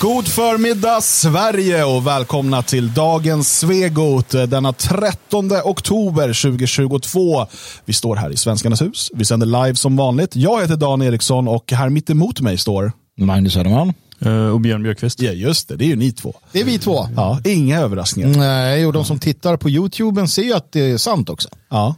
God 0.00 0.28
förmiddag 0.28 1.00
Sverige 1.00 1.84
och 1.84 2.06
välkomna 2.06 2.62
till 2.62 2.94
dagens 2.94 3.58
Svegot 3.58 4.30
denna 4.30 4.72
13 4.72 5.50
oktober 5.64 6.42
2022. 6.42 7.46
Vi 7.84 7.92
står 7.92 8.16
här 8.16 8.30
i 8.30 8.36
Svenskarnas 8.36 8.82
hus. 8.82 9.10
Vi 9.14 9.24
sänder 9.24 9.46
live 9.46 9.74
som 9.74 9.96
vanligt. 9.96 10.36
Jag 10.36 10.60
heter 10.60 10.76
Dan 10.76 11.02
Eriksson 11.02 11.48
och 11.48 11.72
här 11.72 11.88
mitt 11.88 12.10
emot 12.10 12.40
mig 12.40 12.58
står 12.58 12.92
Magnus 13.16 13.52
Söderman. 13.52 13.94
Uh, 14.26 14.48
och 14.48 14.60
Björn 14.60 14.82
Björkqvist. 14.82 15.20
Ja, 15.20 15.32
just 15.32 15.68
det. 15.68 15.76
Det 15.76 15.84
är 15.84 15.88
ju 15.88 15.96
ni 15.96 16.12
två. 16.12 16.34
Det 16.52 16.60
är 16.60 16.64
vi 16.64 16.78
två. 16.78 17.08
Ja, 17.16 17.40
inga 17.44 17.80
överraskningar. 17.80 18.28
Nej, 18.28 18.86
och 18.86 18.92
de 18.92 19.04
som 19.04 19.18
tittar 19.18 19.56
på 19.56 19.70
YouTuben 19.70 20.28
ser 20.28 20.42
ju 20.42 20.52
att 20.52 20.72
det 20.72 20.90
är 20.90 20.98
sant 20.98 21.30
också. 21.30 21.48
Ja. 21.68 21.94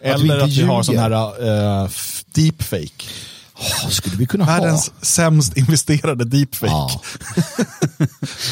vi 0.00 0.08
Eller 0.08 0.24
inte 0.24 0.44
att 0.44 0.50
vi 0.50 0.62
har 0.62 0.82
sån 0.82 0.98
här 0.98 1.12
uh, 1.82 1.88
deepfake. 2.34 3.04
Oh, 3.62 3.88
skulle 3.88 4.16
vi 4.16 4.26
kunna 4.26 4.44
Världens 4.44 4.88
ha? 4.88 4.94
sämst 5.00 5.56
investerade 5.56 6.24
deepfake. 6.24 6.72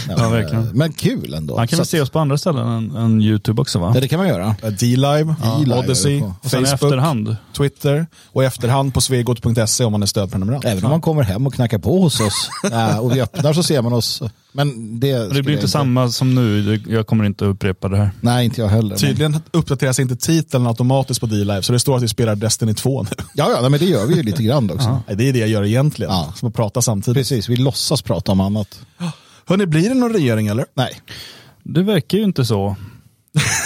Ja. 0.09 0.16
Ja, 0.19 0.28
verkligen. 0.28 0.69
Men 0.74 0.92
kul 0.92 1.34
ändå. 1.34 1.56
Man 1.56 1.69
kan 1.69 1.77
väl 1.77 1.86
se 1.86 2.00
oss 2.00 2.10
på 2.10 2.19
andra 2.19 2.38
ställen 2.38 2.66
än, 2.69 2.96
än 2.96 3.20
YouTube 3.23 3.62
också 3.62 3.78
va? 3.78 3.92
Ja, 3.95 4.00
det 4.00 4.09
kan 4.09 4.19
man 4.19 4.28
göra. 4.28 4.56
D-Live, 4.80 5.34
D-Live 5.42 5.78
Odyssey. 5.78 6.23
Och 6.23 6.50
Facebook, 6.50 6.73
efterhand. 6.73 7.36
Twitter 7.56 8.06
och 8.27 8.42
i 8.42 8.46
efterhand 8.46 8.95
på 8.95 9.00
svegot.se 9.00 9.84
om 9.84 9.92
man 9.92 10.02
är 10.02 10.06
stödprenumerant. 10.06 10.64
Även 10.64 10.84
om 10.84 10.91
man 10.91 11.00
kommer 11.00 11.22
hem 11.22 11.47
och 11.47 11.55
knackar 11.55 11.78
på 11.78 12.00
hos 12.00 12.20
oss 12.20 12.50
ja, 12.70 13.00
och 13.00 13.16
vi 13.16 13.20
öppnar 13.20 13.52
så 13.52 13.62
ser 13.62 13.83
man 13.83 13.92
oss. 13.92 14.22
Men 14.52 15.00
det, 15.00 15.18
Men 15.18 15.34
det 15.34 15.42
blir 15.42 15.54
inte 15.54 15.68
samma 15.68 16.09
som 16.09 16.34
nu. 16.34 16.80
Jag 16.88 17.06
kommer 17.06 17.24
inte 17.24 17.45
att 17.45 17.50
upprepa 17.54 17.88
det 17.88 17.96
här. 17.96 18.10
Nej, 18.20 18.45
inte 18.45 18.60
jag 18.60 18.68
heller. 18.68 18.88
Men, 18.88 18.98
Tydligen 18.98 19.36
uppdateras 19.50 19.98
inte 20.00 20.16
titeln 20.16 20.66
automatiskt 20.66 21.20
på 21.20 21.27
D-Live, 21.27 21.62
så 21.62 21.72
det 21.72 21.78
står 21.78 21.96
att 21.96 22.02
vi 22.02 22.08
spelar 22.08 22.36
Destiny 22.36 22.74
2 22.74 23.02
nu. 23.02 23.08
ja, 23.34 23.50
ja, 23.62 23.68
men 23.68 23.80
det 23.80 23.86
gör 23.86 24.06
vi 24.06 24.14
ju 24.14 24.22
lite 24.22 24.42
grann 24.42 24.70
också. 24.70 25.02
Nej, 25.08 25.16
Det 25.16 25.28
är 25.28 25.32
det 25.32 25.38
jag 25.38 25.48
gör 25.48 25.64
egentligen, 25.64 26.12
Ja. 26.12 26.32
som 26.36 26.48
att 26.48 26.55
prata 26.55 26.82
samtidigt. 26.82 27.16
Precis, 27.18 27.48
vi 27.48 27.56
låtsas 27.56 28.02
prata 28.02 28.32
om 28.32 28.41
annat. 28.41 28.80
Hörrni, 29.46 29.66
blir 29.66 29.88
det 29.88 29.94
någon 29.94 30.12
regering 30.12 30.47
eller? 30.47 30.64
Nej, 30.75 31.00
Det 31.62 31.82
verkar 31.82 32.19
ju 32.19 32.25
inte 32.25 32.44
så. 32.44 32.77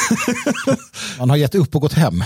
man 1.18 1.30
har 1.30 1.36
gett 1.36 1.54
upp 1.54 1.74
och 1.74 1.80
gått 1.82 1.92
hem. 1.92 2.22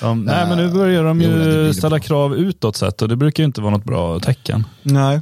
Ja, 0.00 0.14
nej, 0.14 0.46
men 0.48 0.56
nu 0.58 0.68
börjar 0.72 1.04
de 1.04 1.20
ju 1.20 1.74
ställa 1.74 2.00
krav 2.00 2.36
utåt 2.36 2.76
sett 2.76 3.02
och 3.02 3.08
det 3.08 3.16
brukar 3.16 3.42
ju 3.42 3.46
inte 3.46 3.60
vara 3.60 3.70
något 3.70 3.84
bra 3.84 4.20
tecken. 4.20 4.66
Nej. 4.82 5.20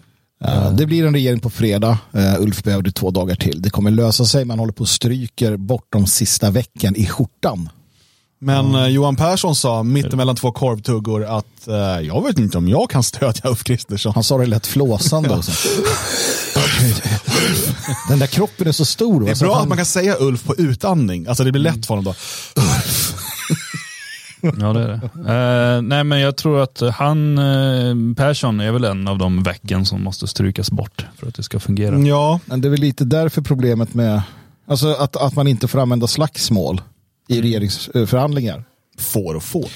Uh, 0.48 0.72
Det 0.72 0.86
blir 0.86 1.06
en 1.06 1.14
regering 1.14 1.40
på 1.40 1.50
fredag. 1.50 1.98
Uh, 2.16 2.40
Ulf 2.40 2.62
behövde 2.62 2.92
två 2.92 3.10
dagar 3.10 3.34
till. 3.34 3.62
Det 3.62 3.70
kommer 3.70 3.90
lösa 3.90 4.24
sig. 4.24 4.44
Man 4.44 4.58
håller 4.58 4.72
på 4.72 4.80
och 4.80 4.88
stryker 4.88 5.56
bort 5.56 5.86
de 5.88 6.06
sista 6.06 6.50
veckan 6.50 6.96
i 6.96 7.06
skjortan. 7.06 7.68
Men 8.42 8.74
eh, 8.74 8.86
Johan 8.86 9.16
Persson 9.16 9.54
sa 9.56 9.82
mittemellan 9.82 10.36
två 10.36 10.52
korvtuggor 10.52 11.24
att 11.24 11.68
eh, 11.68 11.74
jag 12.06 12.24
vet 12.26 12.38
inte 12.38 12.58
om 12.58 12.68
jag 12.68 12.90
kan 12.90 13.02
stödja 13.02 13.50
Ulf 13.50 13.64
Kristersson. 13.64 14.12
Han 14.14 14.24
sa 14.24 14.38
det 14.38 14.46
lätt 14.46 14.66
flåsande 14.66 15.30
också. 15.36 15.52
Den 18.08 18.18
där 18.18 18.26
kroppen 18.26 18.68
är 18.68 18.72
så 18.72 18.84
stor. 18.84 19.24
Det 19.24 19.30
är 19.30 19.36
bra 19.44 19.60
att 19.60 19.68
man 19.68 19.76
kan 19.76 19.86
säga 19.86 20.16
Ulf 20.20 20.44
på 20.44 20.54
utandning. 20.56 21.26
Alltså 21.26 21.44
det 21.44 21.52
blir 21.52 21.62
lätt 21.62 21.86
för 21.86 21.94
honom 21.94 22.04
då. 22.04 22.14
Ja, 24.42 24.72
det 24.72 24.82
är 24.82 24.88
det. 24.88 25.76
Uh, 25.76 25.82
nej, 25.82 26.04
men 26.04 26.20
jag 26.20 26.36
tror 26.36 26.62
att 26.62 26.80
han, 26.94 27.38
uh, 27.38 28.14
Persson, 28.14 28.60
är 28.60 28.72
väl 28.72 28.84
en 28.84 29.08
av 29.08 29.18
de 29.18 29.42
vecken 29.42 29.86
som 29.86 30.02
måste 30.02 30.26
strykas 30.26 30.70
bort 30.70 31.06
för 31.16 31.26
att 31.28 31.34
det 31.34 31.42
ska 31.42 31.60
fungera. 31.60 31.98
Ja, 31.98 32.40
Men 32.44 32.60
det 32.60 32.68
är 32.68 32.70
väl 32.70 32.80
lite 32.80 33.04
därför 33.04 33.42
problemet 33.42 33.94
med 33.94 34.22
alltså 34.66 34.88
att, 34.88 35.16
att 35.16 35.36
man 35.36 35.46
inte 35.46 35.68
får 35.68 35.78
använda 35.78 36.06
slagsmål 36.06 36.80
i 37.28 37.42
regeringsförhandlingar. 37.42 38.64
får 38.98 39.34
och 39.34 39.42
får. 39.42 39.70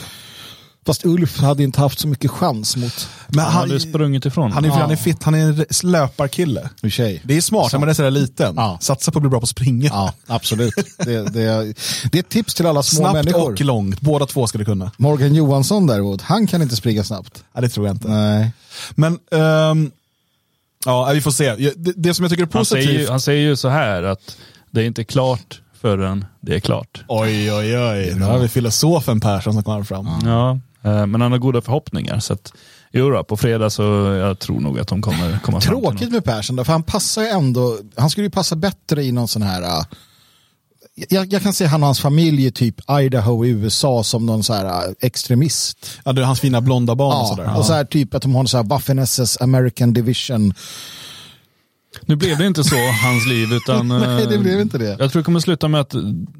Fast 0.87 1.05
Ulf 1.05 1.39
hade 1.41 1.63
inte 1.63 1.81
haft 1.81 1.99
så 1.99 2.09
mycket 2.09 2.31
chans 2.31 2.77
mot 2.77 3.09
Men 3.29 3.39
Han 3.45 3.53
han, 3.53 3.69
hade 3.69 3.81
sprungit 3.81 4.27
ifrån. 4.27 4.53
han, 4.53 4.65
är, 4.65 4.69
Ja. 4.69 4.75
han 4.75 4.91
är 4.91 4.97
fit, 4.97 5.23
han 5.23 5.35
är 5.35 5.39
en 5.39 5.65
löparkille. 5.83 6.69
tjej. 6.89 7.23
Det 7.25 7.37
är 7.37 7.41
smart 7.41 7.73
när 7.73 7.81
man 7.81 7.89
är 7.89 7.95
sådär 7.95 8.11
liten. 8.11 8.55
Ja. 8.57 8.79
Satsa 8.81 9.12
på 9.12 9.19
att 9.19 9.23
bli 9.23 9.31
bra 9.31 9.41
på 9.41 9.45
att 9.45 9.49
springa. 9.49 9.87
Ja, 9.89 10.12
absolut. 10.27 10.75
Det, 10.99 11.05
det, 11.33 11.75
det 12.12 12.19
är 12.19 12.21
ett 12.21 12.28
tips 12.28 12.55
till 12.55 12.67
alla 12.67 12.83
små 12.83 12.99
Snabbt 13.00 13.15
människor. 13.15 13.53
och 13.53 13.61
långt, 13.61 14.00
båda 14.00 14.27
två 14.27 14.47
ska 14.47 14.59
det 14.59 14.65
kunna. 14.65 14.91
Morgan 14.97 15.34
Johansson 15.34 15.87
däremot, 15.87 16.23
han 16.23 16.47
kan 16.47 16.62
inte 16.62 16.77
springa 16.77 17.05
snabbt. 17.05 17.44
Ja, 17.55 17.61
det 17.61 17.69
tror 17.69 17.87
jag 17.87 17.94
inte. 17.97 18.09
Nej. 18.09 18.53
Men, 18.94 19.19
ehm, 19.31 19.91
ja, 20.84 21.11
vi 21.15 21.21
får 21.21 21.31
se. 21.31 21.55
Det, 21.77 21.93
det 21.97 22.15
som 22.15 22.23
jag 22.23 22.31
tycker 22.31 22.43
är 22.47 22.49
Han, 22.53 22.65
säger 22.65 22.87
positivt. 22.87 23.06
ju, 23.09 23.11
han 23.11 23.21
säger 23.21 23.41
ju 23.43 23.56
så 23.56 23.69
här 23.69 24.03
att 24.03 24.37
det 24.71 24.81
är 24.81 24.84
inte 24.87 25.05
klart 25.05 25.61
förrän 25.81 26.25
det 26.41 26.55
är 26.55 26.61
klart. 26.61 27.05
Oj, 27.09 27.53
oj, 27.53 27.78
oj. 27.78 28.12
Nu 28.17 28.25
har 28.25 28.39
vi 28.39 28.49
filosofen 28.49 29.21
Persson 29.21 29.53
som 29.53 29.62
kommer 29.62 29.83
fram. 29.84 30.09
Ja, 30.25 30.59
men 30.91 31.21
han 31.21 31.33
har 31.33 31.39
goda 31.39 31.61
förhoppningar. 31.61 32.21
Så 32.21 32.33
att, 32.33 32.53
jo 32.93 33.11
då, 33.11 33.25
på 33.25 33.37
fredag 33.37 33.71
så 33.71 33.83
jag 34.21 34.39
tror 34.39 34.61
nog 34.61 34.78
att 34.78 34.89
de 34.89 35.03
kommer 35.03 35.39
komma 35.43 35.61
fram 35.61 35.61
till 35.61 35.69
Tråkigt 35.91 36.11
med 36.12 36.25
Persson, 36.25 36.56
därför 36.56 36.72
han 36.72 36.83
passar 36.83 37.22
ju 37.22 37.28
ändå, 37.28 37.78
han 37.97 38.11
skulle 38.11 38.27
ju 38.27 38.31
passa 38.31 38.56
bättre 38.56 39.03
i 39.05 39.12
någon 39.12 39.28
sån 39.28 39.43
här, 39.43 39.62
äh, 39.62 39.84
jag, 41.09 41.33
jag 41.33 41.43
kan 41.43 41.53
se 41.53 41.67
han 41.67 41.83
och 41.83 41.87
hans 41.87 42.00
familj 42.00 42.47
i 42.47 42.50
typ 42.53 42.75
Idaho 43.00 43.44
i 43.44 43.49
USA 43.49 44.05
som 44.05 44.27
någon 44.27 44.44
så 44.44 44.53
här 44.53 44.65
äh, 44.89 44.93
extremist. 45.00 45.91
Ja, 46.05 46.12
det 46.12 46.21
är 46.21 46.25
hans 46.27 46.41
fina 46.41 46.61
blonda 46.61 46.94
barn 46.94 47.17
och 47.17 47.23
Ja, 47.23 47.27
sådär. 47.37 47.59
och 47.59 47.67
så 47.67 47.73
här 47.73 47.84
typ 47.84 48.15
att 48.15 48.23
de 48.23 48.34
har 48.34 48.41
en 48.41 48.49
så 48.49 48.56
här 48.56 48.65
Waffen-SS 48.65 49.43
American 49.43 49.93
Division. 49.93 50.55
Nu 52.06 52.16
blev 52.16 52.38
det 52.38 52.47
inte 52.47 52.65
så 52.65 52.76
hans 53.04 53.26
liv 53.26 53.53
utan 53.53 53.88
Nej, 53.98 54.26
det 54.26 54.34
eh, 54.34 54.41
blev 54.41 54.60
inte 54.60 54.78
det. 54.78 54.97
jag 54.98 55.12
tror 55.12 55.22
det 55.22 55.25
kommer 55.25 55.41
sluta 55.41 55.69
med 55.69 55.81
att 55.81 55.94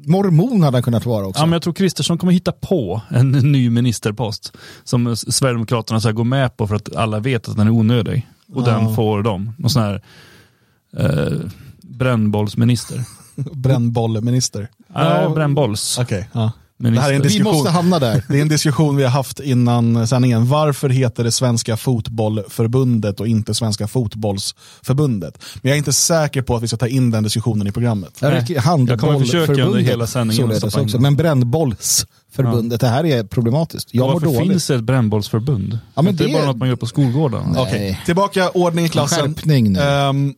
Mormon 0.05 0.63
hade 0.63 0.77
han 0.77 0.83
kunnat 0.83 1.05
vara 1.05 1.27
också. 1.27 1.41
Ja, 1.41 1.45
men 1.45 1.53
jag 1.53 1.61
tror 1.61 1.73
Kristersson 1.73 2.17
kommer 2.17 2.33
hitta 2.33 2.51
på 2.51 3.01
en 3.09 3.31
ny 3.31 3.69
ministerpost 3.69 4.57
som 4.83 5.15
Sverigedemokraterna 5.15 5.99
ska 5.99 6.11
gå 6.11 6.23
med 6.23 6.57
på 6.57 6.67
för 6.67 6.75
att 6.75 6.95
alla 6.95 7.19
vet 7.19 7.49
att 7.49 7.57
den 7.57 7.67
är 7.67 7.71
onödig. 7.71 8.27
Och 8.53 8.63
den 8.63 8.95
får 8.95 9.23
de. 9.23 9.51
Någon 9.57 9.69
sån 9.69 9.81
här 9.81 10.01
eh, 10.97 11.37
brännbollsminister. 11.81 13.03
Brännbollminister. 13.35 14.69
Ja, 14.93 15.29
brännbolls. 15.29 15.97
Okej. 15.99 16.29
ja. 16.31 16.51
Det 16.77 16.83
Minister. 16.83 17.01
här 17.03 17.11
är 17.11 17.15
en 17.15 17.21
Vi 17.21 17.27
diskussion. 17.27 17.53
måste 17.53 17.69
hamna 17.71 17.99
där. 17.99 18.23
Det 18.29 18.37
är 18.37 18.41
en 18.41 18.47
diskussion 18.47 18.95
vi 18.95 19.03
har 19.03 19.09
haft 19.09 19.39
innan 19.39 20.07
sändningen. 20.07 20.47
Varför 20.47 20.89
heter 20.89 21.23
det 21.23 21.31
Svenska 21.31 21.77
Fotbollförbundet 21.77 23.19
och 23.19 23.27
inte 23.27 23.53
Svenska 23.53 23.87
Fotbollsförbundet? 23.87 25.37
Men 25.61 25.69
jag 25.69 25.73
är 25.73 25.77
inte 25.77 25.93
säker 25.93 26.41
på 26.41 26.55
att 26.55 26.63
vi 26.63 26.67
ska 26.67 26.77
ta 26.77 26.87
in 26.87 27.11
den 27.11 27.23
diskussionen 27.23 27.67
i 27.67 27.71
programmet. 27.71 28.17
Jag, 28.19 28.33
jag 28.33 28.45
kommer 28.45 28.45
försöka 28.47 28.61
handbollförbundet, 28.61 29.65
under 29.67 29.79
hela 29.79 30.07
sändningen 30.07 30.51
också. 30.63 30.99
Men 30.99 31.15
brännbollsförbundet, 31.15 32.81
det 32.81 32.87
här 32.87 33.05
är 33.05 33.23
problematiskt. 33.23 33.89
Jag 33.91 34.05
mår 34.05 34.13
Varför 34.13 34.25
dåligt. 34.27 34.51
finns 34.51 34.67
det 34.67 34.75
ett 34.75 34.83
brännbollsförbund? 34.83 35.79
Ja, 35.95 36.01
men 36.01 36.15
det 36.15 36.23
är 36.23 36.27
det- 36.27 36.33
bara 36.33 36.45
något 36.45 36.57
man 36.57 36.67
gör 36.69 36.75
på 36.75 36.85
skolgården. 36.87 37.43
Nej. 37.53 37.61
Okej, 37.61 38.01
tillbaka 38.05 38.49
ordning 38.49 38.85
i 38.85 38.89
klassen. 38.89 39.35
Skärpning 39.35 39.73
nu. 39.73 39.79
Ehm, 39.79 40.33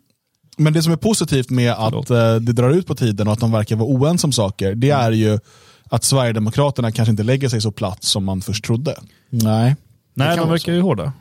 men 0.58 0.74
det 0.74 0.82
som 0.84 0.94
är 0.94 0.98
positivt 0.98 1.50
med 1.50 1.72
att 1.72 2.10
eh, 2.10 2.36
det 2.36 2.54
drar 2.54 2.70
ut 2.70 2.88
på 2.88 2.96
tiden 2.96 3.28
och 3.28 3.34
att 3.34 3.40
de 3.40 3.52
verkar 3.52 3.76
vara 3.76 3.90
oense 3.90 4.28
om 4.28 4.32
saker, 4.34 4.76
det 4.76 4.90
är 4.90 5.12
ju 5.12 5.40
att 5.90 6.04
Sverigedemokraterna 6.04 6.92
kanske 6.92 7.12
inte 7.12 7.24
lägger 7.24 7.50
sig 7.50 7.62
så 7.62 7.72
platt 7.72 8.04
som 8.04 8.26
man 8.26 8.42
först 8.42 8.66
trodde. 8.66 8.96
Nej. 9.30 9.76
Nej, 10.14 10.38
de 10.38 10.50
verkar 10.50 10.74
ju 10.74 10.82
hårda. 10.82 11.14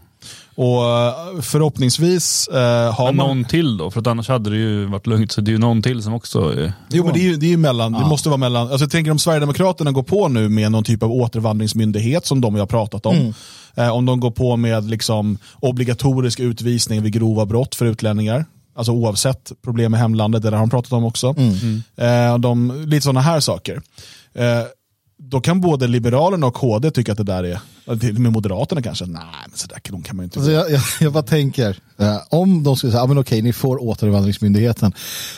Och 0.54 0.84
eh, 0.84 1.41
förhoppningsvis 1.41 2.49
eh, 2.49 2.94
har 2.94 3.06
Men 3.06 3.16
man... 3.16 3.27
någon 3.27 3.44
till 3.44 3.77
då, 3.77 3.91
för 3.91 4.00
att 4.00 4.06
annars 4.06 4.28
hade 4.28 4.50
det 4.50 4.56
ju 4.56 4.84
varit 4.84 5.06
lugnt. 5.06 5.32
Så 5.32 5.41
det 5.41 5.50
är 5.50 5.53
ju 5.53 5.59
någon 5.59 5.82
till 5.82 6.03
som 6.03 6.15
också 6.15 6.41
är... 6.41 6.72
Jo 6.88 7.04
men 7.04 7.12
det 7.12 7.21
är 7.21 7.22
ju, 7.22 7.37
det 7.37 7.47
är 7.47 7.50
ju 7.50 7.56
mellan, 7.56 7.93
det 7.93 8.04
måste 8.04 8.28
vara 8.28 8.38
mellan, 8.38 8.62
alltså 8.62 8.84
jag 8.84 8.91
tänker 8.91 9.10
om 9.10 9.19
Sverigedemokraterna 9.19 9.93
går 9.93 10.03
på 10.03 10.28
nu 10.28 10.49
med 10.49 10.72
någon 10.72 10.84
typ 10.84 11.03
av 11.03 11.12
återvandringsmyndighet 11.12 12.27
som 12.27 12.41
de 12.41 12.54
har 12.54 12.66
pratat 12.66 13.06
om. 13.06 13.34
Eh, 13.75 13.88
om 13.88 14.06
de 14.06 14.21
går 14.21 14.31
på 14.31 14.56
med 14.56 14.91
liksom 14.91 15.38
obligatorisk 15.60 16.41
utvisning 16.41 17.03
vid 17.03 17.12
grova 17.12 17.47
brott 17.47 17.75
för 17.75 17.87
utlänningar. 17.87 18.44
Alltså 18.77 18.93
oavsett 18.93 19.53
problem 19.65 19.91
med 19.91 20.00
hemlandet, 20.00 20.43
det 20.43 20.50
där 20.50 20.56
har 20.56 20.66
de 20.66 20.71
pratat 20.71 20.93
om 20.93 21.04
också. 21.04 21.34
Eh, 21.97 22.38
de, 22.38 22.84
lite 22.87 23.04
sådana 23.04 23.21
här 23.21 23.41
saker. 23.41 23.83
Eh, 24.37 24.69
då 25.19 25.41
kan 25.41 25.60
både 25.60 25.87
Liberalerna 25.87 26.47
och 26.47 26.54
KD 26.54 26.91
tycka 26.91 27.12
att 27.12 27.19
det 27.19 27.25
där 27.25 27.44
är, 27.44 27.60
till 27.99 28.15
och 28.15 28.21
med 28.21 28.32
Moderaterna 28.32 28.82
kanske, 28.82 29.06
nej 29.06 29.22
men 29.49 29.59
sådär 29.59 29.78
de 29.91 30.03
kan 30.03 30.16
man 30.16 30.22
ju 30.22 30.25
inte 30.25 30.38
Alltså 30.38 30.53
jag, 30.53 30.71
jag, 30.71 30.82
jag 31.00 31.12
bara 31.12 31.22
tänker, 31.22 31.78
eh, 31.98 32.16
om 32.28 32.63
de 32.63 32.77
skulle 32.77 32.92
säga, 32.92 33.03
ah, 33.03 33.07
men 33.07 33.18
okej, 33.18 33.42
ni 33.42 33.53
får 33.53 33.83
återvandringsmyndigheten. 33.83 34.92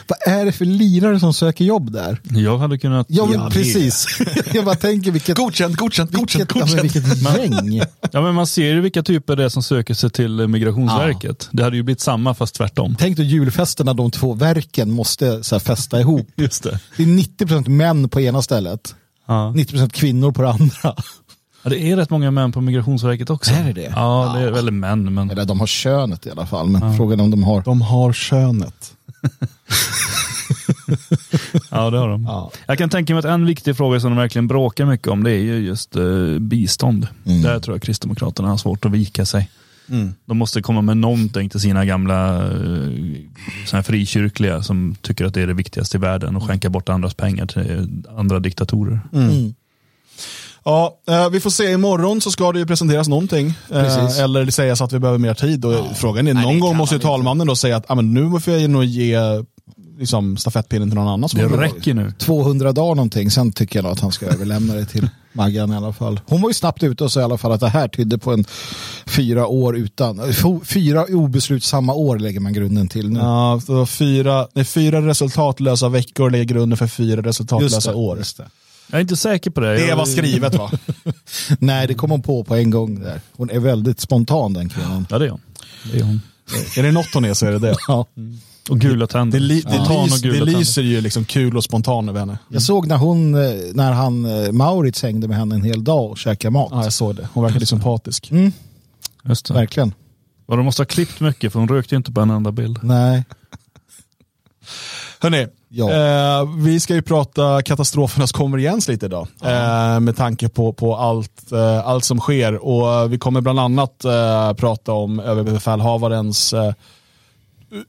Vad 0.06 0.34
är 0.34 0.44
det 0.44 0.52
för 0.52 0.64
lirare 0.64 1.20
som 1.20 1.34
söker 1.34 1.64
jobb 1.64 1.92
där? 1.92 2.20
Jag 2.22 2.58
hade 2.58 2.78
kunnat... 2.78 3.06
Ja, 3.10 3.26
men 3.26 3.40
Ja, 3.40 3.50
precis. 3.50 4.06
jag 4.54 4.64
bara 4.64 4.74
tänker 4.74 5.10
vilket, 5.10 5.36
Godkänt, 5.36 5.76
godkänt, 5.76 6.12
godkänt, 6.12 6.50
vilket, 6.52 6.60
ja, 6.60 6.76
men 6.76 6.86
godkänt. 6.86 7.64
vilket 7.64 7.70
gäng. 7.70 7.82
Ja, 8.12 8.20
men 8.20 8.34
man 8.34 8.46
ser 8.46 8.74
ju 8.74 8.80
vilka 8.80 9.02
typer 9.02 9.36
det 9.36 9.44
är 9.44 9.48
som 9.48 9.62
söker 9.62 9.94
sig 9.94 10.10
till 10.10 10.40
eh, 10.40 10.46
Migrationsverket. 10.46 11.48
Det 11.52 11.62
hade 11.62 11.76
ju 11.76 11.82
blivit 11.82 12.00
samma 12.00 12.34
fast 12.34 12.54
tvärtom. 12.54 12.96
Tänk 12.98 13.16
då 13.16 13.22
julfesten 13.22 13.86
när 13.86 13.94
de 13.94 14.10
två 14.10 14.34
verken 14.34 14.90
måste 14.90 15.44
så 15.44 15.54
här, 15.54 15.60
festa 15.60 16.00
ihop. 16.00 16.28
Just 16.36 16.62
det. 16.62 16.80
Det 16.96 17.02
är 17.02 17.06
90% 17.06 17.68
män 17.68 18.08
på 18.08 18.20
ena 18.20 18.42
stället, 18.42 18.94
Ja. 19.28 19.52
90% 19.56 19.88
kvinnor 19.88 20.32
på 20.32 20.42
det 20.42 20.50
andra. 20.50 20.94
Ja, 21.62 21.70
det 21.70 21.90
är 21.90 21.96
rätt 21.96 22.10
många 22.10 22.30
män 22.30 22.52
på 22.52 22.60
Migrationsverket 22.60 23.30
också. 23.30 23.50
Är 23.50 23.64
det 23.64 23.72
det? 23.72 23.92
Ja, 23.96 24.32
det 24.36 24.42
är 24.42 24.50
väl 24.50 24.70
män, 24.70 25.14
men 25.14 25.30
Eller 25.30 25.44
de 25.44 25.60
har 25.60 25.66
könet 25.66 26.26
i 26.26 26.30
alla 26.30 26.46
fall, 26.46 26.68
men 26.68 26.96
frågan 26.96 27.20
är 27.20 27.24
om 27.24 27.30
de 27.30 27.44
har... 27.44 27.62
De 27.62 27.80
har 27.82 28.12
könet. 28.12 28.92
ja, 31.70 31.90
det 31.90 31.98
har 31.98 32.08
de. 32.08 32.24
Ja. 32.24 32.50
Jag 32.66 32.78
kan 32.78 32.90
tänka 32.90 33.14
mig 33.14 33.18
att 33.18 33.24
en 33.24 33.46
viktig 33.46 33.76
fråga 33.76 34.00
som 34.00 34.10
de 34.10 34.16
verkligen 34.16 34.48
bråkar 34.48 34.84
mycket 34.84 35.08
om 35.08 35.24
det 35.24 35.30
är 35.30 35.40
ju 35.40 35.58
just 35.58 35.96
eh, 35.96 36.38
bistånd. 36.38 37.08
Mm. 37.26 37.42
Där 37.42 37.60
tror 37.60 37.76
jag 37.76 37.82
Kristdemokraterna 37.82 38.48
har 38.48 38.56
svårt 38.56 38.84
att 38.84 38.92
vika 38.92 39.26
sig. 39.26 39.50
De 40.26 40.38
måste 40.38 40.62
komma 40.62 40.82
med 40.82 40.96
någonting 40.96 41.48
till 41.50 41.60
sina 41.60 41.84
gamla 41.84 42.36
eh, 42.36 42.50
såna 43.66 43.78
här 43.78 43.82
frikyrkliga 43.82 44.62
som 44.62 44.96
tycker 45.02 45.24
att 45.24 45.34
det 45.34 45.42
är 45.42 45.46
det 45.46 45.54
viktigaste 45.54 45.96
i 45.96 46.00
världen 46.00 46.36
och 46.36 46.42
skänka 46.46 46.70
bort 46.70 46.88
andras 46.88 47.14
pengar 47.14 47.46
till 47.46 48.02
andra 48.16 48.40
diktatorer. 48.40 49.00
Ja, 50.64 50.98
eh, 51.08 51.30
vi 51.30 51.40
får 51.40 51.50
se. 51.50 51.72
Imorgon 51.72 52.20
så 52.20 52.30
ska 52.30 52.52
det 52.52 52.58
ju 52.58 52.66
presenteras 52.66 53.08
någonting. 53.08 53.46
Eh, 53.46 53.82
Precis. 53.82 54.18
eller 54.18 54.44
det 54.44 54.52
sägas 54.52 54.80
att 54.80 54.92
vi 54.92 54.98
behöver 54.98 55.18
mer 55.18 55.34
tid. 55.34 55.64
Och 55.64 55.96
Frågan 55.96 56.28
är, 56.28 56.34
Nej, 56.34 56.42
någon 56.42 56.60
gång 56.60 56.76
måste 56.76 56.94
ju 56.94 57.00
talmannen 57.00 57.46
då 57.46 57.56
säga 57.56 57.76
att 57.76 57.90
ah, 57.90 57.94
men 57.94 58.14
nu 58.14 58.40
får 58.40 58.54
jag 58.54 58.70
nog 58.70 58.84
ge 58.84 59.16
liksom, 59.98 60.36
stafettpinnen 60.36 60.90
till 60.90 60.98
någon 60.98 61.08
annan. 61.08 61.28
Det 61.34 61.46
räcker 61.46 61.94
nu. 61.94 62.12
200 62.18 62.72
dagar 62.72 62.94
någonting, 62.94 63.30
sen 63.30 63.52
tycker 63.52 63.78
jag 63.78 63.82
nog 63.82 63.92
att 63.92 64.00
han 64.00 64.12
ska 64.12 64.26
överlämna 64.26 64.74
det 64.74 64.84
till 64.84 65.08
Maggan 65.32 65.72
i 65.72 65.76
alla 65.76 65.92
fall. 65.92 66.20
Hon 66.26 66.42
var 66.42 66.50
ju 66.50 66.54
snabbt 66.54 66.82
ute 66.82 67.04
och 67.04 67.12
sa 67.12 67.20
i 67.20 67.22
alla 67.22 67.38
fall 67.38 67.52
att 67.52 67.60
det 67.60 67.68
här 67.68 67.88
tydde 67.88 68.18
på 68.18 68.32
en 68.32 68.44
fyra 69.06 69.46
år 69.46 69.76
utan, 69.76 70.20
fyra 70.64 71.04
obeslutsamma 71.08 71.94
år 71.94 72.18
lägger 72.18 72.40
man 72.40 72.52
grunden 72.52 72.88
till 72.88 73.10
nu. 73.10 73.20
Ja, 73.20 73.60
så 73.66 73.86
fyra, 73.86 74.48
nej, 74.54 74.64
fyra 74.64 75.06
resultatlösa 75.06 75.88
veckor 75.88 76.30
lägger 76.30 76.44
grunden 76.44 76.76
för 76.76 76.86
fyra 76.86 77.22
resultatlösa 77.22 77.94
år. 77.94 78.18
just 78.18 78.36
det. 78.36 78.48
Jag 78.90 78.98
är 78.98 79.02
inte 79.02 79.16
säker 79.16 79.50
på 79.50 79.60
det. 79.60 79.86
Det 79.86 79.94
var 79.94 80.06
skrivet 80.06 80.54
va? 80.54 80.70
Nej, 81.58 81.86
det 81.86 81.94
kom 81.94 82.10
hon 82.10 82.22
på 82.22 82.44
på 82.44 82.54
en 82.54 82.70
gång 82.70 83.00
där. 83.00 83.20
Hon 83.36 83.50
är 83.50 83.58
väldigt 83.58 84.00
spontan 84.00 84.52
den 84.52 84.68
kvinnan. 84.68 85.06
Ja, 85.10 85.18
det 85.18 85.26
är 85.26 85.30
hon. 85.30 85.40
Det 85.92 85.98
är 85.98 86.02
hon. 86.02 86.20
är 86.76 86.82
det 86.82 86.92
något 86.92 87.14
hon 87.14 87.24
är 87.24 87.34
så 87.34 87.46
är 87.46 87.50
det 87.52 87.58
det. 87.58 87.74
Ja. 87.88 88.06
Och 88.70 88.78
gula 88.80 89.06
tänder. 89.06 89.38
Det, 89.38 89.44
li, 89.44 89.60
det, 89.60 89.78
och 89.78 90.04
lys, 90.04 90.20
gula 90.22 90.32
det 90.34 90.38
tänder. 90.38 90.58
lyser 90.58 90.82
ju 90.82 91.00
liksom 91.00 91.24
kul 91.24 91.56
och 91.56 91.64
spontan 91.64 92.08
över 92.08 92.20
henne. 92.20 92.38
Jag 92.48 92.62
såg 92.62 92.86
när 92.86 92.96
hon, 92.96 93.34
eh, 93.34 93.40
när 93.72 93.92
han, 93.92 94.24
eh, 94.44 94.52
Maurits 94.52 95.02
hängde 95.02 95.28
med 95.28 95.36
henne 95.36 95.54
en 95.54 95.62
hel 95.62 95.84
dag 95.84 96.10
och 96.10 96.18
käkade 96.18 96.52
mat. 96.52 96.68
Ja, 96.72 96.82
jag 96.84 96.92
såg 96.92 97.14
det. 97.16 97.28
Hon 97.34 97.44
verkade 97.44 97.66
sympatisk. 97.66 98.30
Mm, 98.30 98.52
Just 99.24 99.46
det. 99.46 99.54
verkligen. 99.54 99.94
Och 100.46 100.56
de 100.56 100.64
måste 100.66 100.82
ha 100.82 100.86
klippt 100.86 101.20
mycket 101.20 101.52
för 101.52 101.58
hon 101.60 101.68
rökte 101.68 101.94
ju 101.94 101.96
inte 101.96 102.12
på 102.12 102.20
en 102.20 102.30
enda 102.30 102.52
bild. 102.52 102.78
Nej. 102.82 103.24
Hörrni, 105.20 105.46
Ja. 105.70 105.90
eh, 106.40 106.48
vi 106.58 106.80
ska 106.80 106.94
ju 106.94 107.02
prata 107.02 107.62
katastrofernas 107.62 108.32
konvergens 108.32 108.88
lite 108.88 109.06
idag. 109.06 109.28
Eh, 109.44 110.00
med 110.00 110.16
tanke 110.16 110.48
på, 110.48 110.72
på 110.72 110.96
allt, 110.96 111.52
eh, 111.52 111.86
allt 111.86 112.04
som 112.04 112.18
sker. 112.20 112.54
Och 112.66 113.12
vi 113.12 113.18
kommer 113.18 113.40
bland 113.40 113.60
annat 113.60 114.04
eh, 114.04 114.52
prata 114.52 114.92
om 114.92 115.20
överbefälhavarens 115.20 116.52
eh, 116.52 116.72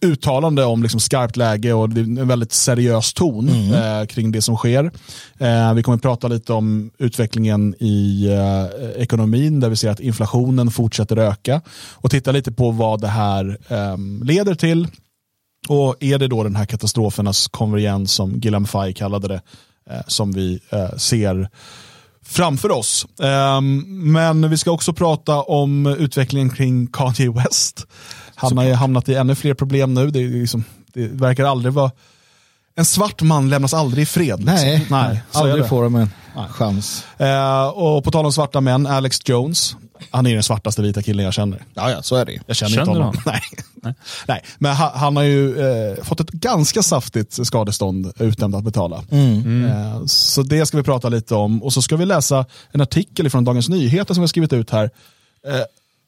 uttalande 0.02 0.66
om 0.66 0.84
liksom 0.84 1.00
skarpt 1.00 1.38
läge 1.38 1.74
och 1.74 1.86
en 1.86 2.28
väldigt 2.28 2.52
seriös 2.52 3.14
ton 3.14 3.50
eh, 3.50 4.06
kring 4.06 4.31
det 4.31 4.42
som 4.42 4.58
sker. 4.58 4.92
Eh, 5.38 5.74
vi 5.74 5.84
kommer 5.84 5.98
prata 5.98 6.28
lite 6.28 6.54
om 6.54 6.92
utvecklingen 6.98 7.76
i 7.80 8.28
eh, 8.28 9.02
ekonomin 9.02 9.60
där 9.60 9.70
vi 9.70 9.76
ser 9.76 9.90
att 9.90 10.00
inflationen 10.00 10.72
fortsätter 10.72 11.18
öka 11.18 11.62
och 11.92 12.12
titta 12.12 12.31
lite 12.31 12.52
på 12.52 12.72
vad 12.72 13.02
det 13.02 13.08
här 13.08 13.58
eh, 13.68 13.98
leder 14.24 14.56
till 14.56 14.88
och 15.68 15.96
är 16.00 16.18
det 16.18 16.28
då 16.28 16.44
den 16.44 16.56
här 16.56 16.66
katastrofernas 16.66 17.48
konvergens 17.48 18.14
som 18.14 18.40
Gilliam 18.40 18.66
Fay 18.66 18.94
kallade 18.94 19.28
det, 19.28 19.42
eh, 19.90 20.02
som 20.08 20.31
vi 20.31 20.60
eh, 20.70 20.98
ser 20.98 21.50
framför 22.26 22.72
oss. 22.72 23.08
Ehm, 23.22 23.84
men 24.12 24.50
vi 24.50 24.58
ska 24.58 24.72
också 24.72 24.94
prata 24.94 25.42
om 25.42 25.86
utvecklingen 25.86 26.50
kring 26.50 26.88
Kanye 26.88 27.31
West. 27.31 27.88
Han 28.39 28.57
har 28.57 28.65
ju 28.65 28.74
hamnat 28.74 29.09
i 29.09 29.15
ännu 29.15 29.36
fler 29.36 29.53
problem 29.53 29.94
nu. 29.94 30.12
Det, 30.12 30.19
är 30.19 30.30
liksom, 30.30 30.63
det 30.94 31.07
verkar 31.07 31.45
aldrig 31.45 31.74
vara... 31.74 31.91
En 32.75 32.86
svart 32.86 33.21
man 33.21 33.50
lämnas 33.50 33.74
aldrig 33.74 34.03
i 34.03 34.06
fred. 34.06 34.39
liksom. 34.39 34.56
Nej, 34.56 34.86
Nej 34.89 35.21
aldrig 35.31 35.63
det. 35.63 35.68
får 35.68 35.83
de 35.83 35.95
en 35.95 36.09
chans. 36.50 37.03
Eh, 37.18 37.68
och 37.68 38.03
på 38.03 38.12
tal 38.12 38.25
om 38.25 38.33
svarta 38.33 38.62
män, 38.62 38.88
Alex 38.88 39.19
Jones. 39.25 39.75
Han 40.12 40.27
är 40.27 40.33
den 40.33 40.44
svartaste 40.44 40.81
vita 40.81 41.01
killen 41.01 41.25
jag 41.25 41.33
känner. 41.33 41.63
Ja, 41.74 41.91
ja, 41.91 42.01
så 42.01 42.15
är 42.15 42.25
det. 42.25 42.39
Jag 42.45 42.56
känner, 42.56 42.69
Känner 42.69 42.81
inte 42.81 43.00
honom. 43.00 43.15
du 43.15 43.21
Nej. 43.83 43.94
Nej. 44.27 44.44
men 44.57 44.75
han, 44.75 44.92
han 44.94 45.15
har 45.15 45.24
ju 45.24 45.59
eh, 45.59 46.03
fått 46.03 46.19
ett 46.19 46.30
ganska 46.31 46.83
saftigt 46.83 47.47
skadestånd 47.47 48.12
utdömt 48.19 48.56
att 48.56 48.63
betala. 48.63 48.95
Eh, 49.12 50.06
så 50.06 50.44
det 50.44 50.65
ska 50.65 50.77
vi 50.77 50.83
prata 50.83 51.09
lite 51.09 51.35
om. 51.35 51.63
Och 51.63 51.74
så 51.74 51.81
ska 51.81 51.95
vi 51.95 52.06
läsa 52.06 52.45
en 52.71 52.81
artikel 52.81 53.30
från 53.30 53.44
Dagens 53.44 53.69
Nyheter 53.69 54.13
som 54.13 54.21
vi 54.21 54.24
har 54.24 54.27
skrivit 54.27 54.53
ut 54.53 54.69
här. 54.69 54.89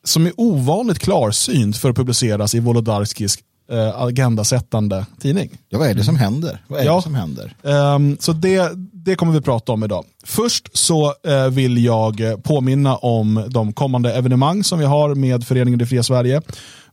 Som 0.03 0.25
är 0.25 0.33
ovanligt 0.37 0.99
klarsynt 0.99 1.77
för 1.77 1.89
att 1.89 1.95
publiceras 1.95 2.55
i 2.55 2.59
Wolodarskis 2.59 3.37
eh, 3.71 4.01
agendasättande 4.01 5.05
tidning. 5.21 5.49
Ja, 5.69 5.79
vad 5.79 5.87
är 5.89 5.93
det 5.93 6.03
som 6.03 6.15
händer? 6.15 6.63
Vad 6.67 6.79
är 6.79 6.85
Ja. 6.85 6.95
det 6.95 7.01
som 7.01 7.15
händer? 7.15 7.55
Ehm, 7.63 8.17
så 8.19 8.33
det, 8.33 8.71
det 8.93 9.15
kommer 9.15 9.33
vi 9.33 9.41
prata 9.41 9.71
om 9.71 9.83
idag. 9.83 10.05
Först 10.25 10.69
så 10.77 11.13
eh, 11.27 11.45
vill 11.49 11.85
jag 11.85 12.21
påminna 12.43 12.95
om 12.95 13.45
de 13.49 13.73
kommande 13.73 14.13
evenemang 14.13 14.63
som 14.63 14.79
vi 14.79 14.85
har 14.85 15.15
med 15.15 15.43
Föreningen 15.43 15.79
Det 15.79 15.85
Fria 15.85 16.03
Sverige. 16.03 16.41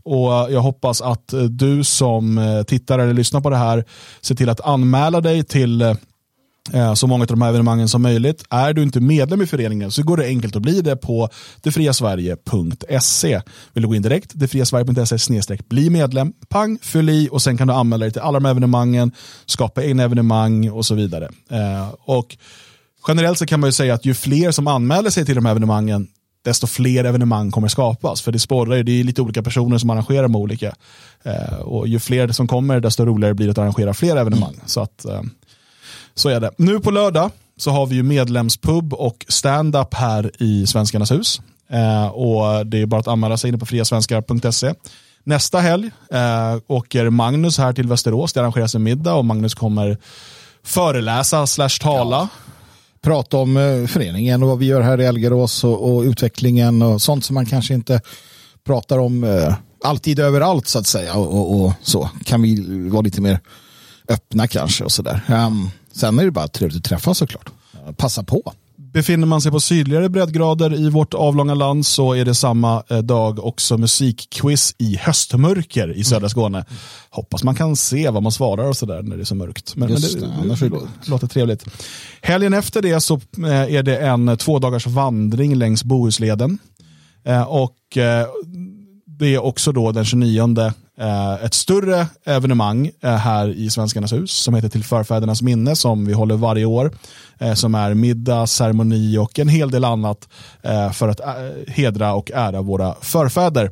Och 0.02 0.34
eh, 0.34 0.52
jag 0.54 0.60
hoppas 0.60 1.00
att 1.00 1.32
eh, 1.32 1.40
du 1.42 1.84
som 1.84 2.38
eh, 2.38 2.62
tittar 2.62 2.98
eller 2.98 3.14
lyssnar 3.14 3.40
på 3.40 3.50
det 3.50 3.56
här 3.56 3.84
ser 4.20 4.34
till 4.34 4.48
att 4.48 4.60
anmäla 4.60 5.20
dig 5.20 5.44
till 5.44 5.96
Eh, 6.72 6.94
så 6.94 7.06
många 7.06 7.22
av 7.22 7.26
de 7.26 7.42
här 7.42 7.48
evenemangen 7.48 7.88
som 7.88 8.02
möjligt. 8.02 8.44
Är 8.50 8.72
du 8.72 8.82
inte 8.82 9.00
medlem 9.00 9.42
i 9.42 9.46
föreningen 9.46 9.90
så 9.90 10.02
går 10.02 10.16
det 10.16 10.26
enkelt 10.26 10.56
att 10.56 10.62
bli 10.62 10.80
det 10.80 10.96
på 10.96 11.28
detfriasverige.se. 11.60 13.40
Vill 13.72 13.82
du 13.82 13.88
gå 13.88 13.94
in 13.94 14.02
direkt, 14.02 14.30
detfriasverige.se 14.34 15.18
snedstreck 15.18 15.68
bli 15.68 15.90
medlem, 15.90 16.32
pang, 16.48 16.78
fyll 16.82 17.08
i 17.08 17.28
och 17.32 17.42
sen 17.42 17.56
kan 17.56 17.68
du 17.68 17.74
anmäla 17.74 18.04
dig 18.04 18.12
till 18.12 18.22
alla 18.22 18.40
de 18.40 18.44
här 18.44 18.50
evenemangen, 18.50 19.12
skapa 19.46 19.84
egna 19.84 20.02
evenemang 20.02 20.70
och 20.70 20.86
så 20.86 20.94
vidare. 20.94 21.28
Eh, 21.50 21.88
och 22.04 22.36
generellt 23.08 23.38
så 23.38 23.46
kan 23.46 23.60
man 23.60 23.68
ju 23.68 23.72
säga 23.72 23.94
att 23.94 24.04
ju 24.04 24.14
fler 24.14 24.50
som 24.50 24.66
anmäler 24.66 25.10
sig 25.10 25.24
till 25.24 25.34
de 25.34 25.44
här 25.44 25.52
evenemangen, 25.52 26.08
desto 26.44 26.66
fler 26.66 27.04
evenemang 27.04 27.50
kommer 27.50 27.68
skapas. 27.68 28.22
För 28.22 28.32
det 28.32 28.38
sporrar 28.38 28.76
ju, 28.76 28.82
det 28.82 28.92
är 28.92 29.04
lite 29.04 29.22
olika 29.22 29.42
personer 29.42 29.78
som 29.78 29.90
arrangerar 29.90 30.28
med 30.28 30.40
olika. 30.40 30.74
Eh, 31.22 31.58
och 31.58 31.88
ju 31.88 31.98
fler 31.98 32.28
som 32.28 32.48
kommer, 32.48 32.80
desto 32.80 33.04
roligare 33.04 33.34
blir 33.34 33.46
det 33.46 33.50
att 33.50 33.58
arrangera 33.58 33.94
fler 33.94 34.16
evenemang. 34.16 34.60
Så 34.66 34.80
att 34.80 35.04
eh, 35.04 35.22
så 36.18 36.28
är 36.28 36.40
det. 36.40 36.50
Nu 36.56 36.80
på 36.80 36.90
lördag 36.90 37.30
så 37.56 37.70
har 37.70 37.86
vi 37.86 37.94
ju 37.94 38.02
medlemspub 38.02 38.94
och 38.94 39.26
stand-up 39.28 39.94
här 39.94 40.30
i 40.38 40.66
Svenskarnas 40.66 41.12
hus. 41.12 41.40
Eh, 41.70 42.06
och 42.06 42.66
det 42.66 42.82
är 42.82 42.86
bara 42.86 43.00
att 43.00 43.08
anmäla 43.08 43.36
sig 43.36 43.48
inne 43.48 43.58
på 43.58 43.66
friasvenskar.se. 43.66 44.74
Nästa 45.24 45.58
helg 45.58 45.90
eh, 46.12 46.56
åker 46.66 47.10
Magnus 47.10 47.58
här 47.58 47.72
till 47.72 47.88
Västerås. 47.88 48.32
Det 48.32 48.40
arrangeras 48.40 48.74
en 48.74 48.82
middag 48.82 49.14
och 49.14 49.24
Magnus 49.24 49.54
kommer 49.54 49.98
föreläsa 50.64 51.46
slash 51.46 51.78
tala. 51.80 52.28
Prata 53.02 53.36
om 53.36 53.56
eh, 53.56 53.86
föreningen 53.86 54.42
och 54.42 54.48
vad 54.48 54.58
vi 54.58 54.66
gör 54.66 54.80
här 54.80 55.00
i 55.00 55.04
Elgerås 55.04 55.64
och, 55.64 55.94
och 55.94 56.02
utvecklingen 56.02 56.82
och 56.82 57.02
sånt 57.02 57.24
som 57.24 57.34
man 57.34 57.46
kanske 57.46 57.74
inte 57.74 58.00
pratar 58.66 58.98
om 58.98 59.24
eh, 59.24 59.54
alltid 59.84 60.18
överallt 60.18 60.66
så 60.66 60.78
att 60.78 60.86
säga. 60.86 61.14
Och, 61.14 61.34
och, 61.34 61.64
och 61.64 61.72
så 61.82 62.10
kan 62.24 62.42
vi 62.42 62.88
vara 62.88 63.02
lite 63.02 63.20
mer 63.20 63.40
öppna 64.08 64.46
kanske 64.46 64.84
och 64.84 64.92
sådär. 64.92 65.20
Um, 65.28 65.70
sen 66.00 66.18
är 66.18 66.24
det 66.24 66.30
bara 66.30 66.48
trevligt 66.48 66.76
att 66.78 66.84
träffas 66.84 67.18
såklart. 67.18 67.50
Passa 67.96 68.22
på. 68.22 68.52
Befinner 68.76 69.26
man 69.26 69.40
sig 69.40 69.52
på 69.52 69.60
sydligare 69.60 70.08
breddgrader 70.08 70.74
i 70.80 70.90
vårt 70.90 71.14
avlånga 71.14 71.54
land 71.54 71.86
så 71.86 72.12
är 72.12 72.24
det 72.24 72.34
samma 72.34 72.82
eh, 72.88 72.98
dag 72.98 73.44
också 73.44 73.78
musikquiz 73.78 74.74
i 74.78 74.96
höstmörker 74.96 75.96
i 75.96 76.04
södra 76.04 76.28
Skåne. 76.28 76.64
Hoppas 77.10 77.44
man 77.44 77.54
kan 77.54 77.76
se 77.76 78.10
vad 78.10 78.22
man 78.22 78.32
svarar 78.32 78.64
och 78.68 78.76
sådär 78.76 79.02
när 79.02 79.16
det 79.16 79.22
är 79.22 79.24
så 79.24 79.34
mörkt. 79.34 79.76
Men, 79.76 79.92
men 79.92 80.00
det, 80.00 80.20
det, 80.20 80.26
annars 80.42 80.60
det- 80.60 80.68
lå- 80.68 80.88
låter 81.06 81.26
trevligt. 81.26 81.64
Helgen 82.22 82.54
efter 82.54 82.82
det 82.82 83.00
så 83.00 83.14
eh, 83.38 83.74
är 83.74 83.82
det 83.82 83.96
en 83.98 84.36
två 84.36 84.58
dagars 84.58 84.86
vandring 84.86 85.54
längs 85.54 85.84
Bohusleden. 85.84 86.58
Eh, 87.24 87.42
Och 87.42 87.74
det 89.06 89.34
är 89.34 89.38
också 89.44 89.72
då 89.72 89.92
den 89.92 90.04
29 90.04 90.58
eh, 90.60 90.72
Eh, 91.00 91.44
ett 91.44 91.54
större 91.54 92.06
evenemang 92.24 92.90
eh, 93.00 93.16
här 93.16 93.48
i 93.48 93.70
Svenskarnas 93.70 94.12
hus 94.12 94.30
som 94.30 94.54
heter 94.54 94.68
Till 94.68 94.84
förfädernas 94.84 95.42
minne 95.42 95.76
som 95.76 96.06
vi 96.06 96.12
håller 96.12 96.36
varje 96.36 96.64
år. 96.64 96.92
Eh, 97.38 97.54
som 97.54 97.74
är 97.74 97.94
middag, 97.94 98.46
ceremoni 98.46 99.18
och 99.18 99.38
en 99.38 99.48
hel 99.48 99.70
del 99.70 99.84
annat 99.84 100.28
för 100.92 101.08
att 101.08 101.20
hedra 101.68 102.14
och 102.14 102.30
ära 102.30 102.62
våra 102.62 102.94
förfäder. 103.00 103.70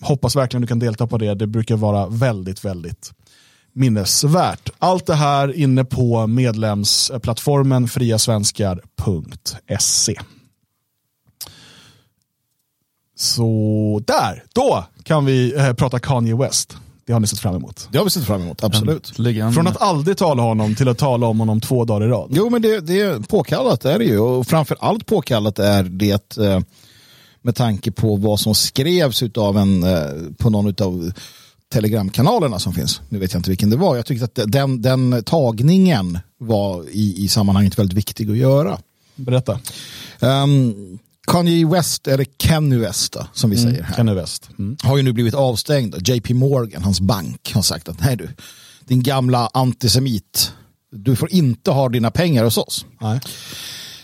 Hoppas 0.00 0.36
verkligen 0.36 0.60
du 0.60 0.66
kan 0.66 0.78
delta 0.78 1.06
på 1.06 1.18
det. 1.18 1.34
Det 1.34 1.46
brukar 1.46 1.76
vara 1.76 2.06
väldigt, 2.06 2.64
väldigt 2.64 3.12
minnesvärt. 3.72 4.70
Allt 4.78 5.06
det 5.06 5.14
här 5.14 5.56
inne 5.56 5.84
på 5.84 6.26
medlemsplattformen 6.26 7.88
friasvenskar.se. 7.88 10.16
Så 13.22 14.00
där, 14.06 14.44
då 14.54 14.84
kan 15.02 15.24
vi 15.24 15.54
eh, 15.56 15.72
prata 15.72 15.98
Kanye 15.98 16.36
West. 16.36 16.76
Det 17.06 17.12
har 17.12 17.20
ni 17.20 17.26
sett 17.26 17.38
fram 17.38 17.54
emot. 17.56 17.88
Det 17.92 17.98
har 17.98 18.04
vi 18.04 18.10
sett 18.10 18.24
fram 18.24 18.42
emot, 18.42 18.64
absolut. 18.64 19.18
Ligger 19.18 19.42
han- 19.42 19.52
Från 19.52 19.66
att 19.66 19.82
aldrig 19.82 20.16
tala 20.16 20.42
honom 20.42 20.74
till 20.74 20.88
att 20.88 20.98
tala 20.98 21.26
om 21.26 21.40
honom 21.40 21.60
två 21.60 21.84
dagar 21.84 22.06
i 22.06 22.10
rad. 22.10 22.30
Jo, 22.34 22.50
men 22.50 22.62
det, 22.62 22.80
det 22.80 23.00
är 23.00 23.18
påkallat 23.20 23.84
är 23.84 23.98
det 23.98 24.04
ju. 24.04 24.18
Och 24.18 24.46
framför 24.46 24.76
allt 24.80 25.06
påkallat 25.06 25.58
är 25.58 25.82
det 25.82 26.38
eh, 26.38 26.60
med 27.42 27.56
tanke 27.56 27.92
på 27.92 28.16
vad 28.16 28.40
som 28.40 28.54
skrevs 28.54 29.22
utav 29.22 29.58
en, 29.58 29.82
eh, 29.82 29.98
på 30.38 30.50
någon 30.50 30.74
av 30.82 31.12
telegramkanalerna 31.72 32.58
som 32.58 32.72
finns. 32.72 33.00
Nu 33.08 33.18
vet 33.18 33.32
jag 33.32 33.38
inte 33.38 33.50
vilken 33.50 33.70
det 33.70 33.76
var. 33.76 33.96
Jag 33.96 34.06
tyckte 34.06 34.24
att 34.24 34.52
den, 34.52 34.82
den 34.82 35.22
tagningen 35.24 36.18
var 36.38 36.84
i, 36.90 37.24
i 37.24 37.28
sammanhanget 37.28 37.78
väldigt 37.78 37.98
viktig 37.98 38.30
att 38.30 38.36
göra. 38.36 38.78
Berätta. 39.16 39.58
Um, 40.20 40.98
Kanye 41.26 41.66
West, 41.66 42.08
eller 42.08 42.26
Kenny 42.38 42.76
West 42.76 43.12
då, 43.12 43.26
som 43.32 43.50
vi 43.50 43.56
säger 43.56 43.82
här, 43.82 43.94
Kanye 43.94 44.14
West. 44.14 44.50
Mm. 44.58 44.76
har 44.82 44.96
ju 44.96 45.02
nu 45.02 45.12
blivit 45.12 45.34
avstängd. 45.34 46.08
JP 46.08 46.34
Morgan, 46.34 46.82
hans 46.82 47.00
bank, 47.00 47.52
har 47.54 47.62
sagt 47.62 47.88
att 47.88 48.00
nej 48.00 48.16
du, 48.16 48.28
din 48.84 49.02
gamla 49.02 49.50
antisemit, 49.54 50.52
du 50.90 51.16
får 51.16 51.32
inte 51.32 51.70
ha 51.70 51.88
dina 51.88 52.10
pengar 52.10 52.44
hos 52.44 52.58
oss. 52.58 52.86
Nej. 53.00 53.20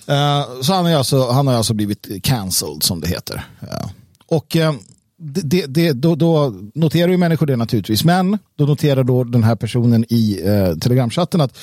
Eh, 0.07 0.61
så 0.63 0.73
han, 0.73 0.87
är 0.87 0.97
alltså, 0.97 1.31
han 1.31 1.47
har 1.47 1.55
alltså 1.55 1.75
blivit 1.75 2.25
cancelled 2.25 2.83
som 2.83 3.01
det 3.01 3.09
heter. 3.09 3.45
Ja. 3.61 3.91
Och 4.27 4.57
eh, 4.57 4.75
det, 5.21 5.67
det, 5.67 5.93
då, 5.93 6.15
då 6.15 6.55
noterar 6.75 7.09
ju 7.09 7.17
människor 7.17 7.47
det 7.47 7.57
naturligtvis. 7.57 8.05
Men 8.05 8.39
då 8.57 8.67
noterar 8.67 9.05
då 9.05 9.25
den 9.25 9.45
här 9.45 9.57
personen 9.57 10.05
i 10.09 10.41
telegramchatten 10.81 11.41
att 11.41 11.59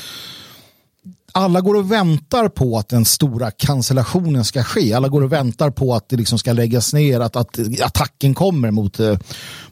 alla 1.35 1.61
går 1.61 1.75
och 1.75 1.91
väntar 1.91 2.49
på 2.49 2.77
att 2.77 2.89
den 2.89 3.05
stora 3.05 3.51
cancellationen 3.51 4.45
ska 4.45 4.63
ske. 4.63 4.93
Alla 4.93 5.07
går 5.07 5.21
och 5.21 5.31
väntar 5.31 5.69
på 5.69 5.93
att 5.93 6.09
det 6.09 6.15
liksom 6.15 6.39
ska 6.39 6.53
läggas 6.53 6.93
ner, 6.93 7.19
att, 7.19 7.35
att 7.35 7.59
attacken 7.83 8.33
kommer 8.33 8.71
mot, 8.71 8.99
eh, 8.99 9.17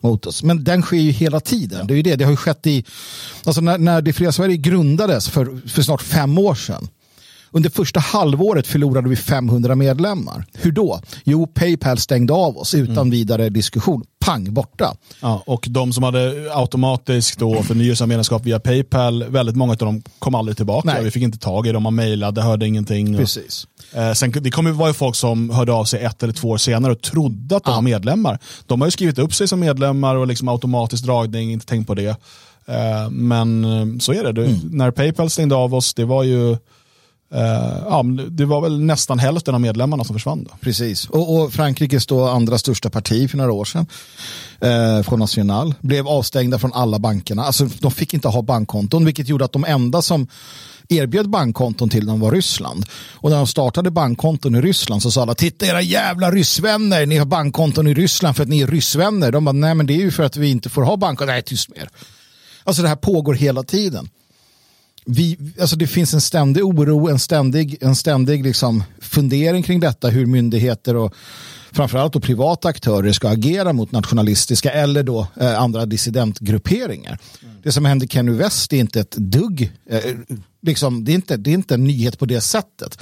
mot 0.02 0.26
oss. 0.26 0.44
Men 0.44 0.64
den 0.64 0.82
sker 0.82 0.98
ju 0.98 1.12
hela 1.12 1.40
tiden. 1.40 1.88
Det 1.88 1.94
är 1.94 1.96
ju 1.96 2.02
det. 2.02 2.16
Det 2.16 2.24
har 2.24 2.32
ju 2.32 2.38
skett 2.38 2.68
i, 2.68 2.86
alltså 3.44 3.62
när, 3.62 3.78
när 3.78 4.02
Det 4.02 4.14
fria 4.14 4.32
Sverige 4.32 4.58
grundades 4.58 5.30
för, 5.30 5.70
för 5.70 5.82
snart 5.82 6.02
fem 6.02 6.38
år 6.38 6.56
sedan. 6.56 6.88
Under 7.56 7.70
första 7.70 8.00
halvåret 8.00 8.68
förlorade 8.68 9.10
vi 9.10 9.16
500 9.16 9.76
medlemmar. 9.76 10.46
Hur 10.54 10.72
då? 10.72 11.02
Jo, 11.24 11.48
Paypal 11.48 11.98
stängde 11.98 12.34
av 12.34 12.58
oss 12.58 12.74
utan 12.74 13.10
vidare 13.10 13.50
diskussion. 13.50 14.04
Pang, 14.26 14.54
borta. 14.54 14.96
Ja, 15.22 15.44
och 15.46 15.66
de 15.70 15.94
som 15.94 16.04
hade 16.04 16.50
automatiskt 16.54 17.40
då 17.40 17.64
förnyelse 17.64 18.04
av 18.04 18.08
medlemskap 18.08 18.46
via 18.46 18.60
Paypal, 18.60 19.24
väldigt 19.24 19.56
många 19.56 19.72
av 19.72 19.78
dem 19.78 20.04
kom 20.20 20.36
aldrig 20.36 20.58
tillbaka. 20.58 20.94
Nej. 20.94 21.04
Vi 21.04 21.12
fick 21.12 21.24
inte 21.24 21.38
tag 21.38 21.68
i 21.68 21.72
dem, 21.72 21.84
man 21.84 21.96
mejlade, 21.96 22.42
hörde 22.42 22.68
ingenting. 22.68 23.18
Precis. 23.18 23.68
Eh, 23.94 24.14
sen, 24.14 24.32
det 24.42 24.52
kommer 24.52 24.70
ju 24.70 24.76
vara 24.76 24.94
folk 24.94 25.16
som 25.16 25.50
hörde 25.50 25.74
av 25.74 25.86
sig 25.86 26.04
ett 26.04 26.24
eller 26.24 26.34
två 26.34 26.50
år 26.50 26.58
senare 26.58 26.92
och 26.92 27.02
trodde 27.02 27.56
att 27.56 27.64
de 27.64 27.70
Ja. 27.72 27.76
var 27.76 27.82
medlemmar. 27.82 28.40
De 28.66 28.82
har 28.82 28.88
ju 28.88 28.92
skrivit 28.92 29.20
upp 29.20 29.34
sig 29.34 29.48
som 29.48 29.60
medlemmar 29.60 30.16
och 30.16 30.28
liksom 30.28 30.48
automatisk 30.48 31.04
dragning, 31.04 31.52
inte 31.52 31.66
tänkt 31.66 31.88
på 31.88 31.96
det. 31.96 32.08
Eh, 32.66 33.10
men 33.10 33.64
eh, 33.66 33.98
så 34.00 34.14
är 34.14 34.24
det. 34.24 34.32
det 34.32 34.46
Mm. 34.46 34.60
När 34.72 34.92
Paypal 34.92 35.30
stängde 35.30 35.56
av 35.56 35.74
oss, 35.76 35.94
det 35.94 36.06
var 36.06 36.24
ju 36.24 36.58
Uh, 37.34 37.84
ja, 37.90 38.04
men 38.04 38.36
det 38.36 38.46
var 38.46 38.62
väl 38.62 38.82
nästan 38.82 39.20
hälften 39.20 39.56
av 39.56 39.62
medlemmarna 39.62 40.04
som 40.04 40.16
försvann. 40.16 40.44
Då. 40.44 40.58
Precis. 40.62 41.10
Och, 41.10 41.36
och 41.36 41.54
Frankrikes 41.54 42.06
då 42.06 42.28
andra 42.28 42.58
största 42.58 42.90
parti 42.90 43.30
för 43.30 43.38
några 43.38 43.52
år 43.52 43.66
sedan, 43.66 43.86
eh, 44.60 45.04
Front 45.04 45.20
National, 45.20 45.76
blev 45.82 46.08
avstängda 46.08 46.60
från 46.60 46.74
alla 46.74 47.00
bankerna. 47.00 47.44
Alltså, 47.44 47.70
de 47.80 47.92
fick 47.92 48.14
inte 48.14 48.28
ha 48.28 48.42
bankkonton, 48.42 49.06
vilket 49.06 49.30
gjorde 49.30 49.46
att 49.46 49.52
de 49.52 49.66
enda 49.66 50.02
som 50.02 50.28
erbjöd 50.90 51.30
bankkonton 51.30 51.90
till 51.90 52.06
dem 52.06 52.20
var 52.20 52.32
Ryssland. 52.32 52.86
Och 53.14 53.30
när 53.30 53.38
de 53.38 53.48
startade 53.48 53.92
bankkonton 53.92 54.56
i 54.56 54.62
Ryssland 54.62 55.02
så 55.02 55.12
sa 55.12 55.22
alla, 55.22 55.36
titta 55.36 55.66
era 55.66 55.82
jävla 55.82 56.32
ryssvänner, 56.32 57.06
ni 57.06 57.18
har 57.18 57.26
bankkonton 57.26 57.88
i 57.88 57.94
Ryssland 57.94 58.36
för 58.36 58.44
att 58.44 58.50
ni 58.50 58.62
är 58.62 58.68
ryssvänner. 58.68 59.32
De 59.32 59.46
bara, 59.46 59.52
nej 59.52 59.76
men 59.76 59.86
det 59.86 59.94
är 59.94 60.02
ju 60.02 60.12
för 60.12 60.24
att 60.24 60.38
vi 60.38 60.52
inte 60.52 60.70
får 60.70 60.82
ha 60.82 60.98
bankkonton. 60.98 61.34
Nej, 61.34 61.44
tyst 61.44 61.70
med 61.70 61.78
er. 61.78 61.90
Alltså 62.64 62.82
det 62.82 62.88
här 62.88 62.96
pågår 62.96 63.34
hela 63.34 63.64
tiden 63.64 64.10
vi, 65.06 65.38
alltså 65.60 65.76
det 65.76 65.88
finns 65.88 66.14
en 66.14 66.22
ständig 66.22 66.66
oro, 66.66 67.10
en 67.10 67.20
ständig, 67.20 67.78
en 67.82 67.96
ständig 67.96 68.44
liksom 68.44 68.84
fundering 69.02 69.64
kring 69.64 69.80
detta, 69.80 70.10
hur 70.10 70.26
myndigheter 70.26 70.96
och 70.96 71.14
framförallt 71.72 72.14
då 72.14 72.20
privata 72.20 72.68
aktörer 72.68 73.12
ska 73.12 73.30
agera 73.30 73.74
mot 73.74 73.92
nationalistiska 73.92 74.72
eller 74.72 75.04
då 75.04 75.28
eh, 75.40 75.62
andra 75.62 75.86
dissidentgrupperingar. 75.86 77.20
Det 77.64 77.72
som 77.72 77.86
hände 77.86 78.08
Kenny 78.08 78.32
West 78.32 78.74
är 78.74 78.78
inte 78.78 79.00
ett 79.00 79.16
dugg, 79.18 79.72
eh, 79.90 80.00
liksom, 80.62 81.06
det, 81.06 81.12
är 81.12 81.16
inte, 81.16 81.38
det 81.38 81.50
är 81.50 81.54
inte 81.54 81.74
en 81.74 81.84
nyhet 81.84 82.20
på 82.20 82.26
det 82.26 82.42
sättet. 82.42 82.98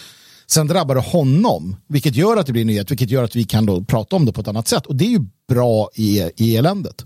Sen 0.48 0.67
drabbar 0.67 0.96
det 0.96 1.01
honom, 1.01 1.75
vilket 1.88 2.15
gör 2.15 2.38
att 2.38 2.46
det 2.46 2.51
blir 2.51 2.62
en 2.62 2.67
nyhet, 2.67 2.91
vilket 2.91 3.10
gör 3.10 3.24
att 3.24 3.36
vi 3.36 3.43
kan 3.43 3.65
då 3.65 3.84
prata 3.84 4.15
om 4.15 4.25
det 4.25 4.34
på 4.34 4.41
ett 4.41 4.48
annat 4.48 4.67
sätt. 4.67 4.86
Och 4.86 4.96
det 4.96 5.05
är 5.05 5.10
ju 5.10 5.25
bra 5.50 5.89
i, 5.96 6.29
i 6.38 6.58
eländet. 6.58 7.05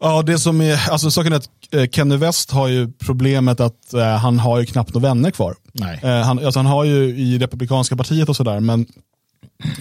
Ja, 0.00 0.22
det 0.22 0.38
som 0.38 0.60
är, 0.60 0.90
alltså 0.90 1.10
saken 1.10 1.32
är 1.32 1.36
att 1.36 1.48
eh, 1.70 1.86
Kenny 1.86 2.16
West 2.16 2.50
har 2.50 2.68
ju 2.68 2.92
problemet 2.92 3.60
att 3.60 3.94
eh, 3.94 4.16
han 4.16 4.38
har 4.38 4.60
ju 4.60 4.66
knappt 4.66 4.94
några 4.94 5.08
vänner 5.08 5.30
kvar. 5.30 5.56
Nej. 5.72 6.00
Eh, 6.02 6.20
han, 6.20 6.44
alltså 6.44 6.58
han 6.58 6.66
har 6.66 6.84
ju 6.84 7.04
i 7.04 7.38
Republikanska 7.38 7.96
partiet 7.96 8.28
och 8.28 8.36
sådär, 8.36 8.60
men 8.60 8.86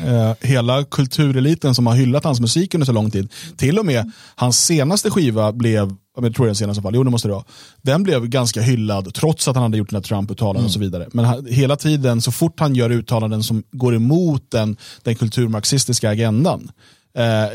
eh, 0.06 0.34
hela 0.42 0.84
kultureliten 0.84 1.76
som 1.76 1.88
har 1.88 1.96
hyllat 1.96 2.24
hans 2.24 2.40
musik 2.40 2.74
under 2.74 2.86
så 2.86 2.92
lång 2.92 3.12
tid, 3.12 3.34
till 3.58 3.80
och 3.80 3.86
med 3.86 4.12
hans 4.36 4.66
senaste 4.66 5.10
skiva 5.10 5.52
blev, 5.52 5.96
jag 6.22 6.36
tror 6.36 6.46
är 6.46 6.50
den 6.50 6.56
senaste 6.56 6.82
fall, 6.82 6.96
jo 6.96 7.04
det 7.04 7.10
måste 7.10 7.28
det 7.28 7.34
vara, 7.34 7.46
den 7.82 8.04
blev 8.04 8.28
ganska 8.28 8.62
hyllad 8.62 9.14
trots 9.14 9.48
att 9.48 9.56
han 9.56 9.64
hade 9.64 9.78
gjort 9.78 9.90
den 9.90 9.98
här 9.98 10.04
Trump-uttalanden 10.04 10.66
och 10.66 10.72
så 10.72 10.80
vidare. 10.80 11.08
Men 11.14 11.26
han, 11.26 11.46
hela 11.46 11.76
tiden, 11.76 12.22
så 12.22 12.32
fort 12.32 12.60
han 12.60 12.76
gör 12.76 12.90
uttalanden 12.90 13.44
som 13.44 13.64
går 13.72 13.96
emot 13.96 14.52
den, 14.52 14.78
den 15.04 15.16
kulturmarxistiska 15.16 16.10
agendan, 16.10 16.72
eh, 17.18 17.50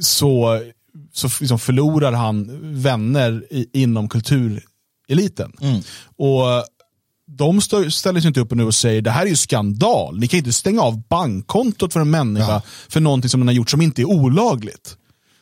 så 0.00 0.60
så 1.18 1.28
liksom 1.40 1.58
förlorar 1.58 2.12
han 2.12 2.58
vänner 2.82 3.44
i, 3.50 3.66
inom 3.72 4.08
kultureliten. 4.08 5.52
Och 6.16 6.44
de 7.30 7.60
ställer 7.60 8.20
sig 8.20 8.28
inte 8.28 8.40
upp 8.40 8.50
nu 8.54 8.64
och 8.64 8.74
säger 8.74 9.02
det 9.02 9.10
här 9.10 9.22
är 9.22 9.30
ju 9.30 9.36
skandal. 9.36 10.18
Ni 10.18 10.28
kan 10.28 10.38
inte 10.38 10.52
stänga 10.52 10.80
av 10.82 11.02
bankkontot 11.08 11.92
för 11.92 12.00
en 12.00 12.10
människa 12.10 12.52
Ja. 12.52 12.62
för 12.88 13.00
någonting 13.00 13.28
som 13.28 13.40
den 13.40 13.48
har 13.48 13.54
gjort 13.54 13.70
som 13.70 13.82
inte 13.82 14.02
är 14.02 14.06
olagligt. 14.06 14.96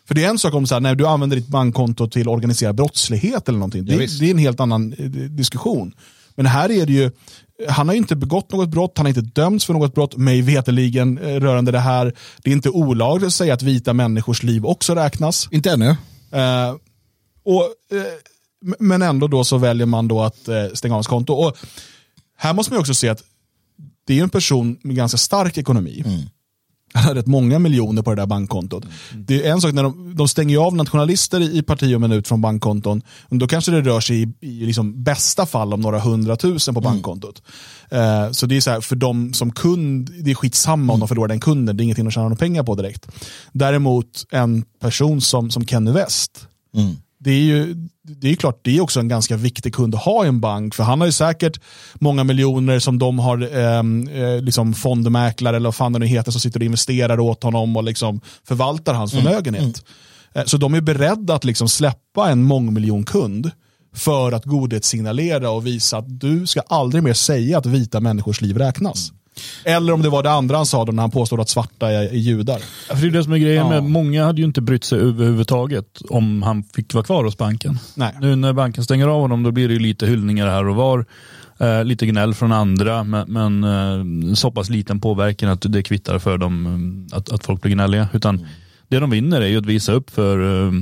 För 0.08 0.14
det 0.14 0.24
är 0.24 0.28
en 0.28 0.38
sak 0.38 0.54
om 0.54 0.66
så 0.66 0.74
här, 0.74 0.80
när 0.80 0.94
du 0.94 1.06
använder 1.06 1.36
ditt 1.36 1.48
bankkonto 1.48 2.08
till 2.08 2.28
organiserad 2.28 2.74
brottslighet 2.76 3.48
eller 3.48 3.58
någonting. 3.58 3.86
Ja, 3.86 3.96
Det, 3.98 4.18
det 4.20 4.26
är 4.26 4.30
en 4.30 4.38
helt 4.38 4.60
annan 4.60 4.92
eh, 4.92 5.04
diskussion. 5.10 5.92
Men 6.36 6.46
här 6.46 6.70
är 6.70 6.86
det 6.86 6.92
ju, 6.92 7.10
han 7.68 7.88
har 7.88 7.94
ju 7.94 7.98
inte 7.98 8.16
begått 8.16 8.52
något 8.52 8.68
brott, 8.68 8.92
han 8.96 9.06
har 9.06 9.08
inte 9.08 9.40
dömts 9.40 9.64
för 9.64 9.72
något 9.72 9.94
brott, 9.94 10.16
mig 10.16 10.42
veteligen 10.42 11.18
eh, 11.18 11.40
rörande 11.40 11.72
det 11.72 11.78
här. 11.78 12.14
Det 12.42 12.50
är 12.50 12.54
inte 12.54 12.70
olagligt 12.70 13.26
att 13.26 13.34
säga 13.34 13.54
att 13.54 13.62
vita 13.62 13.92
människors 13.92 14.42
liv 14.42 14.66
också 14.66 14.94
räknas. 14.94 15.48
Inte 15.50 15.70
ännu. 15.70 15.88
Eh, 16.30 16.74
och, 17.44 17.62
eh, 17.96 18.04
men 18.78 19.02
ändå 19.02 19.26
då 19.28 19.44
så 19.44 19.58
väljer 19.58 19.86
man 19.86 20.08
då 20.08 20.22
att 20.22 20.48
eh, 20.48 20.66
stänga 20.74 20.94
av 20.94 20.96
hans 20.96 21.06
konto. 21.06 21.32
Och 21.32 21.56
här 22.36 22.54
måste 22.54 22.72
man 22.72 22.80
också 22.80 22.94
se 22.94 23.08
att 23.08 23.22
det 24.06 24.18
är 24.18 24.22
en 24.22 24.30
person 24.30 24.78
med 24.82 24.96
ganska 24.96 25.18
stark 25.18 25.58
ekonomi. 25.58 26.02
Har 26.04 26.12
rätt 26.96 27.26
många 27.26 27.58
miljoner 27.58 28.02
på 28.02 28.10
det 28.10 28.22
där 28.22 28.26
bankkontot. 28.26 28.84
Det 29.14 29.46
är 29.46 29.52
en 29.52 29.60
sak 29.60 29.72
när 29.72 29.82
de, 29.82 30.16
de 30.16 30.28
stänger 30.28 30.58
av 30.58 30.74
nationalister 30.74 31.40
i, 31.40 31.58
i 31.58 31.62
parti 31.62 31.94
och 31.94 32.00
minut 32.00 32.28
från 32.28 32.40
bankkonton. 32.40 33.02
Då 33.28 33.46
kanske 33.48 33.70
det 33.72 33.80
rör 33.80 34.00
sig 34.00 34.22
i, 34.22 34.34
i 34.40 34.66
liksom 34.66 35.04
bästa 35.04 35.46
fall 35.46 35.72
om 35.72 35.80
några 35.80 36.00
hundratusen 36.00 36.74
på 36.74 36.80
bankkontot. 36.80 37.42
Eh, 37.90 38.30
så 38.30 38.46
det 38.46 38.56
är 38.56 38.60
så 38.60 38.70
här, 38.70 38.80
för 38.80 38.96
de 38.96 39.32
som 39.32 39.52
kund, 39.52 40.10
det 40.24 40.30
är 40.30 40.34
skitsamma 40.34 40.92
om 40.92 41.00
de 41.00 41.08
förlorar 41.08 41.28
den 41.28 41.40
kunden. 41.40 41.76
Det 41.76 41.82
är 41.82 41.84
ingenting 41.84 42.06
att 42.06 42.12
tjäna 42.12 42.24
några 42.24 42.36
pengar 42.36 42.62
på 42.62 42.74
direkt. 42.74 43.06
Däremot 43.52 44.26
en 44.30 44.64
person 44.80 45.20
som, 45.20 45.50
som 45.50 45.66
Kenny 45.66 45.90
West, 45.90 46.48
det 47.26 47.32
är 47.32 47.44
ju 47.44 47.74
det 48.02 48.28
är 48.28 48.34
klart, 48.34 48.60
det 48.62 48.76
är 48.76 48.80
också 48.80 49.00
en 49.00 49.08
ganska 49.08 49.36
viktig 49.36 49.74
kund 49.74 49.94
att 49.94 50.02
ha 50.02 50.24
i 50.24 50.28
en 50.28 50.40
bank. 50.40 50.74
För 50.74 50.84
han 50.84 51.00
har 51.00 51.06
ju 51.06 51.12
säkert 51.12 51.60
många 51.94 52.24
miljoner 52.24 52.78
som 52.78 52.98
de 52.98 53.18
har 53.18 53.56
ehm, 53.56 54.08
eh, 54.08 54.40
liksom 54.40 54.74
fondmäklare 54.74 55.56
eller 55.56 55.66
vad 55.66 55.74
fan 55.74 55.92
det 55.92 55.98
nu 55.98 56.06
heter 56.06 56.30
som 56.30 56.40
sitter 56.40 56.60
och 56.60 56.64
investerar 56.64 57.20
åt 57.20 57.42
honom 57.42 57.76
och 57.76 57.84
liksom 57.84 58.20
förvaltar 58.44 58.94
hans 58.94 59.12
förmögenhet. 59.12 59.84
Eh, 60.34 60.44
så 60.44 60.56
de 60.56 60.74
är 60.74 60.80
beredda 60.80 61.34
att 61.34 61.44
liksom 61.44 61.68
släppa 61.68 62.30
en 62.30 62.42
mångmiljonkund 62.42 63.50
för 63.94 64.32
att 64.32 64.44
godhetssignalera 64.44 65.50
och 65.50 65.66
visa 65.66 65.98
att 65.98 66.20
du 66.20 66.46
ska 66.46 66.60
aldrig 66.60 67.02
mer 67.02 67.14
säga 67.14 67.58
att 67.58 67.66
vita 67.66 68.00
människors 68.00 68.40
liv 68.40 68.58
räknas. 68.58 69.12
Eller 69.64 69.92
om 69.92 70.02
det 70.02 70.08
var 70.08 70.22
det 70.22 70.30
andra 70.30 70.56
han 70.56 70.66
sa 70.66 70.84
då 70.84 70.92
när 70.92 71.02
han 71.02 71.10
påstod 71.10 71.40
att 71.40 71.48
svarta 71.48 71.90
är, 71.90 72.02
är 72.02 72.16
judar. 72.16 72.58
För 72.88 72.96
det 72.96 73.06
är 73.06 73.10
det 73.10 73.24
som 73.24 73.32
är 73.32 73.38
grejen 73.38 73.66
Ja. 73.66 73.68
med, 73.68 73.84
många 73.84 74.24
hade 74.24 74.38
ju 74.40 74.44
inte 74.44 74.60
brytt 74.60 74.84
sig 74.84 74.98
överhuvudtaget 74.98 76.02
om 76.10 76.42
han 76.42 76.62
fick 76.62 76.94
vara 76.94 77.04
kvar 77.04 77.24
hos 77.24 77.38
banken. 77.38 77.78
Nej. 77.94 78.12
Nu 78.20 78.36
när 78.36 78.52
banken 78.52 78.84
stänger 78.84 79.08
av 79.08 79.20
honom 79.20 79.42
då 79.42 79.50
blir 79.50 79.68
det 79.68 79.74
ju 79.74 79.80
lite 79.80 80.06
hyllningar 80.06 80.46
här 80.46 80.68
och 80.68 80.76
var. 80.76 81.04
Eh, 81.58 81.84
lite 81.84 82.06
gnäll 82.06 82.34
från 82.34 82.52
andra 82.52 83.04
men, 83.04 83.32
men 83.32 83.64
eh, 84.28 84.34
så 84.34 84.50
pass 84.50 84.70
liten 84.70 85.00
påverkan 85.00 85.48
att 85.48 85.72
det 85.72 85.82
kvittar 85.82 86.18
för 86.18 86.38
dem 86.38 86.66
eh, 87.12 87.16
att, 87.16 87.32
att 87.32 87.44
folk 87.44 87.62
blir 87.62 87.72
gnälliga. 87.72 88.08
Utan 88.12 88.46
det 88.88 88.98
de 88.98 89.10
vinner 89.10 89.40
är 89.40 89.46
ju 89.46 89.58
att 89.58 89.66
visa 89.66 89.92
upp 89.92 90.10
för 90.10 90.66
eh, 90.66 90.72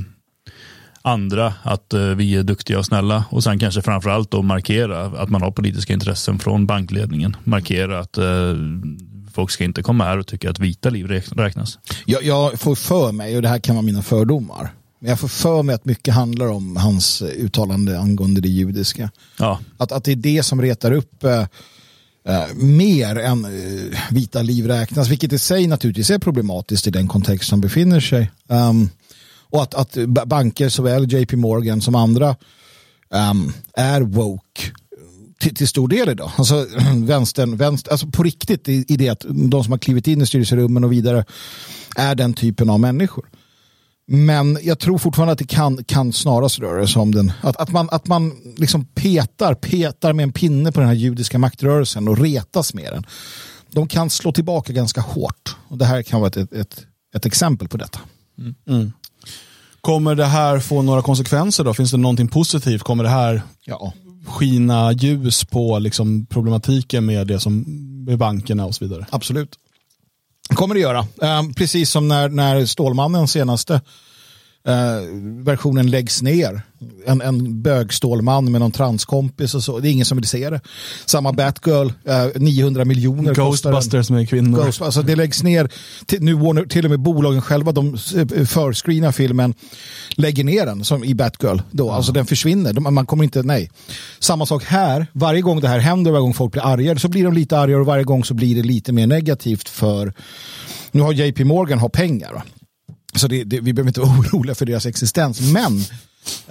andra 1.05 1.53
att 1.63 1.93
eh, 1.93 2.01
vi 2.01 2.35
är 2.35 2.43
duktiga 2.43 2.79
och 2.79 2.85
snälla 2.85 3.25
och 3.29 3.43
sen 3.43 3.59
kanske 3.59 3.81
framförallt 3.81 4.31
då 4.31 4.41
markera 4.41 5.05
att 5.05 5.29
man 5.29 5.41
har 5.41 5.51
politiska 5.51 5.93
intressen 5.93 6.39
från 6.39 6.65
bankledningen. 6.65 7.35
Markera 7.43 7.99
att 7.99 8.17
eh, 8.17 8.25
folk 9.33 9.51
ska 9.51 9.63
inte 9.63 9.83
komma 9.83 10.03
här 10.03 10.17
och 10.17 10.27
tycka 10.27 10.49
att 10.49 10.59
vita 10.59 10.89
liv 10.89 11.05
räk- 11.07 11.37
räknas. 11.37 11.79
Jag, 12.05 12.23
jag 12.23 12.59
får 12.59 12.75
för 12.75 13.11
mig, 13.11 13.35
och 13.35 13.41
det 13.41 13.47
här 13.47 13.59
kan 13.59 13.75
vara 13.75 13.85
mina 13.85 14.01
fördomar, 14.01 14.73
men 14.99 15.09
jag 15.09 15.19
får 15.19 15.27
för 15.27 15.63
mig 15.63 15.75
att 15.75 15.85
mycket 15.85 16.13
handlar 16.13 16.47
om 16.47 16.75
hans 16.75 17.21
uttalande 17.21 17.99
angående 17.99 18.41
det 18.41 18.49
judiska. 18.49 19.09
Ja, 19.39 19.59
Att, 19.77 19.91
att 19.91 20.03
det 20.03 20.11
är 20.11 20.15
det 20.15 20.43
som 20.43 20.61
retar 20.61 20.91
upp 20.91 21.23
eh, 21.23 21.39
eh, 22.27 22.53
mer 22.55 23.19
än 23.19 23.45
eh, 23.45 23.99
vita 24.11 24.41
liv 24.41 24.67
räknas, 24.67 25.09
vilket 25.09 25.33
i 25.33 25.39
sig 25.39 25.67
naturligtvis 25.67 26.09
är 26.09 26.19
problematiskt 26.19 26.87
i 26.87 26.91
den 26.91 27.07
kontext 27.07 27.49
som 27.49 27.61
befinner 27.61 27.99
sig. 27.99 28.31
Um, 28.47 28.89
och 29.55 29.63
att, 29.63 29.73
att 29.73 29.97
banker, 30.27 30.69
såväl 30.69 31.13
JP 31.13 31.35
Morgan 31.35 31.81
som 31.81 31.95
andra, 31.95 32.35
um, 33.09 33.53
är 33.73 34.01
woke 34.01 34.61
till, 35.39 35.55
till 35.55 35.67
stor 35.67 35.87
del 35.87 36.09
idag. 36.09 36.31
Alltså, 36.37 36.67
vänstern, 36.95 37.57
vänster, 37.57 37.91
alltså 37.91 38.07
på 38.07 38.23
riktigt 38.23 38.69
i, 38.69 38.85
i 38.87 38.97
det 38.97 39.09
att 39.09 39.25
de 39.29 39.63
som 39.63 39.71
har 39.71 39.77
klivit 39.77 40.07
in 40.07 40.21
i 40.21 40.25
styrelserummen 40.25 40.83
och 40.83 40.91
vidare 40.91 41.25
är 41.95 42.15
den 42.15 42.33
typen 42.33 42.69
av 42.69 42.79
människor. 42.79 43.25
Men 44.07 44.57
jag 44.61 44.79
tror 44.79 44.97
fortfarande 44.97 45.31
att 45.31 45.39
det 45.39 45.47
kan, 45.47 45.83
kan 45.83 46.13
snarast 46.13 46.59
röra 46.59 46.87
sig 46.87 47.01
om 47.01 47.15
den. 47.15 47.31
Att, 47.41 47.57
att 47.57 47.71
man, 47.71 47.89
att 47.91 48.07
man 48.07 48.33
liksom 48.57 48.85
petar, 48.85 49.53
petar 49.53 50.13
med 50.13 50.23
en 50.23 50.31
pinne 50.31 50.71
på 50.71 50.79
den 50.79 50.89
här 50.89 50.95
judiska 50.95 51.39
maktrörelsen 51.39 52.07
och 52.07 52.19
retas 52.19 52.73
med 52.73 52.93
den. 52.93 53.05
De 53.71 53.87
kan 53.87 54.09
slå 54.09 54.31
tillbaka 54.31 54.73
ganska 54.73 55.01
hårt. 55.01 55.55
Och 55.67 55.77
det 55.77 55.85
här 55.85 56.01
kan 56.01 56.19
vara 56.21 56.27
ett, 56.27 56.53
ett, 56.53 56.85
ett 57.15 57.25
exempel 57.25 57.67
på 57.67 57.77
detta. 57.77 57.99
Mm. 58.37 58.55
Mm. 58.67 58.91
Kommer 59.85 60.15
det 60.15 60.25
här 60.25 60.59
få 60.59 60.81
några 60.81 61.01
konsekvenser 61.01 61.63
då? 61.63 61.73
Finns 61.73 61.91
det 61.91 61.97
någonting 61.97 62.27
positivt? 62.27 62.83
Kommer 62.83 63.03
det 63.03 63.09
här 63.09 63.41
ja. 63.65 63.93
skina 64.27 64.91
ljus 64.91 65.45
på 65.45 65.79
liksom 65.79 66.25
problematiken 66.25 67.05
med 67.05 67.27
det 67.27 67.39
som 67.39 67.63
med 68.05 68.17
bankerna 68.17 68.65
och 68.65 68.75
så 68.75 68.85
vidare? 68.85 69.05
Absolut 69.09 69.59
kommer 70.49 70.75
det 70.75 70.81
göra. 70.81 71.07
Um, 71.17 71.53
precis 71.53 71.89
som 71.89 72.07
när, 72.07 72.29
när 72.29 72.65
Stålmannen 72.65 73.27
senaste 73.27 73.81
uh, 74.67 75.43
versionen 75.43 75.89
läggs 75.89 76.21
ner. 76.21 76.61
En, 77.05 77.21
en 77.21 77.61
bögstålman 77.61 78.51
med 78.51 78.61
någon 78.61 78.71
transkompis 78.71 79.55
och 79.55 79.63
så. 79.63 79.79
Det 79.79 79.89
är 79.89 79.91
ingen 79.91 80.05
som 80.05 80.17
vill 80.17 80.27
se 80.27 80.49
det. 80.49 80.61
Samma 81.05 81.33
Batgirl, 81.33 81.87
uh, 81.87 82.41
900 82.41 82.85
miljoner 82.85 83.33
Ghostbusters 83.33 84.09
med 84.09 84.29
kvinnor. 84.29 84.63
Ghost, 84.63 84.81
alltså 84.81 85.01
det 85.01 85.15
läggs 85.15 85.43
ner. 85.43 85.69
Till, 86.05 86.23
nu 86.23 86.33
Warner, 86.33 86.65
till 86.65 86.85
och 86.85 86.91
med 86.91 86.99
bolagen 86.99 87.41
själva, 87.41 87.71
de 87.71 87.97
eh, 88.15 88.45
förscreenar 88.45 89.11
filmen, 89.11 89.53
lägger 90.15 90.43
ner 90.43 90.65
den 90.65 90.83
som 90.83 91.03
i 91.03 91.15
Batgirl. 91.15 91.61
Då. 91.71 91.91
Alltså 91.91 92.11
den 92.11 92.25
försvinner. 92.25 92.73
De, 92.73 92.93
man 92.93 93.05
kommer 93.05 93.23
inte, 93.23 93.43
nej. 93.43 93.71
Samma 94.19 94.45
sak 94.45 94.63
här. 94.63 95.07
Varje 95.13 95.41
gång 95.41 95.61
det 95.61 95.67
här 95.67 95.79
händer, 95.79 96.11
varje 96.11 96.21
gång 96.21 96.33
folk 96.33 96.51
blir 96.51 96.65
argare, 96.65 96.99
så 96.99 97.07
blir 97.07 97.23
de 97.23 97.33
lite 97.33 97.59
argare 97.59 97.79
och 97.79 97.85
varje 97.85 98.03
gång 98.03 98.23
så 98.23 98.33
blir 98.33 98.55
det 98.55 98.63
lite 98.63 98.93
mer 98.93 99.07
negativt 99.07 99.69
för 99.69 100.13
nu 100.91 101.01
har 101.01 101.13
JP 101.13 101.45
Morgan 101.45 101.79
har 101.79 101.89
pengar. 101.89 102.33
Va? 102.33 102.43
Så 103.15 103.27
det, 103.27 103.43
det, 103.43 103.59
vi 103.59 103.73
behöver 103.73 103.89
inte 103.89 103.99
vara 104.01 104.19
oroliga 104.19 104.55
för 104.55 104.65
deras 104.65 104.85
existens. 104.85 105.41
Men 105.53 105.83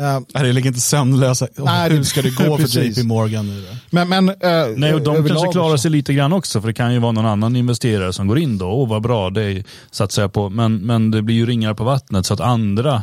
Uh, 0.01 0.43
det 0.43 0.53
ligger 0.53 0.69
inte 0.69 0.81
sömnlösa. 0.81 1.49
Nej, 1.57 1.91
Hur 1.91 2.03
ska 2.03 2.23
det 2.23 2.31
gå 2.49 2.59
för 2.59 2.79
JP 2.79 3.03
Morgan 3.03 3.47
nu 3.47 3.61
då? 3.61 3.77
Men, 3.91 4.09
men, 4.09 4.29
uh, 4.29 4.35
Nej, 4.77 4.95
och 4.95 5.03
de 5.03 5.29
kanske 5.29 5.53
klarar 5.53 5.77
sig 5.77 5.91
lite 5.91 6.15
grann 6.15 6.33
också, 6.33 6.61
för 6.61 6.69
det 6.69 6.75
kan 6.75 6.93
ju 6.93 6.99
vara 6.99 7.13
någon 7.13 7.27
annan 7.27 7.57
investerare 7.57 8.13
som 8.13 8.27
går 8.27 8.39
in 8.39 8.59
då. 8.59 8.67
Åh, 8.67 8.89
vad 8.89 9.03
bra, 9.03 9.31
det 9.31 9.65
satsar 9.91 10.23
jag 10.23 10.33
på. 10.33 10.51
Men, 10.51 10.77
men 10.77 11.11
det 11.11 11.23
blir 11.23 11.35
ju 11.35 11.47
ringar 11.47 11.75
på 11.75 11.85
vattnet 11.85 12.27
så 12.27 12.35
att 12.35 12.41
andra 12.41 13.03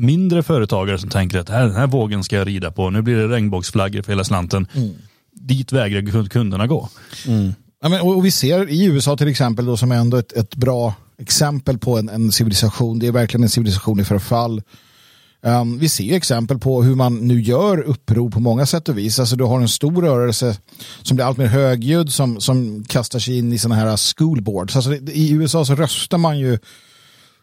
mindre 0.00 0.42
företagare 0.42 0.98
som 0.98 1.10
tänker 1.10 1.38
att 1.38 1.46
den 1.46 1.56
här, 1.56 1.66
den 1.66 1.76
här 1.76 1.86
vågen 1.86 2.24
ska 2.24 2.36
jag 2.36 2.46
rida 2.46 2.70
på, 2.70 2.90
nu 2.90 3.02
blir 3.02 3.16
det 3.16 3.28
regnbågsflaggor 3.28 4.02
för 4.02 4.12
hela 4.12 4.24
slanten. 4.24 4.66
Mm. 4.74 4.90
Dit 5.32 5.72
vägrar 5.72 6.28
kunderna 6.28 6.66
gå. 6.66 6.88
Mm. 7.26 7.54
Ja, 7.82 7.88
men, 7.88 8.00
och 8.00 8.24
vi 8.24 8.30
ser 8.30 8.70
i 8.70 8.84
USA 8.84 9.16
till 9.16 9.28
exempel 9.28 9.66
då, 9.66 9.76
som 9.76 9.92
ändå 9.92 10.16
ett, 10.16 10.32
ett 10.32 10.54
bra 10.54 10.94
exempel 11.22 11.78
på 11.78 11.98
en, 11.98 12.08
en, 12.08 12.32
civilisation. 12.32 12.98
Det 12.98 13.06
är 13.06 13.12
verkligen 13.12 13.44
en 13.44 13.50
civilisation 13.50 14.00
i 14.00 14.04
förfall. 14.04 14.62
Um, 15.42 15.78
vi 15.78 15.88
ser 15.88 16.16
exempel 16.16 16.58
på 16.58 16.82
hur 16.82 16.94
man 16.94 17.16
nu 17.16 17.40
gör 17.40 17.80
uppror 17.80 18.30
på 18.30 18.40
många 18.40 18.66
sätt 18.66 18.88
och 18.88 18.98
vis. 18.98 19.18
Alltså 19.18 19.36
du 19.36 19.44
har 19.44 19.60
en 19.60 19.68
stor 19.68 20.02
rörelse 20.02 20.56
som 21.02 21.16
blir 21.16 21.26
allt 21.26 21.38
mer 21.38 21.46
högljudd 21.46 22.12
som, 22.12 22.40
som 22.40 22.84
kastar 22.84 23.18
sig 23.18 23.38
in 23.38 23.52
i 23.52 23.58
sådana 23.58 23.80
här 23.80 23.96
schoolboards. 23.96 24.76
Alltså, 24.76 24.94
I 24.94 25.30
USA 25.30 25.64
så 25.64 25.74
röstar 25.74 26.18
man 26.18 26.38
ju 26.38 26.58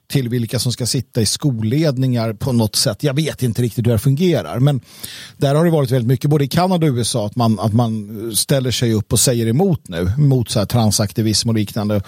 till 0.08 0.30
vilka 0.30 0.60
som 0.60 0.72
ska 0.72 0.86
sitta 0.86 1.22
i 1.22 1.26
skolledningar 1.26 2.34
på 2.34 2.52
något 2.52 2.76
sätt. 2.76 3.04
Jag 3.04 3.14
vet 3.14 3.44
inte 3.44 3.62
riktigt 3.62 3.88
hur 3.88 3.92
det 3.92 4.00
fungerar, 4.00 4.60
men 4.60 4.82
där 5.38 5.56
har 5.56 5.66
det 5.66 5.72
varit 5.72 5.92
väldigt 5.92 6.08
mycket, 6.08 6.30
både 6.30 6.46
i 6.46 6.48
Kanada 6.48 6.88
och 6.88 6.94
USA, 6.94 7.26
att 7.26 7.36
man, 7.36 7.60
att 7.60 7.74
man 7.74 8.32
ställer 8.36 8.72
sig 8.72 8.94
upp 8.94 9.14
och 9.14 9.20
säger 9.20 9.48
emot 9.48 9.88
nu, 9.88 10.12
mot 10.18 10.50
så 10.50 10.60
här 10.60 10.66
transaktivism 10.66 11.50
och 11.50 11.56
liknande. 11.56 12.02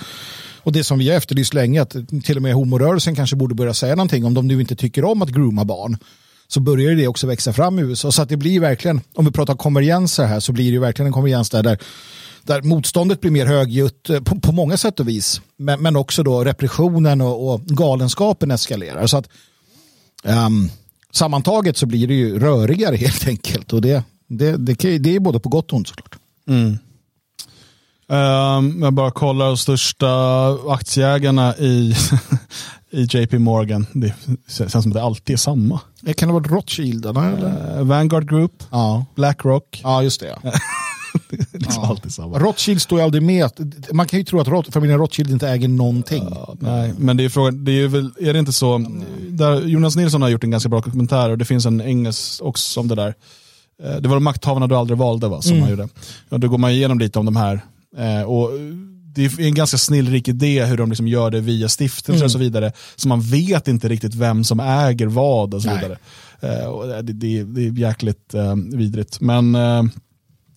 Och 0.67 0.73
det 0.73 0.83
som 0.83 0.99
vi 0.99 1.09
har 1.09 1.17
efterlyst 1.17 1.53
länge, 1.53 1.81
att 1.81 1.95
till 2.23 2.35
och 2.35 2.41
med 2.41 2.53
homorörelsen 2.53 3.15
kanske 3.15 3.35
borde 3.35 3.55
börja 3.55 3.73
säga 3.73 3.95
någonting 3.95 4.25
om 4.25 4.33
de 4.33 4.47
nu 4.47 4.61
inte 4.61 4.75
tycker 4.75 5.05
om 5.05 5.21
att 5.21 5.29
grooma 5.29 5.65
barn 5.65 5.97
så 6.47 6.59
börjar 6.59 6.95
det 6.95 7.07
också 7.07 7.27
växa 7.27 7.53
fram 7.53 7.79
i 7.79 7.81
USA. 7.81 8.11
Så 8.11 8.21
att 8.21 8.29
det 8.29 8.37
blir 8.37 8.59
verkligen, 8.59 9.01
om 9.15 9.25
vi 9.25 9.31
pratar 9.31 9.55
konvergenser 9.55 10.25
här, 10.25 10.39
så 10.39 10.51
blir 10.51 10.71
det 10.71 10.79
verkligen 10.79 11.07
en 11.07 11.13
konvergens 11.13 11.49
där, 11.49 11.63
där 11.63 11.79
där 12.43 12.61
motståndet 12.61 13.21
blir 13.21 13.31
mer 13.31 13.45
högljutt 13.45 14.09
eh, 14.09 14.21
på, 14.21 14.39
på 14.39 14.51
många 14.51 14.77
sätt 14.77 14.99
och 14.99 15.07
vis. 15.07 15.41
Men, 15.57 15.81
men 15.81 15.95
också 15.95 16.23
då 16.23 16.43
repressionen 16.43 17.21
och, 17.21 17.53
och 17.53 17.65
galenskapen 17.65 18.51
eskalerar. 18.51 19.07
Så 19.07 19.17
att 19.17 19.29
um, 20.23 20.69
sammantaget 21.11 21.77
så 21.77 21.85
blir 21.85 22.07
det 22.07 22.13
ju 22.13 22.39
rörigare 22.39 22.95
helt 22.95 23.27
enkelt. 23.27 23.73
Och 23.73 23.81
det, 23.81 24.03
det, 24.27 24.57
det, 24.57 24.97
det 24.97 25.15
är 25.15 25.19
både 25.19 25.39
på 25.39 25.49
gott 25.49 25.71
och 25.71 25.77
ont 25.77 25.87
såklart. 25.87 26.15
Mm. 26.47 26.77
Um, 28.09 28.81
jag 28.81 28.93
bara 28.93 29.11
kollar 29.11 29.45
de 29.45 29.57
största 29.57 30.09
aktieägarna 30.67 31.57
i, 31.57 31.95
i 32.91 33.03
JP 33.03 33.39
Morgan. 33.39 33.87
Det 33.93 34.13
känns 34.47 34.71
som 34.71 34.91
att 34.91 34.93
det 34.93 35.03
alltid 35.03 35.33
är 35.33 35.37
samma. 35.37 35.79
Det 36.01 36.13
kan 36.13 36.27
det 36.27 36.33
vara 36.33 36.43
Rothschildarna? 36.43 37.31
Eller? 37.31 37.79
Uh, 37.79 37.83
Vanguard 37.83 38.29
Group, 38.29 38.63
ja. 38.71 39.05
Blackrock. 39.15 39.81
Ja, 39.83 40.03
just 40.03 40.19
det. 40.19 40.37
Ja. 40.43 40.51
det 41.29 41.37
liksom 41.53 41.83
ja. 41.83 41.89
alltid 41.89 42.13
samma. 42.13 42.39
Rothschild 42.39 42.81
står 42.81 42.99
ju 42.99 43.05
aldrig 43.05 43.23
med. 43.23 43.51
Man 43.91 44.07
kan 44.07 44.19
ju 44.19 44.25
tro 44.25 44.39
att 44.39 44.47
Roth, 44.47 44.71
familjen 44.71 44.99
Rothschild 44.99 45.31
inte 45.31 45.49
äger 45.49 45.67
någonting. 45.67 46.27
Ja, 46.31 46.55
nej, 46.59 46.93
men 46.97 47.17
det 47.17 47.25
är 47.25 47.29
frågan, 47.29 47.65
det 47.65 47.71
är, 47.71 47.87
väl, 47.87 48.11
är 48.19 48.33
det 48.33 48.39
inte 48.39 48.53
så, 48.53 48.85
där 49.29 49.61
Jonas 49.61 49.95
Nilsson 49.95 50.21
har 50.21 50.29
gjort 50.29 50.43
en 50.43 50.51
ganska 50.51 50.69
bra 50.69 50.81
dokumentär 50.81 51.29
och 51.29 51.37
det 51.37 51.45
finns 51.45 51.65
en 51.65 51.81
engelsk 51.81 52.41
också 52.41 52.79
om 52.79 52.87
det 52.87 52.95
där. 52.95 53.13
Eh, 53.83 53.95
det 53.95 54.09
var 54.09 54.15
de 54.15 54.23
makthavarna 54.23 54.67
du 54.67 54.75
aldrig 54.75 54.97
valde 54.97 55.27
va, 55.27 55.41
som 55.41 55.51
mm. 55.51 55.61
man 55.61 55.69
gjorde. 55.69 55.87
Och 56.29 56.39
då 56.39 56.47
går 56.47 56.57
man 56.57 56.71
igenom 56.71 56.99
lite 56.99 57.19
om 57.19 57.25
de 57.25 57.35
här. 57.35 57.61
Eh, 57.97 58.21
och 58.21 58.49
det 59.15 59.25
är 59.25 59.41
en 59.41 59.53
ganska 59.53 59.77
snillrik 59.77 60.27
idé 60.27 60.65
hur 60.65 60.77
de 60.77 60.89
liksom 60.89 61.07
gör 61.07 61.31
det 61.31 61.41
via 61.41 61.69
stiftelser 61.69 62.13
mm. 62.13 62.25
och 62.25 62.31
så 62.31 62.37
vidare. 62.37 62.71
Så 62.95 63.07
man 63.07 63.21
vet 63.21 63.67
inte 63.67 63.89
riktigt 63.89 64.15
vem 64.15 64.43
som 64.43 64.59
äger 64.59 65.07
vad 65.07 65.53
och 65.53 65.61
så 65.61 65.69
Nej. 65.69 65.77
vidare. 65.77 65.97
Uh, 66.43 67.03
det, 67.03 67.13
det, 67.13 67.43
det, 67.43 67.67
är 67.67 67.71
jäkligt 67.71 68.35
uh, 68.35 68.55
vidrigt. 68.55 69.21
Men 69.21 69.57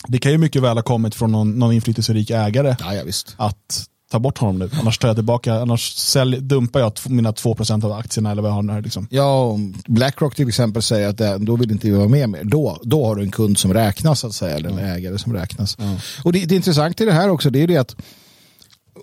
det 0.07 0.17
kan 0.17 0.31
ju 0.31 0.37
mycket 0.37 0.61
väl 0.61 0.77
ha 0.77 0.83
kommit 0.83 1.15
från 1.15 1.31
någon, 1.31 1.59
någon 1.59 1.73
inflytelserik 1.73 2.29
ägare 2.29 2.75
ja, 2.79 2.93
ja, 2.93 3.03
att 3.37 3.85
ta 4.11 4.19
bort 4.19 4.37
honom 4.37 4.59
nu. 4.59 4.69
Annars 4.79 4.97
tar 4.97 5.07
jag 5.07 5.17
tillbaka, 5.17 5.53
annars 5.53 5.95
sälj, 5.95 6.37
dumpar 6.41 6.79
jag 6.79 6.93
mina 7.05 7.31
2% 7.31 7.85
av 7.85 7.91
aktierna 7.91 8.31
eller 8.31 8.41
vad 8.41 8.51
jag 8.51 8.55
har 8.55 8.73
här. 8.73 8.81
Liksom. 8.81 9.07
Ja, 9.09 9.57
Blackrock 9.87 10.35
till 10.35 10.47
exempel 10.47 10.81
säger 10.81 11.07
att 11.07 11.17
det, 11.17 11.37
då 11.37 11.55
vill 11.55 11.71
inte 11.71 11.87
vi 11.87 11.93
vara 11.93 12.07
med 12.07 12.29
mer. 12.29 12.43
Då, 12.43 12.79
då 12.83 13.05
har 13.05 13.15
du 13.15 13.23
en 13.23 13.31
kund 13.31 13.57
som 13.57 13.73
räknas, 13.73 14.19
så 14.19 14.27
att 14.27 14.33
säga, 14.33 14.55
eller 14.55 14.69
en 14.69 14.79
mm. 14.79 14.95
ägare 14.95 15.17
som 15.17 15.33
räknas. 15.33 15.77
Mm. 15.79 15.97
Och 16.23 16.33
det, 16.33 16.45
det 16.45 16.55
intressanta 16.55 17.03
i 17.03 17.07
det 17.07 17.13
här 17.13 17.29
också, 17.29 17.49
det 17.49 17.63
är 17.63 17.67
det 17.67 17.77
att 17.77 17.95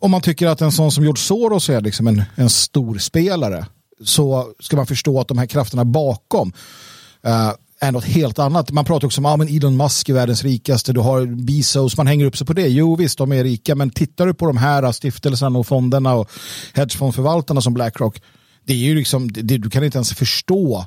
om 0.00 0.10
man 0.10 0.20
tycker 0.20 0.46
att 0.46 0.60
en 0.60 0.72
sån 0.72 0.92
som 0.92 1.04
George 1.04 1.20
Soros 1.20 1.70
är 1.70 1.80
liksom 1.80 2.06
en, 2.06 2.22
en 2.34 2.50
stor 2.50 2.98
spelare 2.98 3.66
så 4.04 4.52
ska 4.60 4.76
man 4.76 4.86
förstå 4.86 5.20
att 5.20 5.28
de 5.28 5.38
här 5.38 5.46
krafterna 5.46 5.84
bakom 5.84 6.52
uh, 7.26 7.52
är 7.80 7.92
något 7.92 8.04
helt 8.04 8.38
annat. 8.38 8.70
Man 8.70 8.84
pratar 8.84 9.06
också 9.06 9.20
om 9.20 9.26
att 9.26 9.40
ah, 9.40 9.44
Elon 9.44 9.76
Musk 9.76 10.08
är 10.08 10.14
världens 10.14 10.44
rikaste, 10.44 10.92
du 10.92 11.00
har 11.00 11.26
Bezos, 11.26 11.96
man 11.96 12.06
hänger 12.06 12.26
upp 12.26 12.36
sig 12.36 12.46
på 12.46 12.52
det. 12.52 12.68
Jo 12.68 12.96
visst, 12.96 13.18
de 13.18 13.32
är 13.32 13.44
rika, 13.44 13.74
men 13.74 13.90
tittar 13.90 14.26
du 14.26 14.34
på 14.34 14.46
de 14.46 14.56
här 14.56 14.92
stiftelserna 14.92 15.58
och 15.58 15.66
fonderna 15.66 16.14
och 16.14 16.30
hedgefondförvaltarna 16.74 17.60
som 17.60 17.74
Blackrock, 17.74 18.22
det 18.66 18.72
är 18.72 18.76
ju 18.76 18.94
liksom, 18.94 19.32
det, 19.32 19.58
du 19.58 19.70
kan 19.70 19.84
inte 19.84 19.98
ens 19.98 20.12
förstå 20.12 20.86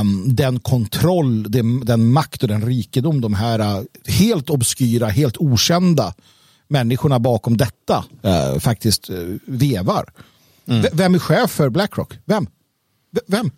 um, 0.00 0.36
den 0.36 0.60
kontroll, 0.60 1.50
den, 1.50 1.84
den, 1.84 2.12
makt 2.12 2.42
och 2.42 2.48
den 2.48 2.66
rikedom 2.66 3.20
de 3.20 3.34
här 3.34 3.78
uh, 3.78 3.84
helt 4.06 4.50
obskyra, 4.50 5.08
helt 5.08 5.36
okända 5.36 6.14
människorna 6.68 7.18
bakom 7.18 7.56
detta 7.56 8.04
uh, 8.24 8.58
faktiskt 8.58 9.10
uh, 9.10 9.36
vevar. 9.46 10.12
Mm. 10.66 10.86
Vem 10.92 11.14
är 11.14 11.18
chef 11.18 11.50
för 11.50 11.68
Blackrock? 11.68 12.18
Vem? 12.24 12.46
V 13.12 13.20
vem? 13.26 13.50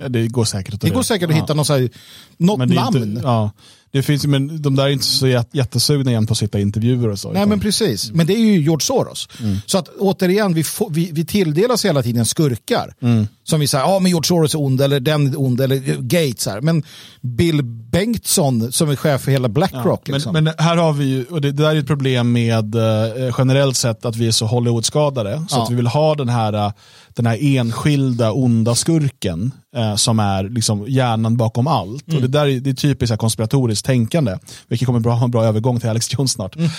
Ja, 0.00 0.08
det 0.08 0.28
går 0.28 0.44
säkert 0.44 0.74
att 0.74 0.80
Det 0.80 0.90
går 0.90 1.02
säkert 1.02 1.30
att 1.30 1.36
ja. 1.36 1.42
hitta 1.42 1.54
någon, 1.54 1.64
så 1.64 1.72
här, 1.72 1.88
något 2.36 2.68
namn. 2.68 3.02
Inte, 3.02 3.20
ja. 3.24 3.50
Det 3.96 4.02
finns, 4.02 4.26
men 4.26 4.62
de 4.62 4.76
där 4.76 4.84
är 4.84 4.88
inte 4.88 5.04
så 5.04 5.26
jättesugna 5.52 6.10
igen 6.10 6.26
på 6.26 6.32
att 6.32 6.38
sitta 6.38 6.58
i 6.58 6.62
intervjuer 6.62 7.08
och 7.08 7.18
så. 7.18 7.28
Nej, 7.28 7.36
utan. 7.36 7.48
men 7.48 7.60
precis. 7.60 8.10
Men 8.12 8.26
det 8.26 8.34
är 8.34 8.38
ju 8.38 8.60
George 8.60 8.84
Soros. 8.84 9.28
Mm. 9.40 9.56
Så 9.66 9.78
att 9.78 9.88
återigen, 9.88 10.54
vi, 10.54 10.64
får, 10.64 10.90
vi, 10.90 11.10
vi 11.12 11.24
tilldelas 11.24 11.84
hela 11.84 12.02
tiden 12.02 12.26
skurkar. 12.26 12.94
Mm. 13.02 13.28
Som 13.44 13.60
vi 13.60 13.66
säger, 13.66 13.84
ja 13.84 13.98
men 13.98 14.10
George 14.10 14.26
Soros 14.26 14.54
är 14.54 14.60
ond, 14.60 14.80
eller 14.80 15.00
den 15.00 15.26
är 15.26 15.40
ond, 15.40 15.60
eller 15.60 15.76
Gates 16.00 16.46
här. 16.46 16.60
Men 16.60 16.82
Bill 17.20 17.62
Bengtsson 17.62 18.72
som 18.72 18.90
är 18.90 18.96
chef 18.96 19.20
för 19.22 19.30
hela 19.30 19.48
Blackrock. 19.48 20.08
Ja, 20.08 20.14
liksom. 20.14 20.32
men, 20.32 20.44
men, 20.44 20.54
här 20.58 20.76
har 20.76 20.92
vi 20.92 21.04
ju, 21.04 21.24
och 21.24 21.40
det, 21.40 21.52
det 21.52 21.62
där 21.62 21.70
är 21.70 21.80
ett 21.80 21.86
problem 21.86 22.32
med 22.32 22.74
eh, 22.74 23.34
generellt 23.38 23.76
sett 23.76 24.04
att 24.04 24.16
vi 24.16 24.26
är 24.26 24.32
så 24.32 24.46
Hollywood-skadade. 24.46 25.44
Så 25.48 25.56
ja. 25.56 25.62
att 25.62 25.70
vi 25.70 25.74
vill 25.74 25.86
ha 25.86 26.14
den 26.14 26.28
här, 26.28 26.52
eh, 26.52 26.72
den 27.08 27.26
här 27.26 27.38
enskilda 27.40 28.32
onda 28.32 28.74
skurken 28.74 29.52
eh, 29.76 29.96
som 29.96 30.18
är 30.18 30.48
liksom 30.48 30.84
hjärnan 30.88 31.36
bakom 31.36 31.66
allt. 31.66 32.08
Mm. 32.08 32.16
Och 32.16 32.22
det 32.22 32.38
där 32.38 32.46
är, 32.46 32.60
det 32.60 32.70
är 32.70 32.74
typiskt 32.74 33.18
konspiratoriskt 33.18 33.85
tänkande, 33.86 34.38
vilket 34.68 34.86
kommer 34.86 35.00
bra, 35.00 35.24
en 35.24 35.30
bra 35.30 35.44
övergång 35.44 35.80
till 35.80 35.88
Alex 35.88 36.14
Jones 36.14 36.32
snart. 36.32 36.56
Mm. 36.56 36.70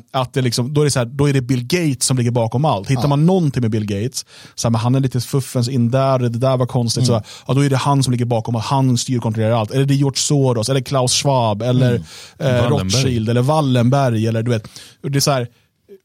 Eh, 0.00 0.04
att 0.20 0.32
det 0.34 0.42
liksom, 0.42 0.74
då, 0.74 0.80
är 0.80 0.84
det 0.84 0.90
så 0.90 0.98
här, 0.98 1.06
då 1.06 1.28
är 1.28 1.32
det 1.32 1.40
Bill 1.40 1.64
Gates 1.64 2.06
som 2.06 2.16
ligger 2.16 2.30
bakom 2.30 2.64
allt. 2.64 2.90
Hittar 2.90 3.08
man 3.08 3.26
någonting 3.26 3.60
med 3.60 3.70
Bill 3.70 3.86
Gates, 3.86 4.26
så 4.54 4.68
här, 4.68 4.70
men 4.70 4.80
han 4.80 4.94
är 4.94 5.00
lite 5.00 5.20
fuffens 5.20 5.68
in 5.68 5.90
där, 5.90 6.18
det 6.18 6.28
där 6.28 6.56
var 6.56 6.66
konstigt, 6.66 7.08
Mm. 7.08 7.20
så, 7.20 7.28
ja, 7.46 7.54
då 7.54 7.64
är 7.64 7.70
det 7.70 7.76
han 7.76 8.02
som 8.02 8.10
ligger 8.10 8.24
bakom 8.24 8.56
allt, 8.56 8.64
han 8.64 8.98
styr 8.98 9.16
och 9.16 9.22
kontrollerar 9.22 9.52
allt. 9.54 9.70
Eller 9.70 9.84
det 9.84 9.94
är 9.94 9.96
George 9.96 10.18
Soros, 10.20 10.68
eller 10.68 10.80
Klaus 10.80 11.12
Schwab, 11.12 11.62
eller 11.62 11.94
eh, 11.94 12.00
Wallenberg. 12.46 12.84
Rothschild, 12.84 13.28
eller 13.28 13.42
Wallenberg. 13.42 14.26
Eller, 14.26 14.42
du 14.42 14.50
vet, 14.50 14.68
och 15.02 15.10
det 15.10 15.18
är 15.18 15.20
så 15.20 15.30
här, 15.30 15.48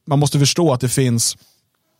man 0.07 0.19
måste 0.19 0.39
förstå 0.39 0.73
att 0.73 0.81
det 0.81 0.89
finns 0.89 1.37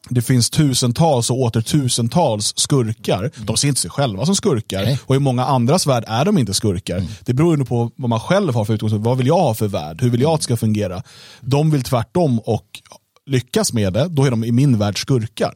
det 0.09 0.21
finns 0.21 0.49
tusentals 0.49 1.29
och 1.29 1.41
åter 1.41 1.61
tusentals 1.61 2.53
skurkar. 2.57 3.31
De 3.37 3.57
ser 3.57 3.67
inte 3.67 3.81
sig 3.81 3.91
själva 3.91 4.25
som 4.25 4.35
skurkar. 4.35 4.83
Nej. 4.83 4.99
Och 5.05 5.15
i 5.15 5.19
många 5.19 5.45
andras 5.45 5.87
värld 5.87 6.03
är 6.07 6.25
de 6.25 6.37
inte 6.37 6.53
skurkar. 6.53 7.03
Det 7.25 7.33
beror 7.33 7.57
ju 7.57 7.65
på 7.65 7.91
vad 7.95 8.09
man 8.09 8.19
själv 8.19 8.53
har 8.53 8.65
för 8.65 8.73
utgångspunkt. 8.73 9.05
Vad 9.05 9.17
vill 9.17 9.27
jag 9.27 9.39
ha 9.39 9.53
för 9.53 9.67
värld? 9.67 10.01
Hur 10.01 10.09
vill 10.09 10.21
jag 10.21 10.31
att 10.31 10.39
det 10.39 10.43
ska 10.43 10.57
fungera? 10.57 11.03
De 11.41 11.71
vill 11.71 11.83
tvärtom 11.83 12.39
och 12.39 12.65
lyckas 13.25 13.73
med 13.73 13.93
det, 13.93 14.07
då 14.07 14.23
är 14.23 14.31
de 14.31 14.43
i 14.43 14.51
min 14.51 14.77
värld 14.77 15.01
skurkar. 15.01 15.53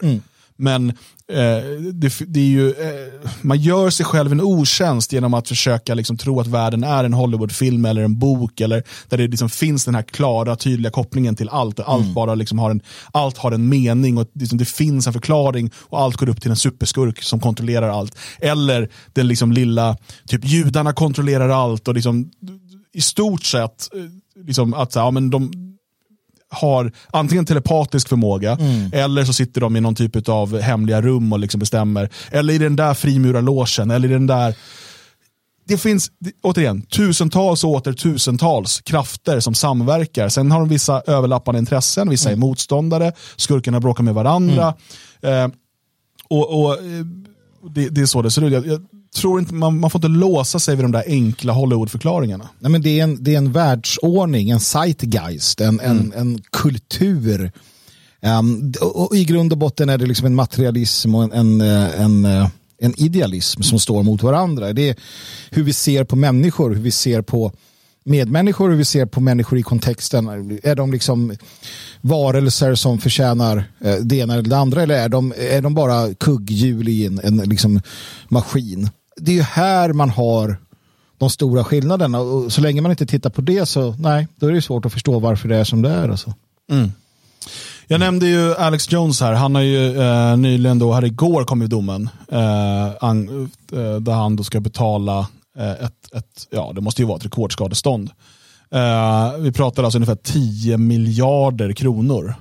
Men 0.61 0.89
eh, 0.89 1.63
det, 1.93 2.13
det 2.27 2.39
är 2.39 2.45
ju, 2.45 2.69
eh, 2.69 3.29
man 3.41 3.57
gör 3.57 3.89
sig 3.89 4.05
själv 4.05 4.31
en 4.31 4.41
otjänst 4.41 5.13
genom 5.13 5.33
att 5.33 5.47
försöka 5.47 5.93
liksom, 5.93 6.17
tro 6.17 6.39
att 6.39 6.47
världen 6.47 6.83
är 6.83 7.03
en 7.03 7.13
Hollywoodfilm 7.13 7.85
eller 7.85 8.01
en 8.01 8.19
bok 8.19 8.61
eller 8.61 8.83
där 9.09 9.17
det 9.17 9.27
liksom 9.27 9.49
finns 9.49 9.85
den 9.85 9.95
här 9.95 10.01
klara, 10.01 10.55
tydliga 10.55 10.91
kopplingen 10.91 11.35
till 11.35 11.49
allt. 11.49 11.79
Allt, 11.79 12.13
bara 12.13 12.35
liksom 12.35 12.59
har, 12.59 12.71
en, 12.71 12.81
allt 13.11 13.37
har 13.37 13.51
en 13.51 13.69
mening 13.69 14.17
och 14.17 14.27
liksom, 14.33 14.57
det 14.57 14.65
finns 14.65 15.07
en 15.07 15.13
förklaring 15.13 15.71
och 15.75 15.99
allt 15.99 16.17
går 16.17 16.29
upp 16.29 16.41
till 16.41 16.51
en 16.51 16.57
superskurk 16.57 17.23
som 17.23 17.39
kontrollerar 17.39 17.89
allt. 17.89 18.17
Eller 18.39 18.89
den 19.13 19.27
liksom 19.27 19.51
lilla, 19.51 19.97
typ 20.27 20.45
judarna 20.45 20.93
kontrollerar 20.93 21.49
allt 21.49 21.87
och 21.87 21.93
liksom 21.93 22.31
i 22.93 23.01
stort 23.01 23.43
sett 23.43 23.89
eh, 23.95 24.43
liksom 24.45 24.73
att 24.73 24.91
så 24.91 24.99
ja, 24.99 25.11
men 25.11 25.29
de, 25.29 25.70
har 26.51 26.91
antingen 27.11 27.45
telepatisk 27.45 28.09
förmåga 28.09 28.57
eller 28.93 29.25
så 29.25 29.33
sitter 29.33 29.61
de 29.61 29.75
i 29.75 29.81
någon 29.81 29.95
typ 29.95 30.29
av 30.29 30.59
hemliga 30.59 31.01
rum 31.01 31.33
och 31.33 31.39
liksom 31.39 31.59
bestämmer. 31.59 32.09
Eller 32.31 32.53
i 32.53 32.57
den 32.57 32.75
där 32.75 32.93
frimurarlåsen 32.93 33.91
eller 33.91 34.09
i 34.09 34.13
den 34.13 34.27
där 34.27 34.55
det 35.71 35.77
finns, 35.77 36.11
återigen, 36.41 36.81
tusentals 36.81 37.63
och 37.63 37.69
åter 37.69 37.93
tusentals 37.93 38.81
krafter 38.81 39.39
som 39.39 39.53
samverkar. 39.53 40.29
Sen 40.29 40.51
har 40.51 40.59
de 40.59 40.69
vissa 40.69 41.01
överlappande 41.07 41.59
intressen, 41.59 42.09
vissa 42.09 42.31
är 42.31 42.35
motståndare, 42.35 43.13
skurkarna 43.35 43.79
bråkar 43.79 44.03
med 44.03 44.13
varandra. 44.13 44.73
Eh, 45.21 45.47
och, 46.29 46.61
och 46.61 46.73
eh, 46.73 47.05
det, 47.69 47.89
det 47.89 48.01
är 48.01 48.05
så 48.05 48.21
det 48.21 48.31
ser 48.31 48.41
ut. 48.41 48.53
Jag, 48.53 48.67
jag 48.67 48.81
tror 49.15 49.39
inte, 49.39 49.53
man, 49.53 49.79
man 49.79 49.89
får 49.89 49.99
inte 49.99 50.07
låsa 50.07 50.59
sig 50.59 50.75
vid 50.75 50.85
de 50.85 50.91
där 50.91 51.03
enkla 51.07 51.53
Hollywood-förklaringarna. 51.53 52.49
Nej, 52.59 52.71
men 52.71 52.81
det, 52.81 52.99
är 52.99 53.03
en, 53.03 53.23
det 53.23 53.33
är 53.33 53.37
en 53.37 53.51
världsordning, 53.51 54.49
en 54.49 54.59
zeitgeist, 54.59 55.61
en, 55.61 55.79
Mm. 55.79 55.97
en, 55.97 56.13
en 56.13 56.41
kultur. 56.51 57.51
Och, 58.81 59.01
och 59.01 59.15
I 59.15 59.23
grund 59.25 59.51
och 59.51 59.57
botten 59.57 59.89
är 59.89 59.97
det 59.97 60.05
liksom 60.05 60.25
en 60.25 60.35
materialism 60.35 61.15
och 61.15 61.23
en, 61.23 61.31
en, 61.31 61.61
eh, 61.61 62.01
en, 62.01 62.25
eh, 62.25 62.47
en 62.79 62.93
idealism 63.01 63.61
som 63.61 63.79
står 63.79 64.03
mot 64.03 64.23
varandra. 64.23 64.73
Det 64.73 64.89
är 64.89 64.95
hur 65.49 65.63
vi 65.63 65.73
ser 65.73 66.03
på 66.03 66.15
människor, 66.15 66.69
hur 66.69 66.81
vi 66.81 66.91
ser 66.91 67.21
på 67.21 67.51
medmänniskor, 68.03 68.69
hur 68.69 68.77
vi 68.77 68.85
ser 68.85 69.05
på 69.05 69.19
människor 69.19 69.59
i 69.59 69.63
kontexten. 69.63 70.27
Är 70.63 70.75
de 70.75 70.91
liksom 70.91 71.33
varelser 72.01 72.75
som 72.75 72.97
förtjänar 72.99 73.63
eh, 73.81 73.95
det 73.95 74.15
ena 74.15 74.33
eller 74.33 74.49
det 74.49 74.57
andra 74.57 74.83
eller 74.83 74.95
är 74.95 75.09
de, 75.09 75.33
är 75.37 75.61
de 75.61 75.73
bara 75.73 76.13
kugghjul 76.13 76.89
i 76.89 77.05
en, 77.05 77.19
en 77.19 77.37
liksom 77.37 77.81
maskin? 78.29 78.89
Det 79.15 79.31
är 79.31 79.35
ju 79.35 79.41
här 79.41 79.93
man 79.93 80.09
har 80.09 80.57
de 81.17 81.29
stora 81.29 81.63
skillnaderna 81.63 82.19
och 82.19 82.53
så 82.53 82.61
länge 82.61 82.81
man 82.81 82.91
inte 82.91 83.05
tittar 83.05 83.29
på 83.29 83.41
det 83.41 83.65
så 83.65 83.95
nej, 83.99 84.27
då 84.35 84.47
är 84.47 84.51
det 84.51 84.61
svårt 84.61 84.85
att 84.85 84.93
förstå 84.93 85.19
varför 85.19 85.49
det 85.49 85.55
är 85.55 85.63
som 85.63 85.81
det 85.81 85.89
är. 85.89 86.09
Alltså. 86.09 86.33
Jag 87.87 87.99
nämnde 87.99 88.27
ju 88.27 88.55
Alex 88.55 88.91
Jones 88.91 89.21
här. 89.21 89.33
Han 89.33 89.55
har 89.55 89.61
ju 89.61 90.01
eh, 90.01 90.37
nyligen, 90.37 90.79
då, 90.79 90.93
här 90.93 91.05
igår 91.05 91.43
kom 91.43 91.61
ju 91.61 91.67
domen, 91.67 92.09
eh, 92.31 92.89
an, 93.01 93.49
eh, 93.71 93.95
där 93.95 94.13
han 94.13 94.35
då 94.35 94.43
ska 94.43 94.59
betala 94.59 95.27
eh, 95.57 95.71
ett, 95.71 96.13
ett, 96.13 96.47
ja 96.49 96.71
det 96.75 96.81
måste 96.81 97.01
ju 97.01 97.07
vara 97.07 97.17
ett 97.17 97.25
rekordskadestånd. 97.25 98.09
Eh, 98.71 99.37
vi 99.39 99.51
pratar 99.51 99.83
alltså 99.83 99.97
ungefär 99.97 100.15
10 100.15 100.77
miljarder 100.77 101.73
kronor. 101.73 102.33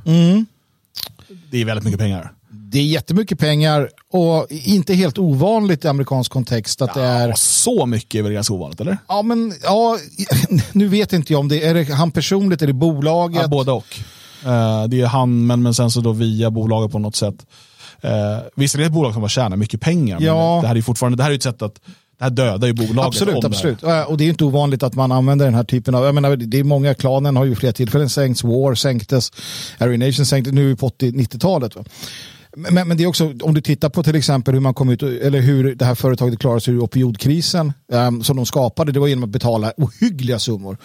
Det 1.50 1.60
är 1.60 1.64
väldigt 1.64 1.84
mycket 1.84 2.00
pengar. 2.00 2.32
Det 2.52 2.78
är 2.78 2.84
jättemycket 2.84 3.38
pengar 3.38 3.88
och 4.12 4.46
inte 4.50 4.94
helt 4.94 5.18
ovanligt 5.18 5.84
i 5.84 5.88
amerikansk 5.88 6.32
kontext 6.32 6.82
att 6.82 6.94
det 6.94 7.02
är 7.02 7.28
Ja, 7.28 7.36
så 7.36 7.86
mycket 7.86 8.18
är 8.18 8.22
väl 8.22 8.32
ganska 8.32 8.54
ovanligt, 8.54 8.80
eller? 8.80 8.98
Ja, 9.08 9.22
men 9.22 9.52
ja, 9.62 9.98
nu 10.72 10.88
vet 10.88 11.12
inte 11.12 11.32
jag 11.32 11.40
om 11.40 11.48
det 11.48 11.66
är 11.66 11.74
det 11.74 11.84
han 11.92 12.10
personligt, 12.10 12.62
är 12.62 12.66
det 12.66 12.72
bolaget? 12.72 13.42
Ja, 13.42 13.48
både 13.48 13.72
och. 13.72 13.98
Eh, 14.44 14.84
det 14.88 15.00
är 15.00 15.06
han, 15.06 15.46
men, 15.46 15.62
men 15.62 15.74
sen 15.74 15.90
så 15.90 16.00
då 16.00 16.12
via 16.12 16.50
bolaget 16.50 16.92
på 16.92 16.98
något 16.98 17.16
sätt. 17.16 17.46
Uh, 18.04 18.10
visserligen 18.54 18.86
är 18.86 18.90
det 18.90 18.92
ett 18.92 18.94
bolag 18.94 19.12
som 19.12 19.22
bara 19.22 19.28
tjänar 19.28 19.56
mycket 19.56 19.80
pengar, 19.80 20.18
Ja. 20.20 20.54
men 20.54 20.62
det 20.62 20.68
här 20.68 20.76
är 20.76 20.82
fortfarande 20.82 21.16
det 21.18 21.22
här 21.22 21.30
är 21.30 21.34
ett 21.34 21.42
sätt 21.42 21.62
att 21.62 21.74
det 22.18 22.24
här 22.24 22.30
dödar 22.30 22.68
ju 22.68 22.72
bolaget. 22.74 23.06
Absolut, 23.06 23.40
det 23.40 23.46
absolut. 23.46 23.78
Ja, 23.82 24.04
Och 24.04 24.16
det 24.16 24.24
är 24.24 24.28
inte 24.28 24.44
ovanligt 24.44 24.82
att 24.82 24.94
man 24.94 25.12
använder 25.12 25.44
den 25.44 25.54
här 25.54 25.64
typen 25.64 25.94
av, 25.94 26.04
jag 26.04 26.14
menar, 26.14 26.36
det 26.36 26.58
är 26.58 26.64
många, 26.64 26.94
klanen 26.94 27.36
har 27.36 27.44
ju 27.44 27.54
flera 27.54 27.72
tillfällen 27.72 28.08
sänkts, 28.08 28.44
War 28.44 28.74
sänktes, 28.74 29.32
Harry 29.78 29.96
Nation 29.96 30.26
sänktes, 30.26 30.54
nu 30.54 30.64
är 30.64 30.68
vi 30.68 30.76
på 30.76 30.88
80-90-talet. 30.88 31.76
Men, 32.56 32.88
men 32.88 32.96
det 32.96 33.02
är 33.02 33.06
också, 33.06 33.32
om 33.42 33.54
du 33.54 33.60
tittar 33.60 33.88
på 33.88 34.02
till 34.02 34.14
exempel 34.14 34.54
hur 34.54 34.60
man 34.60 34.74
kom 34.74 34.88
ut, 34.90 35.02
eller 35.02 35.40
hur 35.40 35.74
det 35.74 35.84
här 35.84 35.94
företaget 35.94 36.38
klarade 36.38 36.60
sig 36.60 36.74
ur 36.74 36.80
opioidkrisen 36.80 37.72
um, 37.92 38.22
som 38.24 38.36
de 38.36 38.46
skapade, 38.46 38.92
det 38.92 39.00
var 39.00 39.06
genom 39.06 39.24
att 39.24 39.30
betala 39.30 39.72
ohyggliga 39.76 40.38
summor. 40.38 40.78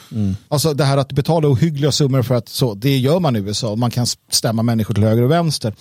Alltså 0.48 0.74
det 0.74 0.84
här 0.84 0.98
att 0.98 1.12
betala 1.12 1.48
ohyggliga 1.48 1.92
summor 1.92 2.22
för 2.22 2.36
att 2.36 2.50
så, 2.50 2.74
det 2.74 2.98
gör 2.98 3.20
man 3.20 3.36
i 3.36 3.40
USA, 3.40 3.76
man 3.76 3.92
kan 3.92 4.06
stämma 4.32 4.64
människor 4.64 4.94
till 4.94 5.04
höger 5.04 5.24
och 5.24 5.32
vänster. 5.32 5.74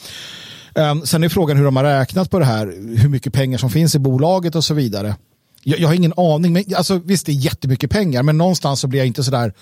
Um, 0.75 1.07
sen 1.07 1.25
är 1.25 1.29
frågan 1.29 1.57
hur 1.57 1.65
de 1.65 1.77
har 1.77 1.85
räknat 1.85 2.31
på 2.31 2.39
det 2.39 2.45
här, 2.45 2.67
hur 2.97 3.09
mycket 3.09 3.33
pengar 3.33 3.59
som 3.59 3.71
finns 3.71 3.95
i 3.95 3.99
bolaget 3.99 4.55
och 4.55 4.65
så 4.65 4.75
vidare. 4.75 5.17
Jag, 5.63 5.81
jag 5.81 5.89
har 5.89 5.95
ingen 5.95 6.13
aning, 6.17 6.53
men 6.53 6.65
alltså, 6.77 7.01
visst 7.05 7.27
det 7.27 7.33
är 7.33 7.37
jättemycket 7.37 7.91
pengar, 7.91 8.23
men 8.23 8.39
någonstans 8.39 8.81
så 8.81 8.87
blir 8.87 9.01
jag 9.01 9.07
inte 9.07 9.25
sådär, 9.25 9.53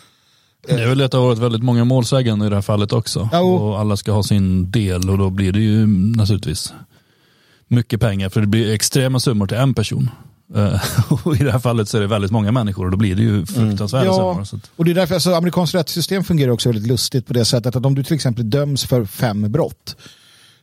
Det 0.67 0.73
är 0.83 0.89
väl 0.89 1.01
att 1.03 1.11
det 1.11 1.17
har 1.19 1.25
varit 1.27 1.39
väldigt 1.39 1.63
många 1.63 1.85
målsägande 1.85 2.47
i 2.47 2.49
det 2.49 2.55
här 2.55 2.63
fallet 2.63 2.93
också. 2.93 3.29
Ja, 3.33 3.41
och- 3.41 3.69
Och 3.71 3.79
alla 3.81 3.97
ska 3.97 4.13
ha 4.13 4.23
sin 4.23 4.71
del 4.71 5.11
och 5.11 5.19
då 5.19 5.31
blir 5.31 5.53
det 5.53 5.61
ju 5.61 5.87
naturligtvis 6.17 6.73
mycket 7.69 8.01
pengar 8.01 8.29
för 8.29 8.41
det 8.41 8.47
blir 8.47 8.73
extrema 8.75 9.21
summor 9.21 9.47
till 9.47 9.57
en 9.57 9.75
person. 9.75 10.11
Eh, 10.55 10.83
och 11.27 11.37
I 11.37 11.45
det 11.45 11.53
här 11.53 11.59
fallet 11.59 11.89
så 11.89 11.97
är 11.97 12.01
det 12.01 12.07
väldigt 12.07 12.31
många 12.31 12.53
människor 12.53 12.85
och 12.85 12.91
då 12.91 12.97
blir 12.97 13.17
det 13.17 13.23
ju 13.23 13.47
fruktansvärda 13.47 14.05
Ja, 14.07 14.45
summor. 14.45 14.63
Och 14.77 14.85
det 14.85 14.91
är 14.91 14.95
därför 14.95 15.15
alltså, 15.15 15.35
amerikanskt 15.35 15.75
rättssystem 15.75 16.25
fungerar 16.25 16.51
också 16.53 16.69
väldigt 16.69 16.87
lustigt 16.89 17.27
på 17.27 17.33
det 17.33 17.45
sättet 17.45 17.77
att 17.77 17.87
om 17.87 17.95
du 17.95 18.05
till 18.05 18.15
exempel 18.15 18.51
döms 18.51 18.85
för 18.85 19.05
fem 19.05 19.53
brott 19.53 19.97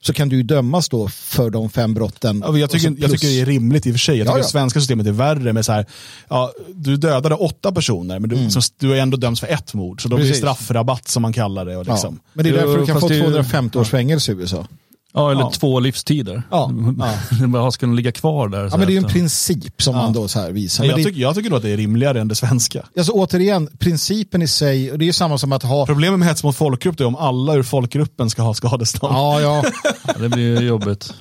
så 0.02 0.14
kan 0.14 0.30
du 0.30 0.36
ju 0.36 0.44
dömas 0.44 0.90
då 0.90 1.08
för 1.10 1.50
de 1.50 1.70
fem 1.70 1.94
brotten. 1.94 2.44
Ja, 2.48 2.58
jag, 2.58 2.70
tycker, 2.70 2.96
jag 2.98 3.12
tycker 3.12 3.28
det 3.28 3.42
är 3.42 3.46
rimligt 3.46 3.86
i 3.88 3.90
och 3.90 3.94
för 3.94 4.00
sig. 4.00 4.18
Jag 4.18 4.26
tycker 4.28 4.34
Ja, 4.34 4.38
ja. 4.40 4.44
det 4.44 4.50
svenska 4.50 4.80
systemet 4.80 5.08
är 5.08 5.12
värre 5.12 5.54
med 5.54 5.66
så 5.66 5.72
här, 5.72 5.86
ja, 6.30 6.52
du 6.76 6.98
dödade 6.98 7.36
åtta 7.36 7.72
personer 7.72 8.20
men 8.20 8.30
du, 8.30 8.50
så, 8.50 8.62
du 8.80 8.94
är 8.98 9.02
ändå 9.02 9.18
dömts 9.18 9.40
för 9.42 9.48
ett 9.48 9.74
mord. 9.74 10.02
Så 10.02 10.10
då 10.10 10.16
blir 10.16 10.26
det 10.26 10.28
Mm. 10.30 10.32
Precis. 10.42 10.58
straffrabatt 10.58 11.08
som 11.08 11.22
man 11.22 11.34
kallar 11.34 11.66
det. 11.66 11.78
Och 11.78 11.88
ja. 11.88 11.92
liksom. 11.94 12.20
Men 12.34 12.44
det 12.44 12.50
är 12.50 12.54
därför 12.54 12.78
du 12.80 12.86
kan 12.86 13.00
få 13.00 13.08
det 13.08 13.14
är 13.14 13.18
ju- 13.18 13.22
250 13.24 13.80
års 13.80 13.90
fängelse 13.90 14.32
i 14.32 14.36
USA. 14.36 14.68
Ja, 15.14 15.32
eller 15.32 15.42
Ja. 15.42 15.52
två 15.52 15.80
livstider. 15.80 16.44
Ja, 16.52 16.72
Bara 17.48 17.72
ska 17.72 17.86
de 17.86 17.96
ligga 17.96 18.12
kvar 18.12 18.48
där? 18.50 18.64
Ja, 18.64 18.78
men 18.78 18.80
det 18.80 18.86
är 18.86 18.92
ju 18.92 18.98
en 18.98 19.04
princip 19.04 19.82
som 19.82 19.96
man 19.96 20.14
då 20.14 20.28
så 20.28 20.40
här 20.40 20.52
visar. 20.52 20.84
Men 20.84 20.90
jag, 20.90 21.00
det, 21.00 21.04
tycker, 21.04 21.22
jag 21.22 21.36
tycker 21.36 21.50
då 21.50 21.56
att 21.56 21.62
det 21.62 21.70
är 21.70 21.78
rimligare 21.78 22.22
än 22.22 22.28
det 22.28 22.36
svenska. 22.36 22.86
alltså, 22.98 23.12
återigen, 23.12 23.70
principen 23.80 24.42
i 24.42 24.48
sig, 24.48 24.92
och 24.92 24.98
det 25.00 25.04
är 25.04 25.08
ju 25.08 25.14
samma 25.14 25.38
som 25.38 25.52
att 25.52 25.64
ha... 25.64 25.86
Problemet 25.86 26.20
med 26.20 26.28
hets 26.28 26.44
mot 26.44 26.56
folkgrupp 26.56 27.00
är 27.00 27.06
om 27.06 27.16
alla 27.16 27.54
ur 27.56 27.64
folkgruppen 27.64 28.30
ska 28.30 28.42
ha 28.42 28.54
skadestånd. 28.54 29.16
Ja, 29.16 29.42
ja. 29.42 29.64
Ja, 30.08 30.14
det 30.20 30.30
blir 30.30 30.60
ju 30.62 30.68
jobbigt. 30.68 31.14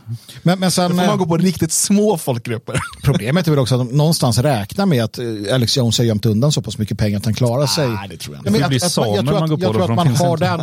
Men, 0.43 0.59
men 0.59 0.67
Då 0.67 0.71
sen, 0.71 0.91
får 0.97 1.03
eh, 1.03 1.07
man 1.09 1.19
gå 1.19 1.27
på 1.27 1.37
riktigt 1.37 1.73
små 1.73 2.19
folkgrupper. 2.19 2.81
problemet 3.05 3.47
är 3.47 3.51
väl 3.51 3.59
också 3.61 3.75
att 3.81 3.89
de 3.89 3.97
någonstans 3.97 4.39
räknar 4.39 4.87
med 4.87 5.05
att 5.05 5.19
eh, 5.19 5.25
Alex 5.55 5.77
Jones 5.77 5.99
har 5.99 6.05
gömt 6.05 6.27
undan 6.27 6.53
så 6.53 6.63
pass 6.63 6.79
mycket 6.79 6.99
pengar 6.99 7.19
att 7.19 7.25
han 7.25 7.35
klarar 7.35 7.67
sig. 7.67 7.89
Nej, 7.89 8.09
det 8.09 8.17
tror 8.17 8.37
jag 8.37 8.47
Ja, 8.47 8.49
inte. 8.49 8.61
men 8.61 8.71
Det 8.71 8.81
får 8.81 8.87
att- 8.87 8.95
bli 8.97 9.05
att 9.05 9.07
man- 9.07 9.15
jag 9.17 9.25
samer 9.27 9.41
man 9.41 9.49
går 9.49 9.57
på 9.57 9.63
jag 9.63 9.73
då, 9.73 9.79
tror 9.79 9.91
att 9.91 9.97
man 9.97 10.17
har 10.17 10.37
den, 10.37 10.61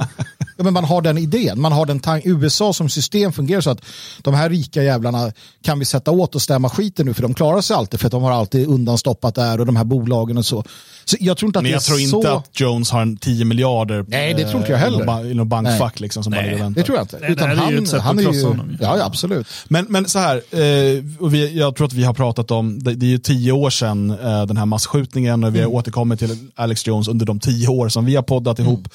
ja, 0.57 0.63
men 0.63 0.73
man 0.73 0.83
har 0.83 1.01
den 1.01 1.17
idén. 1.17 1.61
Man 1.61 1.71
har 1.71 1.85
den 1.85 1.99
tan- 1.99 2.21
USA 2.25 2.73
som 2.73 2.89
system 2.89 3.33
fungerar 3.33 3.61
så 3.61 3.69
att 3.69 3.81
de 4.21 4.33
här 4.33 4.49
rika 4.49 4.83
jävlarna 4.83 5.31
kan 5.63 5.79
vi 5.79 5.85
sätta 5.85 6.11
åt 6.11 6.35
och 6.35 6.41
stämma 6.41 6.69
skiten 6.69 7.05
nu 7.05 7.13
för 7.13 7.21
de 7.21 7.33
klarar 7.33 7.61
sig 7.61 7.75
alltid 7.75 7.99
för 7.99 8.07
att 8.07 8.11
de 8.11 8.23
har 8.23 8.31
alltid 8.31 8.67
undanstoppat 8.67 9.35
där 9.35 9.59
och 9.59 9.65
de 9.65 9.75
här 9.75 9.83
bolagen 9.83 10.37
och 10.37 10.45
så. 10.45 10.63
Så 11.05 11.17
jag 11.19 11.37
tror 11.37 11.47
inte 11.49 11.59
att 11.59 11.63
Men 11.63 11.69
det 11.71 11.73
jag 11.75 11.81
är 11.81 11.85
tror 11.85 11.99
inte 11.99 12.11
så... 12.29 12.35
att 12.37 12.59
Jones 12.59 12.91
har 12.91 13.01
en 13.01 13.17
10 13.17 13.45
miljarder 13.45 14.05
Nej, 14.07 14.33
det 14.33 14.43
tror 14.43 14.57
inte 14.57 14.71
jag 14.71 14.79
eh, 14.81 14.83
heller. 14.83 15.31
i 15.31 15.33
någon 15.33 15.49
bankfack 15.49 15.99
liksom, 15.99 16.23
som 16.23 16.31
bara 16.33 16.41
väntar. 16.41 16.69
Det 16.69 16.83
tror 16.83 16.97
jag 16.97 17.03
inte. 17.03 17.17
Nej, 17.19 17.27
det 17.29 17.33
Utan 17.33 17.49
här 17.49 17.55
är 17.55 17.59
ju 17.71 17.75
han, 17.75 17.83
ett 17.83 17.89
sätt 17.89 18.01
han 18.01 18.15
att 18.15 18.21
är 18.21 18.25
krossa 18.25 18.39
ju... 18.39 18.45
honom. 18.45 18.77
Ja, 18.81 18.97
ja, 18.97 19.05
absolut. 19.05 19.47
Men, 19.67 19.85
men 19.89 20.05
så 20.05 20.19
här, 20.19 20.35
eh, 20.35 21.03
och 21.19 21.33
vi, 21.33 21.57
jag 21.57 21.75
tror 21.75 21.87
att 21.87 21.93
vi 21.93 22.03
har 22.03 22.13
pratat 22.13 22.51
om, 22.51 22.83
det, 22.83 22.93
det 22.95 23.05
är 23.05 23.09
ju 23.09 23.17
tio 23.17 23.51
år 23.51 23.69
sedan 23.69 24.09
eh, 24.09 24.45
den 24.45 24.57
här 24.57 24.65
massskjutningen 24.65 25.43
och 25.43 25.55
vi 25.55 25.59
har 25.61 25.67
återkommit 25.67 26.19
till 26.19 26.37
Alex 26.55 26.87
Jones 26.87 27.07
under 27.07 27.25
de 27.25 27.39
tio 27.39 27.67
år 27.67 27.89
som 27.89 28.05
vi 28.05 28.15
har 28.15 28.23
poddat 28.23 28.59
ihop. 28.59 28.87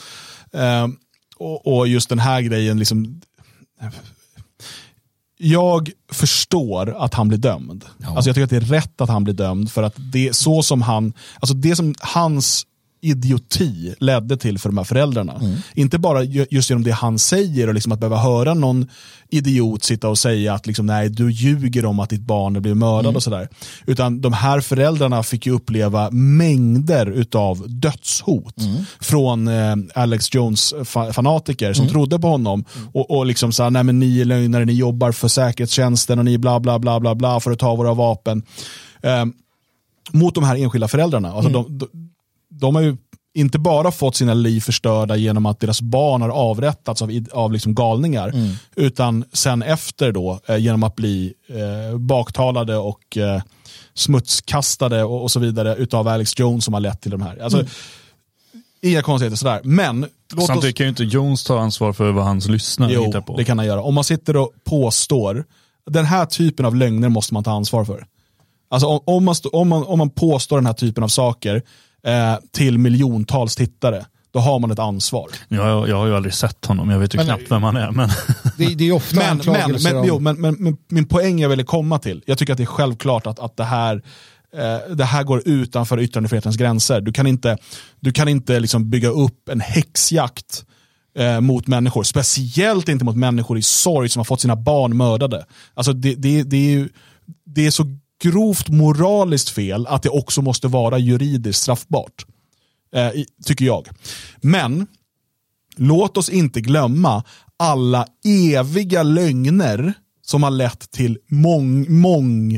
Eh, 0.52 0.86
och, 1.40 1.66
och 1.66 1.88
just 1.88 2.08
den 2.08 2.18
här 2.18 2.40
grejen, 2.40 2.78
liksom, 2.78 3.20
jag 5.38 5.90
förstår 6.12 7.04
att 7.04 7.14
han 7.14 7.28
blir 7.28 7.38
dömd. 7.38 7.84
Alltså 8.04 8.28
jag 8.28 8.34
tycker 8.34 8.44
att 8.44 8.50
det 8.50 8.56
är 8.56 8.60
rätt 8.60 9.00
att 9.00 9.08
han 9.08 9.24
blir 9.24 9.34
dömd 9.34 9.72
för 9.72 9.82
att 9.82 9.94
det 9.96 10.36
så 10.36 10.62
som 10.62 10.82
han, 10.82 11.12
alltså 11.40 11.54
det 11.54 11.76
som 11.76 11.94
hans 12.00 12.66
idioti 13.00 13.94
ledde 13.98 14.36
till 14.36 14.58
för 14.58 14.68
de 14.68 14.78
här 14.78 14.84
föräldrarna. 14.84 15.40
Inte 15.74 15.98
bara 15.98 16.22
just 16.24 16.70
genom 16.70 16.84
det 16.84 16.90
han 16.90 17.18
säger 17.18 17.68
och 17.68 17.74
liksom 17.74 17.92
att 17.92 18.00
behöva 18.00 18.16
höra 18.16 18.54
någon 18.54 18.86
idiot 19.30 19.84
sitta 19.84 20.08
och 20.08 20.18
säga 20.18 20.54
att 20.54 20.66
liksom, 20.66 20.86
nej, 20.86 21.08
du 21.08 21.30
ljuger 21.30 21.84
om 21.84 22.00
att 22.00 22.10
ditt 22.10 22.20
barn 22.20 22.62
blir 22.62 22.74
mördad 22.74 23.16
och 23.16 23.22
sådär. 23.22 23.48
Utan 23.86 24.20
de 24.20 24.32
här 24.32 24.60
föräldrarna 24.60 25.22
fick 25.22 25.46
ju 25.46 25.52
uppleva 25.52 26.10
mängder 26.10 27.26
av 27.34 27.64
dödshot 27.68 28.54
från 29.00 29.48
eh, 29.48 29.76
Alex 29.94 30.34
Jones-fanatiker 30.34 31.72
som 31.72 31.88
trodde 31.88 32.18
på 32.18 32.28
honom 32.28 32.64
och, 32.92 33.10
och 33.10 33.26
liksom 33.26 33.52
sa, 33.52 33.70
nej 33.70 33.84
men 33.84 33.98
ni 33.98 34.20
är 34.20 34.24
lögnare, 34.24 34.64
ni 34.64 34.72
jobbar 34.72 35.12
för 35.12 35.28
säkerhetstjänsten 35.28 36.18
och 36.18 36.24
ni 36.24 36.38
bla 36.38 36.60
bla 36.60 36.78
bla 36.78 37.00
bla 37.00 37.14
bla 37.14 37.40
för 37.40 37.50
att 37.50 37.58
ta 37.58 37.76
våra 37.76 37.94
vapen. 37.94 38.42
Eh, 39.02 39.24
mot 40.12 40.34
de 40.34 40.44
här 40.44 40.56
enskilda 40.56 40.88
föräldrarna. 40.88 41.32
Alltså 41.32 41.50
de, 41.50 41.78
de, 41.78 41.88
de 42.50 42.74
har 42.74 42.82
ju 42.82 42.96
inte 43.34 43.58
bara 43.58 43.90
fått 43.90 44.16
sina 44.16 44.34
liv 44.34 44.60
förstörda 44.60 45.16
genom 45.16 45.46
att 45.46 45.60
deras 45.60 45.80
barn 45.80 46.22
har 46.22 46.28
avrättats 46.28 47.02
av, 47.02 47.24
av 47.32 47.52
liksom 47.52 47.74
galningar, 47.74 48.32
utan 48.76 49.24
sen 49.32 49.62
efter 49.62 50.12
då 50.12 50.40
eh, 50.46 50.56
genom 50.56 50.82
att 50.82 50.96
bli 50.96 51.32
eh, 51.48 51.98
baktalade 51.98 52.76
och 52.76 53.16
eh, 53.16 53.42
smutskastade 53.94 55.04
och, 55.04 55.22
och 55.22 55.30
så 55.30 55.40
vidare 55.40 55.76
utav 55.76 56.08
Alex 56.08 56.38
Jones 56.38 56.64
som 56.64 56.74
har 56.74 56.80
lett 56.80 57.00
till 57.00 57.10
de 57.10 57.22
här. 57.22 57.42
Alltså, 57.42 57.64
Inga 58.82 59.02
konstigheter 59.02 59.36
sådär. 59.36 59.60
Men 59.64 60.06
Samtidigt 60.30 60.64
oss... 60.64 60.72
kan 60.72 60.86
ju 60.86 60.88
inte 60.88 61.04
Jones 61.04 61.44
ta 61.44 61.60
ansvar 61.60 61.92
för 61.92 62.12
vad 62.12 62.24
hans 62.24 62.48
lyssnare 62.48 62.92
Jo, 62.92 63.04
hittar 63.04 63.20
på. 63.20 63.36
det 63.36 63.44
kan 63.44 63.58
han 63.58 63.66
göra. 63.66 63.82
Om 63.82 63.94
man 63.94 64.04
sitter 64.04 64.36
och 64.36 64.52
påstår, 64.64 65.44
den 65.90 66.04
här 66.04 66.26
typen 66.26 66.66
av 66.66 66.76
lögner 66.76 67.08
måste 67.08 67.34
man 67.34 67.44
ta 67.44 67.50
ansvar 67.50 67.84
för. 67.84 68.06
Alltså 68.70 68.86
om, 68.86 69.00
om, 69.04 69.24
man, 69.24 69.34
om, 69.52 69.68
man, 69.68 69.84
om 69.84 69.98
man 69.98 70.10
påstår 70.10 70.56
den 70.56 70.66
här 70.66 70.72
typen 70.72 71.04
av 71.04 71.08
saker 71.08 71.62
eh, 72.06 72.34
till 72.52 72.78
miljontals 72.78 73.56
tittare, 73.56 74.04
då 74.32 74.38
har 74.38 74.58
man 74.58 74.70
ett 74.70 74.78
ansvar. 74.78 75.26
Jag, 75.48 75.88
jag 75.88 75.96
har 75.96 76.06
ju 76.06 76.16
aldrig 76.16 76.34
sett 76.34 76.66
honom, 76.66 76.90
jag 76.90 76.98
vet 76.98 77.14
ju 77.14 77.16
Men- 77.16 77.26
knappt 77.26 77.50
vem 77.50 77.62
han 77.62 77.76
är. 77.76 77.90
Men 77.90 78.08
Det, 78.58 78.74
det 78.74 78.88
är 78.88 78.92
ofta 78.92 79.16
Men, 79.16 79.40
men, 79.46 79.76
men, 79.82 79.96
om- 79.96 80.04
jo, 80.06 80.18
men, 80.18 80.40
men, 80.40 80.54
men 80.58 80.76
min 80.88 81.06
poäng 81.08 81.38
jag 81.40 81.48
ville 81.48 81.64
komma 81.64 81.98
till, 81.98 82.22
jag 82.26 82.38
tycker 82.38 82.52
att 82.52 82.56
det 82.56 82.64
är 82.64 82.66
självklart 82.66 83.26
att, 83.26 83.38
att 83.38 83.56
det, 83.56 83.64
här, 83.64 84.02
eh, 84.56 84.94
det 84.96 85.04
här 85.04 85.22
går 85.24 85.42
utanför 85.48 86.00
yttrandefrihetens 86.00 86.56
gränser. 86.56 87.00
Du 87.00 87.12
kan 87.12 87.26
inte, 87.26 87.58
du 88.00 88.12
kan 88.12 88.28
inte 88.28 88.60
liksom 88.60 88.90
bygga 88.90 89.08
upp 89.08 89.48
en 89.48 89.60
häxjakt 89.60 90.64
eh, 91.18 91.40
mot 91.40 91.66
människor, 91.66 92.02
speciellt 92.02 92.88
inte 92.88 93.04
mot 93.04 93.16
människor 93.16 93.58
i 93.58 93.62
sorg 93.62 94.08
som 94.08 94.20
har 94.20 94.24
fått 94.24 94.40
sina 94.40 94.56
barn 94.56 94.96
mördade. 94.96 95.44
Alltså 95.74 95.92
det, 95.92 96.14
det, 96.14 96.42
det, 96.42 96.56
är, 96.56 96.70
ju- 96.70 96.88
det 97.46 97.66
är 97.66 97.70
så 97.70 97.84
grovt 98.22 98.68
moraliskt 98.68 99.48
fel 99.48 99.86
att 99.86 100.02
det 100.02 100.08
också 100.08 100.42
måste 100.42 100.68
vara 100.68 100.98
juridiskt 100.98 101.62
straffbart. 101.62 102.26
Eh, 102.94 103.10
tycker 103.44 103.64
jag. 103.64 103.88
Men 104.40 104.86
låt 105.76 106.16
oss 106.16 106.28
inte 106.28 106.60
glömma 106.60 107.24
alla 107.56 108.06
eviga 108.24 109.02
lögner 109.02 109.94
som 110.22 110.42
har 110.42 110.50
lett 110.50 110.90
till 110.90 111.18
mång, 111.28 111.92
mång, 112.00 112.54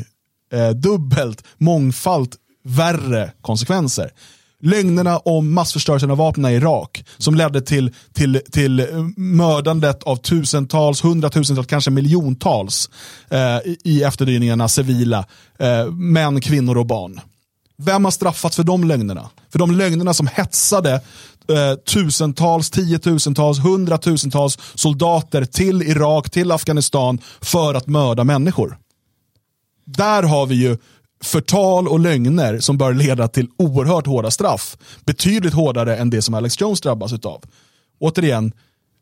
eh, 0.53 0.71
dubbelt, 0.71 1.45
mångfalt 1.59 2.37
värre 2.65 3.33
konsekvenser. 3.41 4.11
Lögnerna 4.65 5.19
om 5.19 5.55
massförstörelsen 5.55 6.11
av 6.11 6.17
vapnen 6.17 6.53
i 6.53 6.55
Irak 6.55 7.05
som 7.19 7.35
ledde 7.35 7.61
till, 7.61 7.95
till, 8.13 8.41
till 8.53 8.87
mördandet 9.17 10.03
av 10.03 10.17
tusentals, 10.17 11.05
hundratusentals, 11.05 11.67
kanske 11.67 11.91
miljontals 11.91 12.91
eh, 13.31 13.39
i, 13.41 13.77
i 13.85 14.03
efterdyningarna 14.03 14.69
civila, 14.69 15.25
eh, 15.59 15.87
män, 15.87 16.41
kvinnor 16.41 16.79
och 16.79 16.87
barn. 16.87 17.21
Vem 17.79 18.05
har 18.05 18.13
straffats 18.13 18.57
för 18.57 18.63
de 18.63 18.85
lögnerna? 18.85 19.31
För 19.53 19.59
de 19.59 19.71
lögnerna 19.71 20.15
som 20.15 20.27
hetsade 20.27 20.93
eh, 21.49 21.75
tusentals, 21.75 22.71
tiotusentals, 22.71 23.59
hundratusentals 23.59 24.59
soldater 24.75 25.45
till 25.45 25.83
Irak, 25.83 26.31
till 26.31 26.53
Afghanistan 26.53 27.19
för 27.41 27.75
att 27.75 27.87
mörda 27.87 28.25
människor. 28.25 28.79
Där 29.85 30.23
har 30.23 30.47
vi 30.47 30.55
ju 30.55 30.79
förtal 31.25 31.89
och 31.89 32.01
lögner 32.01 32.59
som 32.59 32.79
bör 32.79 32.95
leda 32.95 33.29
till 33.29 33.49
oerhört 33.57 34.07
hårda 34.07 34.31
straff. 34.31 34.77
Betydligt 35.05 35.55
hårdare 35.55 35.97
än 35.97 36.11
det 36.11 36.23
som 36.23 36.35
Alex 36.35 36.61
Jones 36.61 36.81
drabbas 36.81 37.13
av. 37.13 37.45
Återigen, 37.99 38.53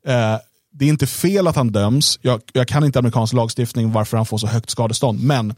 eh, 0.07 0.37
det 0.73 0.85
är 0.85 0.89
inte 0.89 1.07
fel 1.07 1.47
att 1.47 1.57
han 1.57 1.73
döms. 1.73 2.19
Jag, 2.23 2.41
jag 2.53 2.69
kan 2.69 2.85
inte 2.85 2.99
amerikansk 2.99 3.33
lagstiftning 3.33 3.93
varför 3.93 4.17
han 4.17 4.27
får 4.27 4.39
så 4.39 4.47
högt 4.47 4.71
skadestånd. 4.71 5.23
Men 5.23 5.55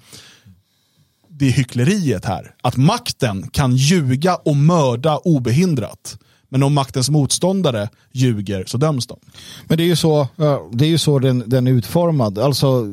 det 1.28 1.46
är 1.48 1.52
hyckleriet 1.52 2.24
här. 2.24 2.54
Att 2.62 2.76
makten 2.76 3.48
kan 3.48 3.76
ljuga 3.76 4.36
och 4.36 4.56
mörda 4.56 5.16
obehindrat. 5.16 6.18
Men 6.48 6.62
om 6.62 6.74
maktens 6.74 7.10
motståndare 7.10 7.88
ljuger 8.12 8.64
så 8.66 8.78
döms 8.78 9.06
de. 9.06 9.18
Men 9.64 9.76
det 9.76 9.82
är 9.82 9.86
ju 9.86 9.96
så, 9.96 10.20
eh, 10.20 10.58
det 10.72 10.84
är 10.84 10.88
ju 10.88 10.98
så 10.98 11.18
den, 11.18 11.44
den 11.46 11.66
är 11.66 11.70
utformad. 11.72 12.38
Alltså, 12.38 12.86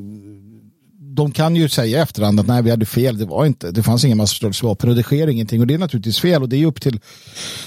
de 1.16 1.32
kan 1.32 1.56
ju 1.56 1.70
säga 1.70 1.98
i 1.98 2.02
efterhand 2.02 2.40
att 2.40 2.48
nej, 2.48 2.64
vi 2.64 2.70
hade 2.70 2.86
fel, 2.86 3.18
det 3.18 3.26
var 3.26 3.46
inte, 3.46 3.72
det 3.72 3.84
fanns 3.84 4.06
inga 4.06 4.16
massförstörelsevapen 4.16 4.90
och 4.90 4.96
det 4.96 5.04
sker 5.04 5.28
ingenting 5.28 5.62
och 5.62 5.68
det 5.68 5.74
är 5.74 5.78
naturligtvis 5.78 6.20
fel 6.20 6.42
och 6.42 6.50
det 6.50 6.58
är 6.58 6.66
upp 6.66 6.82
till, 6.82 7.00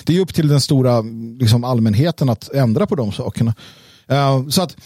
det 0.04 0.16
är 0.16 0.20
upp 0.20 0.34
till 0.34 0.48
den 0.48 0.60
stora 0.60 1.00
liksom, 1.38 1.64
allmänheten 1.64 2.28
att 2.28 2.48
ändra 2.52 2.86
på 2.86 2.94
de 2.94 3.12
sakerna. 3.12 3.54
Uh, 4.12 4.48
så 4.48 4.62
att 4.62 4.76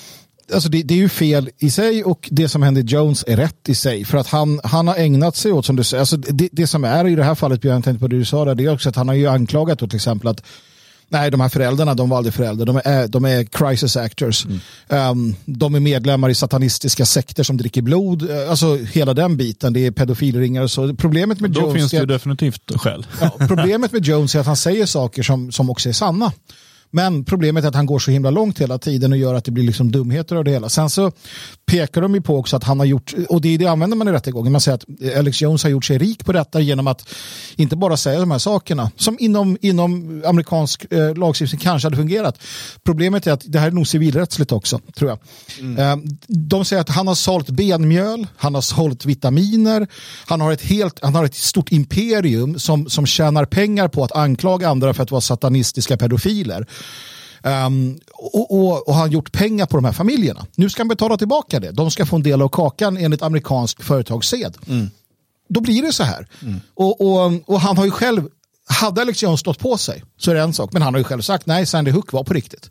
Alltså 0.52 0.68
det, 0.68 0.82
det 0.82 0.94
är 0.94 0.98
ju 0.98 1.08
fel 1.08 1.50
i 1.58 1.70
sig 1.70 2.04
och 2.04 2.28
det 2.32 2.48
som 2.48 2.62
hände 2.62 2.80
Jones 2.80 3.24
är 3.26 3.36
rätt 3.36 3.68
i 3.68 3.74
sig. 3.74 4.04
För 4.04 4.18
att 4.18 4.26
han, 4.26 4.60
han 4.64 4.88
har 4.88 4.96
ägnat 4.96 5.36
sig 5.36 5.52
åt, 5.52 5.66
som 5.66 5.76
du 5.76 5.84
säger, 5.84 6.00
alltså 6.00 6.16
det, 6.16 6.48
det 6.52 6.66
som 6.66 6.84
är 6.84 7.06
i 7.06 7.14
det 7.14 7.24
här 7.24 7.34
fallet, 7.34 7.60
Björn, 7.60 7.74
jag 7.74 7.84
tänkte 7.84 8.00
på 8.00 8.08
det 8.08 8.18
du 8.18 8.24
sa 8.24 8.44
där, 8.44 8.54
det 8.54 8.64
är 8.64 8.72
också 8.72 8.88
att 8.88 8.96
han 8.96 9.08
har 9.08 9.14
ju 9.14 9.26
anklagat 9.26 9.78
då 9.78 9.86
till 9.86 9.96
exempel 9.96 10.28
att 10.28 10.42
Nej, 11.08 11.30
de 11.30 11.40
här 11.40 11.48
föräldrarna, 11.48 11.94
de 11.94 12.08
var 12.08 12.16
aldrig 12.16 12.34
föräldrar. 12.34 12.66
De 12.66 12.80
är, 12.84 13.08
de 13.08 13.24
är 13.24 13.44
crisis 13.44 13.96
actors. 13.96 14.46
Um, 14.88 15.36
de 15.44 15.74
är 15.74 15.80
medlemmar 15.80 16.28
i 16.28 16.34
satanistiska 16.34 17.06
sekter 17.06 17.42
som 17.42 17.56
dricker 17.56 17.82
blod. 17.82 18.30
Uh, 18.30 18.50
Alltså 18.50 18.76
hela 18.76 19.14
den 19.14 19.36
biten. 19.36 19.72
Det 19.72 19.86
är 19.86 19.90
pedofilringar 19.90 20.62
och 20.62 20.70
så. 20.70 20.94
Problemet 20.94 21.40
med 21.40 21.50
då 21.50 21.60
Jones 21.60 21.74
finns 21.74 21.90
det 21.90 21.96
är 21.96 22.00
ju 22.00 22.06
definitivt 22.06 22.72
skäl. 22.76 23.06
Ja, 23.20 23.30
problemet 23.48 23.92
med 23.92 24.04
Jones 24.06 24.34
är 24.34 24.40
att 24.40 24.46
han 24.46 24.56
säger 24.56 24.86
saker 24.86 25.22
som, 25.22 25.52
som 25.52 25.70
också 25.70 25.88
är 25.88 25.92
sanna. 25.92 26.32
Men 26.96 27.24
problemet 27.24 27.64
är 27.64 27.68
att 27.68 27.74
han 27.74 27.86
går 27.86 27.98
så 27.98 28.10
himla 28.10 28.30
långt 28.30 28.60
hela 28.60 28.78
tiden 28.78 29.12
och 29.12 29.18
gör 29.18 29.34
att 29.34 29.44
det 29.44 29.50
blir 29.50 29.64
liksom 29.64 29.92
dumheter 29.92 30.36
av 30.36 30.44
det 30.44 30.50
hela. 30.50 30.68
Sen 30.68 30.90
så 30.90 31.12
pekar 31.66 32.02
de 32.02 32.14
ju 32.14 32.20
på 32.20 32.36
också 32.38 32.56
att 32.56 32.64
han 32.64 32.78
har 32.78 32.86
gjort, 32.86 33.14
och 33.28 33.40
det, 33.40 33.56
det 33.56 33.66
använder 33.66 33.96
man 33.96 34.08
i 34.08 34.12
rättegången, 34.12 34.52
man 34.52 34.60
säger 34.60 34.74
att 34.74 35.16
Alex 35.18 35.42
Jones 35.42 35.62
har 35.62 35.70
gjort 35.70 35.84
sig 35.84 35.98
rik 35.98 36.24
på 36.24 36.32
detta 36.32 36.60
genom 36.60 36.86
att 36.86 37.08
inte 37.56 37.76
bara 37.76 37.96
säga 37.96 38.20
de 38.20 38.30
här 38.30 38.38
sakerna 38.38 38.90
som 38.96 39.16
inom, 39.20 39.56
inom 39.60 40.22
amerikansk 40.26 40.86
eh, 40.92 41.14
lagstiftning 41.14 41.60
kanske 41.60 41.86
hade 41.86 41.96
fungerat. 41.96 42.42
Problemet 42.84 43.26
är 43.26 43.32
att 43.32 43.42
det 43.46 43.58
här 43.58 43.66
är 43.66 43.70
nog 43.70 43.86
civilrättsligt 43.86 44.52
också, 44.52 44.80
tror 44.96 45.10
jag. 45.10 45.18
Eh, 45.78 45.96
de 46.28 46.64
säger 46.64 46.80
att 46.80 46.88
han 46.88 47.06
har 47.06 47.14
sålt 47.14 47.50
benmjöl, 47.50 48.26
han 48.36 48.54
har 48.54 48.62
sålt 48.62 49.04
vitaminer, 49.04 49.86
han 50.26 50.40
har 50.40 50.52
ett, 50.52 50.62
helt, 50.62 50.98
han 51.02 51.14
har 51.14 51.24
ett 51.24 51.34
stort 51.34 51.72
imperium 51.72 52.58
som, 52.58 52.88
som 52.88 53.06
tjänar 53.06 53.44
pengar 53.44 53.88
på 53.88 54.04
att 54.04 54.12
anklaga 54.12 54.68
andra 54.68 54.94
för 54.94 55.02
att 55.02 55.10
vara 55.10 55.20
satanistiska 55.20 55.96
pedofiler. 55.96 56.66
Um, 57.42 58.00
och, 58.12 58.50
och, 58.50 58.88
och 58.88 58.94
han 58.94 59.10
gjort 59.10 59.32
pengar 59.32 59.66
på 59.66 59.76
de 59.76 59.84
här 59.84 59.92
familjerna. 59.92 60.46
Nu 60.54 60.70
ska 60.70 60.80
han 60.80 60.88
betala 60.88 61.16
tillbaka 61.16 61.60
det. 61.60 61.70
De 61.70 61.90
ska 61.90 62.06
få 62.06 62.16
en 62.16 62.22
del 62.22 62.42
av 62.42 62.48
kakan 62.48 62.96
enligt 62.96 63.22
amerikansk 63.22 63.82
företagssed. 63.82 64.56
Då 65.48 65.60
blir 65.60 65.82
det 65.82 65.92
så 65.92 66.02
här. 66.02 66.26
Och, 66.74 67.00
och, 67.00 67.32
och 67.46 67.60
han 67.60 67.76
har 67.76 67.84
ju 67.84 67.90
själv, 67.90 68.28
hade 68.68 69.00
Alex 69.00 69.22
Jones 69.22 69.40
stått 69.40 69.58
på 69.58 69.78
sig 69.78 70.04
så 70.16 70.30
är 70.30 70.34
det 70.34 70.40
en 70.40 70.52
sak. 70.52 70.72
Men 70.72 70.82
han 70.82 70.94
har 70.94 70.98
ju 70.98 71.04
själv 71.04 71.22
sagt 71.22 71.46
nej, 71.46 71.66
Sandy 71.66 71.90
Hook 71.90 72.12
var 72.12 72.24
på 72.24 72.34
riktigt. 72.34 72.70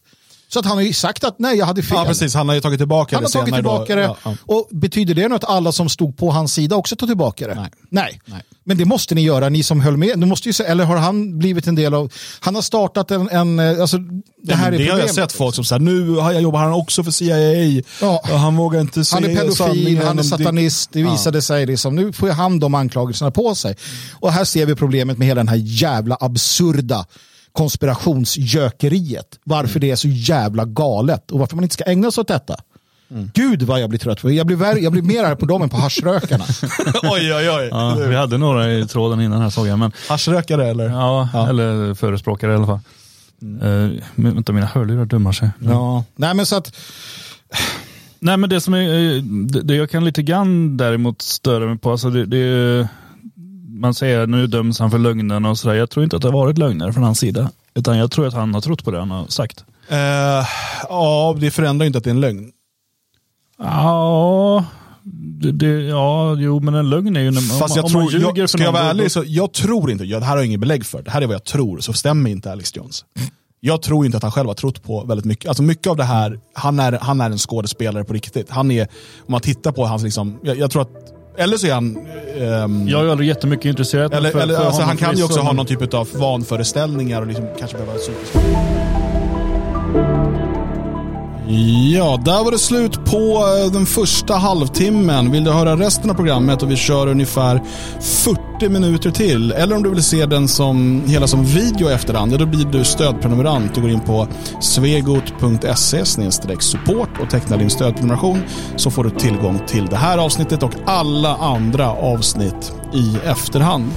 Så 0.56 0.60
att 0.60 0.65
han 0.65 0.78
har 0.78 0.84
ju 0.84 0.94
sagt 0.94 1.24
att 1.24 1.39
nej, 1.39 1.58
jag 1.58 1.65
hade 1.65 1.84
fel. 1.84 1.98
Ja, 1.98 2.06
precis. 2.06 2.34
Han 2.34 2.48
har 2.48 2.56
ju 2.56 2.62
tagit 2.62 2.80
tillbaka 2.80 3.15
Han 3.15 3.24
det 3.24 3.28
har 3.28 3.32
tagit 3.32 3.56
senare. 3.56 3.62
tillbaka 3.62 3.96
då. 3.96 4.02
det. 4.02 4.08
Ja, 4.08 4.18
ja. 4.24 4.36
Och 4.46 4.68
betyder 4.72 5.13
det 5.13 5.28
nu 5.28 5.36
att 5.36 5.44
alla 5.44 5.72
som 5.72 5.89
stod 5.89 6.18
på 6.18 6.32
hans 6.32 6.54
sida 6.54 6.76
också 6.76 6.96
tar 6.96 7.08
tillbaka 7.08 7.48
det? 7.48 7.56
Nej. 7.56 7.70
Nej. 7.89 8.22
Nej. 8.26 8.41
Men 8.63 8.78
det 8.78 8.86
måste 8.86 9.15
ni 9.15 9.22
göra, 9.22 9.50
ni 9.50 9.63
som 9.63 9.82
höll 9.82 9.98
med. 9.98 10.20
Du 10.20 10.26
måste 10.26 10.50
ju 10.50 10.65
eller 10.65 10.86
har 10.86 10.98
han 10.98 11.39
blivit 11.39 11.68
en 11.68 11.76
del 11.76 11.94
av... 11.94 12.12
Han 12.39 12.56
har 12.56 12.62
startat 12.62 13.12
en... 13.12 13.30
en 13.30 13.60
eh, 13.60 13.82
alltså, 13.82 13.98
det 13.98 14.24
Ja, 14.41 14.56
här 14.56 14.72
men 14.72 14.82
är 14.82 14.86
det 14.86 14.91
har 14.91 15.00
jag 15.00 15.10
sett 15.10 15.32
folk 15.32 15.56
som 15.56 15.65
säger 15.65 15.80
nu 15.80 16.15
har 16.15 16.32
jag 16.32 16.41
jobbar 16.41 16.60
han 16.60 16.74
också 16.74 17.04
för 17.04 17.12
CIA. 17.12 17.82
Ja. 18.02 18.22
Han 18.24 18.56
vågar 18.56 18.82
inte 18.82 19.06
se 19.06 19.15
Han 19.15 19.24
är 19.24 19.36
pedofil, 19.36 20.02
han 20.04 20.20
är 20.20 20.24
satanist, 20.24 20.89
det 20.94 21.04
visade 21.04 21.41
sig. 21.41 21.65
Liksom. 21.65 21.96
Nu 21.96 22.13
får 22.13 22.30
han 22.30 22.60
de 22.60 22.76
anklagelserna 22.76 23.32
på 23.32 23.56
sig. 23.56 23.76
Och 24.13 24.32
här 24.32 24.44
ser 24.46 24.65
vi 24.65 24.76
problemet 24.76 25.18
med 25.18 25.28
hela 25.28 25.39
den 25.39 25.48
här 25.48 25.62
jävla 25.62 26.18
absurda 26.20 27.06
konspirationsgökeriet. 27.56 29.39
Varför 29.44 29.80
det 29.80 29.91
är 29.91 29.96
så 29.96 30.08
jävla 30.08 30.65
galet 30.65 31.32
och 31.32 31.39
varför 31.39 31.56
man 31.56 31.63
inte 31.63 31.74
ska 31.74 31.84
ägna 31.84 32.12
sig 32.12 32.22
åt 32.22 32.28
detta. 32.28 32.56
Gud 33.34 33.63
vad 33.63 33.80
jag 33.80 33.89
blir 33.89 34.00
trött 34.00 34.22
på 34.22 34.32
Jag 34.32 34.48
blir, 34.48 34.58
värre, 34.58 34.80
jag 34.80 34.91
blir 34.91 35.02
mer 35.02 35.24
här 35.24 35.36
på 35.36 35.46
dem 35.46 35.62
än 35.62 35.70
på 35.70 35.78
haschrökarna. 35.78 36.44
oj, 37.04 37.34
oj, 37.34 37.50
oj. 37.50 37.68
Ja, 37.72 37.96
vi 38.10 38.15
hade 38.15 38.38
några 38.38 38.74
i 38.74 38.86
tråden 38.88 39.22
innan 39.22 39.41
här 39.41 39.50
såg 39.50 39.68
jag. 39.68 39.80
Men, 39.80 39.91
Haschrökare 40.10 40.68
eller? 40.68 40.89
ja, 40.89 41.48
eller 41.50 41.94
förespråkare 41.94 42.52
i 42.52 42.56
alla 42.56 42.65
fall. 42.65 42.80
Eh, 43.41 44.02
men, 44.15 44.34
vänta, 44.34 44.54
mina 44.54 44.65
hörlurar 44.65 45.06
dummar 45.06 45.32
sig. 45.32 45.50
ja. 45.60 46.04
Nej 46.15 46.34
men 46.34 46.46
så 46.46 46.56
att, 46.56 46.76
Nej 48.20 48.38
men 48.38 48.50
det 48.50 48.62
som 48.62 48.74
är, 48.74 49.15
eh, 49.15 49.22
det, 49.63 49.76
jag 49.76 49.89
kan 49.89 50.06
lite 50.06 50.22
grann 50.24 50.78
däremot 50.78 51.22
störa 51.22 51.65
mig 51.65 51.78
på, 51.78 51.91
alltså 51.91 52.10
det, 52.10 52.26
det, 52.26 52.88
man 53.80 53.94
säger 53.94 54.28
nu 54.28 54.48
döms 54.48 54.80
han 54.80 54.92
för 54.92 54.98
lögnen 54.98 55.46
och 55.46 55.58
sådär. 55.58 55.76
Jag 55.76 55.90
tror 55.90 56.04
inte 56.04 56.16
att 56.16 56.22
det 56.22 56.28
har 56.28 56.34
varit 56.34 56.58
lögner 56.58 56.92
från 56.92 57.04
hans 57.04 57.20
sida. 57.20 57.52
Utan 57.76 57.98
jag 57.98 58.12
tror 58.12 58.28
att 58.28 58.34
han 58.34 58.54
har 58.54 58.62
trott 58.62 58.84
på 58.84 58.92
det 58.92 59.00
han 59.00 59.12
har 59.12 59.28
sagt. 59.28 59.64
Eh, 59.90 59.98
ja, 60.90 61.36
det 61.40 61.52
förändrar 61.52 61.86
inte 61.86 61.98
att 61.98 62.04
det 62.04 62.10
är 62.10 62.12
en 62.16 62.22
lögn. 62.22 62.52
Ja, 63.58 64.66
det, 65.42 65.52
det, 65.52 65.68
ja, 65.82 66.36
jo, 66.36 66.60
men 66.60 66.76
en 66.76 66.90
lögn 66.90 67.16
är 67.16 67.22
ju 67.22 67.32
när 67.32 67.42
Fast 67.60 67.76
om, 67.78 67.82
jag 67.82 67.88
tror, 67.92 68.02
man 68.02 68.10
ljuger 68.10 68.34
jag, 68.36 68.50
ska 68.50 68.64
jag 68.64 68.72
vara 68.72 68.84
då- 68.84 68.90
ärlig, 68.90 69.12
så 69.12 69.24
jag 69.26 69.54
tror 69.54 69.92
inte, 69.92 70.04
jag, 70.04 70.22
det 70.22 70.26
här 70.26 70.32
har 70.32 70.38
jag 70.38 70.46
ingen 70.46 70.60
belägg 70.60 70.86
för, 70.86 71.02
det 71.02 71.12
här 71.12 71.22
är 71.22 71.26
vad 71.28 71.36
jag 71.36 71.44
tror, 71.44 71.80
så 71.80 71.94
stämmer 71.94 72.30
inte 72.30 72.52
Alex 72.52 72.76
Jones. 72.76 73.06
Jag 73.60 73.82
tror 73.82 74.06
inte 74.06 74.18
att 74.18 74.24
han 74.24 74.32
själv 74.32 74.48
har 74.48 74.54
trott 74.54 74.84
på 74.84 75.04
väldigt 75.04 75.26
mycket. 75.26 75.48
Alltså 75.48 75.64
mycket 75.64 75.88
av 75.88 75.98
det 75.98 76.04
här, 76.04 76.40
han 76.54 76.80
är, 76.80 76.92
han 77.02 77.22
är 77.22 77.30
en 77.32 77.38
skådespelare 77.38 78.04
på 78.04 78.14
riktigt. 78.14 78.50
Han 78.50 78.72
är, 78.72 78.82
om 79.26 79.32
man 79.32 79.42
tittar 79.42 79.72
på 79.72 79.86
hans, 79.86 80.04
liksom, 80.04 80.40
jag, 80.44 80.58
jag 80.58 80.72
tror 80.72 80.82
att, 80.82 80.90
eller 81.38 81.58
så 81.58 81.67
är 81.67 81.74
han... 81.74 81.98
ehm, 82.38 82.88
Jag 82.88 83.06
är 83.06 83.10
aldrig 83.12 83.30
jättemycket 83.30 83.65
intresserad. 83.65 84.13
eller, 84.13 84.32
för- 84.32 84.39
eller, 84.39 84.56
för 84.58 84.65
alltså, 84.65 84.82
han 84.82 84.98
kan 84.98 85.17
ju 85.17 85.24
också 85.24 85.39
ha 85.39 85.54
någon 85.54 85.65
typ 85.65 85.93
av 85.93 86.10
vanföreställningar 86.13 87.21
och 87.21 87.28
liksom 87.28 87.45
kanske 87.60 87.78
behöva 87.78 87.98
psykisk 87.98 88.34
Ja, 91.48 92.20
där 92.26 92.44
var 92.44 92.52
det 92.52 92.60
slut 92.60 93.06
på 93.06 93.46
eh, 93.66 93.72
den 93.72 93.86
första 93.86 94.34
halvtimmen. 94.34 95.32
Vill 95.32 95.44
du 95.44 95.52
höra 95.52 95.76
resten 95.76 96.10
av 96.10 96.14
programmet 96.14 96.64
och 96.64 96.72
vi 96.72 96.76
kör 96.76 97.08
ungefär 97.08 97.62
40 98.00 98.70
minuter 98.70 99.12
till 99.12 99.52
eller 99.52 99.76
om 99.76 99.84
du 99.84 99.90
vill 99.90 100.04
se 100.04 100.26
den 100.26 100.48
som 100.48 101.04
hela 101.08 101.28
som 101.28 101.46
video 101.46 101.90
i 101.90 101.94
efterhand, 101.94 102.40
då 102.40 102.46
blir 102.46 102.66
du 102.66 102.84
stödprenumerant. 102.84 103.76
Du 103.76 103.82
går 103.82 103.90
in 103.90 104.00
på 104.00 104.28
svegot.se 104.62 106.06
support 106.60 107.10
och 107.22 107.30
tecknar 107.30 107.58
din 107.58 107.70
stödprenumeration 107.70 108.44
så 108.76 108.92
får 108.92 109.04
du 109.04 109.10
tillgång 109.10 109.60
till 109.68 109.86
det 109.86 109.96
här 109.98 110.18
avsnittet 110.18 110.64
och 110.64 110.74
alla 110.86 111.36
andra 111.36 111.92
avsnitt 111.92 112.74
i 112.94 113.18
efterhand. 113.26 113.92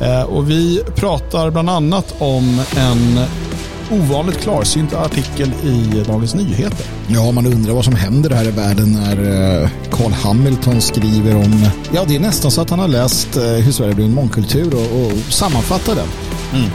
Eh, 0.00 0.22
och 0.22 0.50
vi 0.50 0.82
pratar 0.96 1.50
bland 1.50 1.70
annat 1.70 2.14
om 2.18 2.60
en 2.76 3.26
ovanligt 3.90 4.40
klarsynt 4.40 4.94
artikel 4.94 5.52
i 5.64 6.04
Dagens 6.06 6.34
Nyheter. 6.34 6.86
Ja, 7.06 7.32
man 7.32 7.46
undrar 7.46 7.74
vad 7.74 7.84
som 7.84 7.94
händer 7.94 8.30
här 8.30 8.44
i 8.44 8.50
världen 8.50 8.92
när 8.92 9.16
eh, 9.62 9.68
Carl 9.90 10.12
Hamilton 10.12 10.80
skriver 10.80 11.36
om... 11.36 11.66
Ja, 11.94 12.04
det 12.08 12.16
är 12.16 12.20
nästan 12.20 12.50
så 12.50 12.60
att 12.60 12.70
han 12.70 12.78
har 12.78 12.88
läst 12.88 13.36
eh, 13.36 13.42
Hur 13.42 13.72
Sverige 13.72 13.94
blir 13.94 14.04
en 14.04 14.14
mångkultur 14.14 14.74
och, 14.74 15.06
och 15.06 15.12
sammanfattar 15.32 15.94
den. 15.94 16.08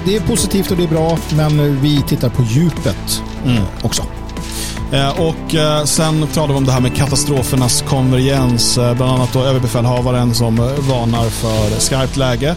Det 0.06 0.15
är 0.15 0.22
positivt 0.22 0.72
och 0.72 0.78
det 0.78 0.84
är 0.84 0.88
bra, 0.88 1.17
men 1.36 1.82
vi 1.82 2.02
tittar 2.02 2.30
på 2.30 2.43
djupet 2.43 3.22
eh, 3.46 3.63
också. 3.86 4.04
Eh, 4.91 5.21
och 5.21 5.56
eh, 5.56 5.84
sen 5.84 6.28
talade 6.28 6.54
vi 6.54 6.58
om 6.58 6.65
det 6.65 6.71
här 6.71 6.82
med 6.82 6.95
katastrofernas 6.95 7.82
konvergens. 7.82 8.78
Eh, 8.78 8.95
bland 8.95 9.12
annat 9.12 9.34
då 9.34 9.43
överbefälhavaren 9.43 10.34
som 10.34 10.56
varnar 10.56 11.30
för 11.30 11.80
skarpt 11.80 12.17
läge 12.17 12.56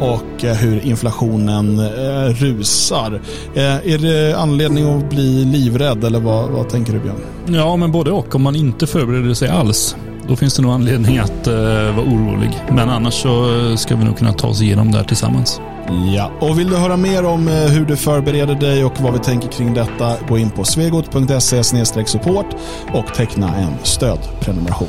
och 0.00 0.42
hur 0.42 0.86
inflationen 0.86 1.80
rusar. 2.32 3.20
Är 3.54 3.98
det 3.98 4.38
anledning 4.38 4.98
att 4.98 5.10
bli 5.10 5.44
livrädd 5.44 6.04
eller 6.04 6.20
vad, 6.20 6.50
vad 6.50 6.68
tänker 6.68 6.92
du 6.92 6.98
Björn? 6.98 7.16
Ja, 7.46 7.76
men 7.76 7.92
både 7.92 8.10
och. 8.10 8.34
Om 8.34 8.42
man 8.42 8.56
inte 8.56 8.86
förbereder 8.86 9.34
sig 9.34 9.48
alls, 9.48 9.96
då 10.28 10.36
finns 10.36 10.54
det 10.54 10.62
nog 10.62 10.72
anledning 10.72 11.18
att 11.18 11.46
eh, 11.46 11.54
vara 11.54 12.06
orolig. 12.06 12.50
Men 12.70 12.88
annars 12.90 13.14
så 13.14 13.58
eh, 13.58 13.76
ska 13.76 13.96
vi 13.96 14.04
nog 14.04 14.18
kunna 14.18 14.32
ta 14.32 14.48
oss 14.48 14.62
igenom 14.62 14.92
det 14.92 14.98
här 14.98 15.04
tillsammans. 15.04 15.60
Ja, 16.14 16.32
och 16.40 16.58
vill 16.58 16.70
du 16.70 16.76
höra 16.76 16.96
mer 16.96 17.24
om 17.24 17.48
eh, 17.48 17.54
hur 17.54 17.84
du 17.84 17.96
förbereder 17.96 18.54
dig 18.54 18.84
och 18.84 19.00
vad 19.00 19.12
vi 19.12 19.18
tänker 19.18 19.48
kring 19.48 19.74
detta, 19.74 20.16
gå 20.28 20.38
in 20.38 20.50
på 20.50 20.64
svegot.se 20.64 21.64
support 22.06 22.46
och 22.92 23.14
teckna 23.14 23.56
en 23.56 23.72
stödprenumeration. 23.82 24.88